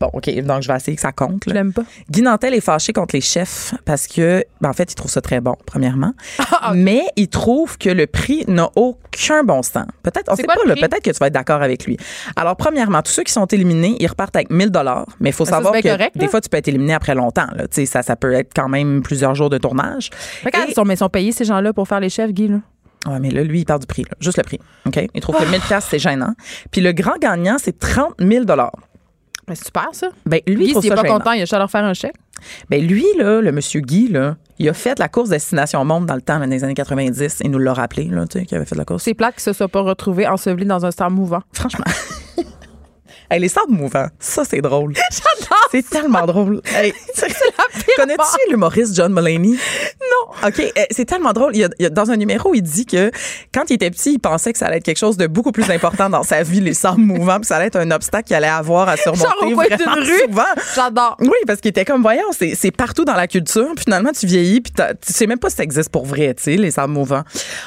Bon, 0.00 0.10
OK, 0.12 0.28
donc 0.42 0.62
je 0.62 0.68
vais 0.68 0.76
essayer 0.76 0.94
que 0.96 1.00
ça 1.00 1.12
compte. 1.12 1.42
Je 1.46 1.50
là. 1.50 1.54
l'aime 1.56 1.72
pas. 1.72 1.82
Guy 2.10 2.22
Nantel 2.22 2.52
est 2.54 2.60
fâché 2.60 2.92
contre 2.92 3.14
les 3.14 3.20
chefs 3.20 3.74
parce 3.84 4.08
que, 4.08 4.44
ben, 4.60 4.70
en 4.70 4.72
fait, 4.72 4.90
il 4.90 4.94
trouve 4.96 5.10
ça 5.10 5.20
très 5.20 5.40
bon, 5.40 5.54
premièrement. 5.66 6.12
Ah, 6.64 6.72
Mais 6.74 7.02
il 7.16 7.28
trouve 7.28 7.76
que 7.78 7.88
le 7.88 8.06
prix 8.06 8.44
n'a 8.46 8.68
aucun 8.76 8.98
bon 9.44 9.62
sens. 9.62 9.86
Peut-être, 10.02 10.30
on 10.30 10.36
sait 10.36 10.44
pas, 10.44 10.54
là, 10.66 10.74
peut-être 10.74 11.02
que 11.02 11.10
tu 11.10 11.18
vas 11.18 11.26
être 11.26 11.32
d'accord 11.34 11.62
avec 11.62 11.84
lui. 11.86 11.96
Alors, 12.36 12.56
premièrement, 12.56 13.02
tous 13.02 13.12
ceux 13.12 13.22
qui 13.22 13.32
sont 13.32 13.46
éliminés, 13.46 13.96
ils 14.00 14.06
repartent 14.06 14.36
avec 14.36 14.50
1000 14.50 14.70
dollars. 14.70 15.06
Mais 15.20 15.30
il 15.30 15.32
faut 15.32 15.44
ça, 15.44 15.52
savoir 15.52 15.74
que 15.74 15.88
correct, 15.88 16.16
des 16.16 16.28
fois, 16.28 16.40
tu 16.40 16.48
peux 16.48 16.56
être 16.56 16.68
éliminé 16.68 16.94
après 16.94 17.14
longtemps. 17.14 17.46
Là. 17.54 17.64
Ça, 17.86 18.02
ça 18.02 18.16
peut 18.16 18.32
être 18.32 18.50
quand 18.54 18.68
même 18.68 19.02
plusieurs 19.02 19.34
jours 19.34 19.50
de 19.50 19.58
tournage. 19.58 20.10
Regarde, 20.44 20.66
Et- 20.68 20.70
ils 20.72 20.74
sont, 20.74 20.84
mais 20.84 20.94
ils 20.94 20.98
sont 20.98 21.08
payés, 21.08 21.32
ces 21.32 21.44
gens-là, 21.44 21.72
pour 21.72 21.86
faire 21.88 22.00
les 22.00 22.08
chefs, 22.08 22.32
Guy, 22.32 22.48
là. 22.48 22.56
Ouais, 23.06 23.18
mais 23.18 23.30
là, 23.30 23.42
lui, 23.42 23.60
il 23.60 23.64
parle 23.64 23.80
du 23.80 23.86
prix, 23.86 24.02
là. 24.04 24.16
juste 24.20 24.36
le 24.38 24.44
prix. 24.44 24.60
OK? 24.86 25.08
Il 25.12 25.20
trouve 25.20 25.36
que 25.36 25.44
1000 25.44 25.60
pièces 25.60 25.86
c'est 25.90 25.98
gênant. 25.98 26.34
Puis 26.70 26.80
le 26.80 26.92
grand 26.92 27.18
gagnant, 27.20 27.56
c'est 27.58 27.76
30 27.78 28.14
000 28.20 28.44
Ben, 29.48 29.54
c'est 29.54 29.66
super, 29.66 29.88
ça. 29.92 30.08
Ben, 30.24 30.40
lui, 30.46 30.66
il 30.66 30.74
Guy, 30.74 30.80
s'il 30.80 30.86
est 30.86 30.88
ça 30.88 30.94
pas 30.94 31.02
gênant. 31.02 31.18
content, 31.18 31.32
il 31.32 31.38
a 31.38 31.42
juste 31.42 31.54
à 31.54 31.58
leur 31.58 31.70
faire 31.70 31.84
un 31.84 31.94
chèque. 31.94 32.14
Ben, 32.70 32.84
lui, 32.84 33.04
là, 33.18 33.40
le 33.40 33.52
monsieur 33.52 33.80
Guy, 33.80 34.08
là, 34.08 34.36
il 34.58 34.68
a 34.68 34.72
fait 34.72 34.98
la 34.98 35.08
course 35.08 35.30
Destination 35.30 35.84
Monde 35.84 36.06
dans 36.06 36.14
le 36.14 36.22
temps, 36.22 36.38
là, 36.38 36.46
dans 36.46 36.50
les 36.52 36.64
années 36.64 36.74
90. 36.74 37.40
Il 37.44 37.50
nous 37.50 37.58
l'a 37.58 37.74
rappelé, 37.74 38.04
là, 38.04 38.26
tu 38.26 38.38
sais, 38.38 38.46
qu'il 38.46 38.56
avait 38.56 38.66
fait 38.66 38.76
la 38.76 38.84
course. 38.84 39.02
C'est 39.02 39.14
plate 39.14 39.34
qu'il 39.34 39.42
se 39.42 39.52
soit 39.52 39.68
pas 39.68 39.80
retrouvé 39.80 40.26
enseveli 40.26 40.64
dans 40.64 40.86
un 40.86 40.90
star 40.90 41.10
mouvant. 41.10 41.42
Franchement. 41.52 41.84
Hey, 43.32 43.40
les 43.40 43.48
sables 43.48 43.72
mouvants, 43.72 44.08
ça, 44.18 44.44
c'est 44.44 44.60
drôle. 44.60 44.92
J'adore. 45.10 45.68
C'est 45.70 45.88
tellement 45.88 46.26
drôle. 46.26 46.60
Hey, 46.76 46.92
Connais-tu 47.96 48.50
l'humoriste 48.50 48.94
John 48.94 49.10
Mulaney? 49.14 49.52
Non. 49.56 50.48
OK, 50.48 50.58
eh, 50.60 50.72
c'est 50.90 51.06
tellement 51.06 51.32
drôle. 51.32 51.56
Il 51.56 51.60
y, 51.60 51.64
a, 51.64 51.68
il 51.78 51.86
a- 51.86 51.90
dans 51.90 52.10
un 52.10 52.16
numéro, 52.16 52.52
il 52.54 52.60
dit 52.60 52.84
que 52.84 53.10
quand 53.54 53.70
il 53.70 53.74
était 53.74 53.90
petit, 53.90 54.12
il 54.14 54.18
pensait 54.18 54.52
que 54.52 54.58
ça 54.58 54.66
allait 54.66 54.76
être 54.76 54.84
quelque 54.84 54.98
chose 54.98 55.16
de 55.16 55.26
beaucoup 55.26 55.50
plus 55.50 55.70
important 55.70 56.10
dans 56.10 56.22
sa 56.24 56.42
vie, 56.42 56.60
les 56.60 56.74
sables 56.74 57.00
mouvants, 57.00 57.36
puis 57.36 57.46
ça 57.46 57.56
allait 57.56 57.68
être 57.68 57.76
un 57.76 57.90
obstacle 57.90 58.26
qu'il 58.26 58.36
allait 58.36 58.48
avoir 58.48 58.88
à 58.90 58.98
surmonter 58.98 59.22
Genre 59.24 59.50
au 59.50 59.54
coin 59.54 59.64
d'une 59.66 60.04
rue. 60.04 60.18
souvent. 60.28 60.42
J'adore. 60.74 61.16
Oui, 61.20 61.30
parce 61.46 61.60
qu'il 61.62 61.70
était 61.70 61.86
comme, 61.86 62.02
voyons, 62.02 62.26
c'est 62.32 62.70
partout 62.70 63.06
dans 63.06 63.14
la 63.16 63.26
culture. 63.28 63.68
Puis 63.76 63.84
finalement, 63.84 64.10
tu 64.12 64.26
vieillis, 64.26 64.60
puis 64.60 64.72
tu 64.74 65.12
sais 65.12 65.26
même 65.26 65.38
pas 65.38 65.48
si 65.48 65.56
ça 65.56 65.62
existe 65.62 65.88
pour 65.88 66.04
vrai, 66.04 66.34
tu 66.34 66.42
sais, 66.42 66.56
les 66.56 66.70
sables 66.70 66.92
mouvants. 66.92 67.22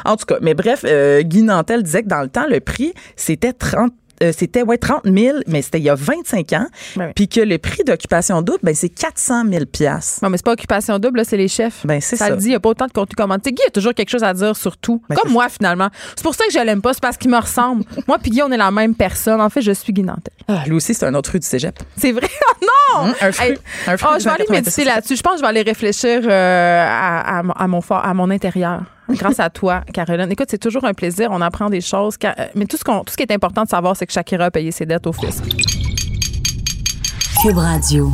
En 0.06 0.16
tout 0.16 0.26
cas, 0.28 0.38
mais 0.42 0.54
bref, 0.54 0.82
euh, 0.86 1.24
Guy 1.24 1.42
Nantel 1.42 1.82
disait 1.82 2.04
que 2.04 2.08
dans 2.10 2.22
le 2.22 2.30
temps, 2.30 2.46
le 2.48 2.60
prix, 2.60 2.94
c'était 3.16 3.52
30 3.54 3.92
euh, 4.24 4.32
c'était 4.36 4.64
ouais 4.64 4.78
30 4.78 5.02
000, 5.06 5.38
mais 5.48 5.62
c'était 5.62 5.80
il 5.80 5.84
y 5.84 5.90
a 5.90 5.96
25 5.96 6.54
ans. 6.54 6.68
Ben 6.96 7.08
oui. 7.08 7.12
Puis 7.16 7.28
que 7.28 7.42
le 7.42 7.58
prix 7.58 7.84
d'occupation 7.84 8.42
double, 8.42 8.60
ben 8.64 8.74
c'est 8.76 8.90
400 8.90 9.44
000 9.52 9.66
piastres. 9.66 10.20
Non, 10.24 10.30
mais 10.30 10.38
c'est 10.38 10.46
pas 10.46 10.54
occupation 10.54 11.00
double, 11.00 11.24
c'est 11.26 11.38
les 11.38 11.48
chefs. 11.48 11.86
Ben, 11.86 12.00
c'est 12.02 12.16
ça. 12.16 12.28
ça. 12.28 12.36
dit, 12.36 12.46
il 12.46 12.50
n'y 12.50 12.56
a 12.56 12.60
pas 12.60 12.70
autant 12.70 12.88
de 12.88 12.92
contenu 12.92 13.16
commenté. 13.16 13.52
Guy 13.52 13.62
a 13.68 13.72
toujours 13.72 13.94
quelque 13.94 14.10
chose 14.10 14.24
à 14.24 14.34
dire 14.34 14.56
sur 14.56 14.78
tout. 14.78 15.02
Ben, 15.10 15.16
Comme 15.16 15.32
moi, 15.32 15.50
finalement. 15.50 15.90
C'est 16.16 16.24
pour 16.24 16.36
ça 16.36 16.46
que 16.46 16.54
je 16.54 16.60
l'aime 16.60 16.82
pas, 16.82 16.94
c'est 16.94 17.02
parce 17.02 17.18
qu'il 17.18 17.30
me 17.32 17.38
ressemble. 17.40 17.84
moi 18.08 18.18
puis 18.22 18.32
Guy, 18.32 18.42
on 18.42 18.52
est 18.52 18.58
la 18.58 18.72
même 18.72 18.96
personne. 18.96 19.42
En 19.42 19.50
fait, 19.50 19.62
je 19.62 19.72
suis 19.72 19.92
Guy 19.94 20.04
Nantel. 20.04 20.34
Ah, 20.48 20.64
lui 20.68 20.74
aussi, 20.76 20.94
c'est 20.94 21.06
un 21.06 21.14
autre 21.16 21.32
rue 21.32 21.40
du 21.40 21.48
cégep. 21.48 21.78
C'est 21.98 22.12
vrai? 22.12 22.28
Oh 22.98 23.02
non! 23.02 23.14
un 23.22 23.32
fruit. 23.32 23.50
Hey, 23.50 23.58
un 23.88 23.98
fruit 23.98 24.10
oh, 24.12 24.16
des 24.16 24.20
je 24.20 24.26
vais 24.26 24.32
aller 24.36 24.46
90. 24.46 24.52
méditer 24.52 24.84
là-dessus. 24.86 25.16
Je 25.18 25.22
pense 25.22 25.34
que 25.34 25.38
je 25.40 25.42
vais 25.42 25.48
aller 25.50 25.62
réfléchir 25.64 26.22
euh, 26.24 26.86
à, 26.88 27.40
à 27.40 27.44
mon- 27.44 27.54
à 27.54 27.68
mon, 27.68 27.82
for- 27.82 28.06
à 28.06 28.14
mon 28.14 28.30
intérieur. 28.30 28.84
Grâce 29.10 29.40
à 29.40 29.50
toi, 29.50 29.82
Caroline. 29.94 30.32
Écoute, 30.32 30.48
c'est 30.50 30.58
toujours 30.58 30.84
un 30.86 30.94
plaisir. 30.94 31.30
On 31.32 31.42
apprend 31.42 31.70
des 31.70 31.82
choses. 31.82 32.16
Euh, 32.24 32.32
Mais 32.56 32.66
tout 32.66 32.78
ce, 32.78 32.84
qu'on- 32.84 33.04
tout 33.04 33.12
ce 33.12 33.18
qui 33.18 33.24
est 33.24 33.32
important 33.32 33.64
de 33.64 33.70
savoir, 33.70 33.96
c'est 33.96 34.06
que 34.08 34.14
Shakira 34.14 34.46
a 34.46 34.52
payé 34.52 34.72
ses 34.72 34.86
dettes 34.86 35.06
au 35.08 35.14
fisc. 35.14 35.44
Cube 37.42 37.58
Radio. 37.58 38.12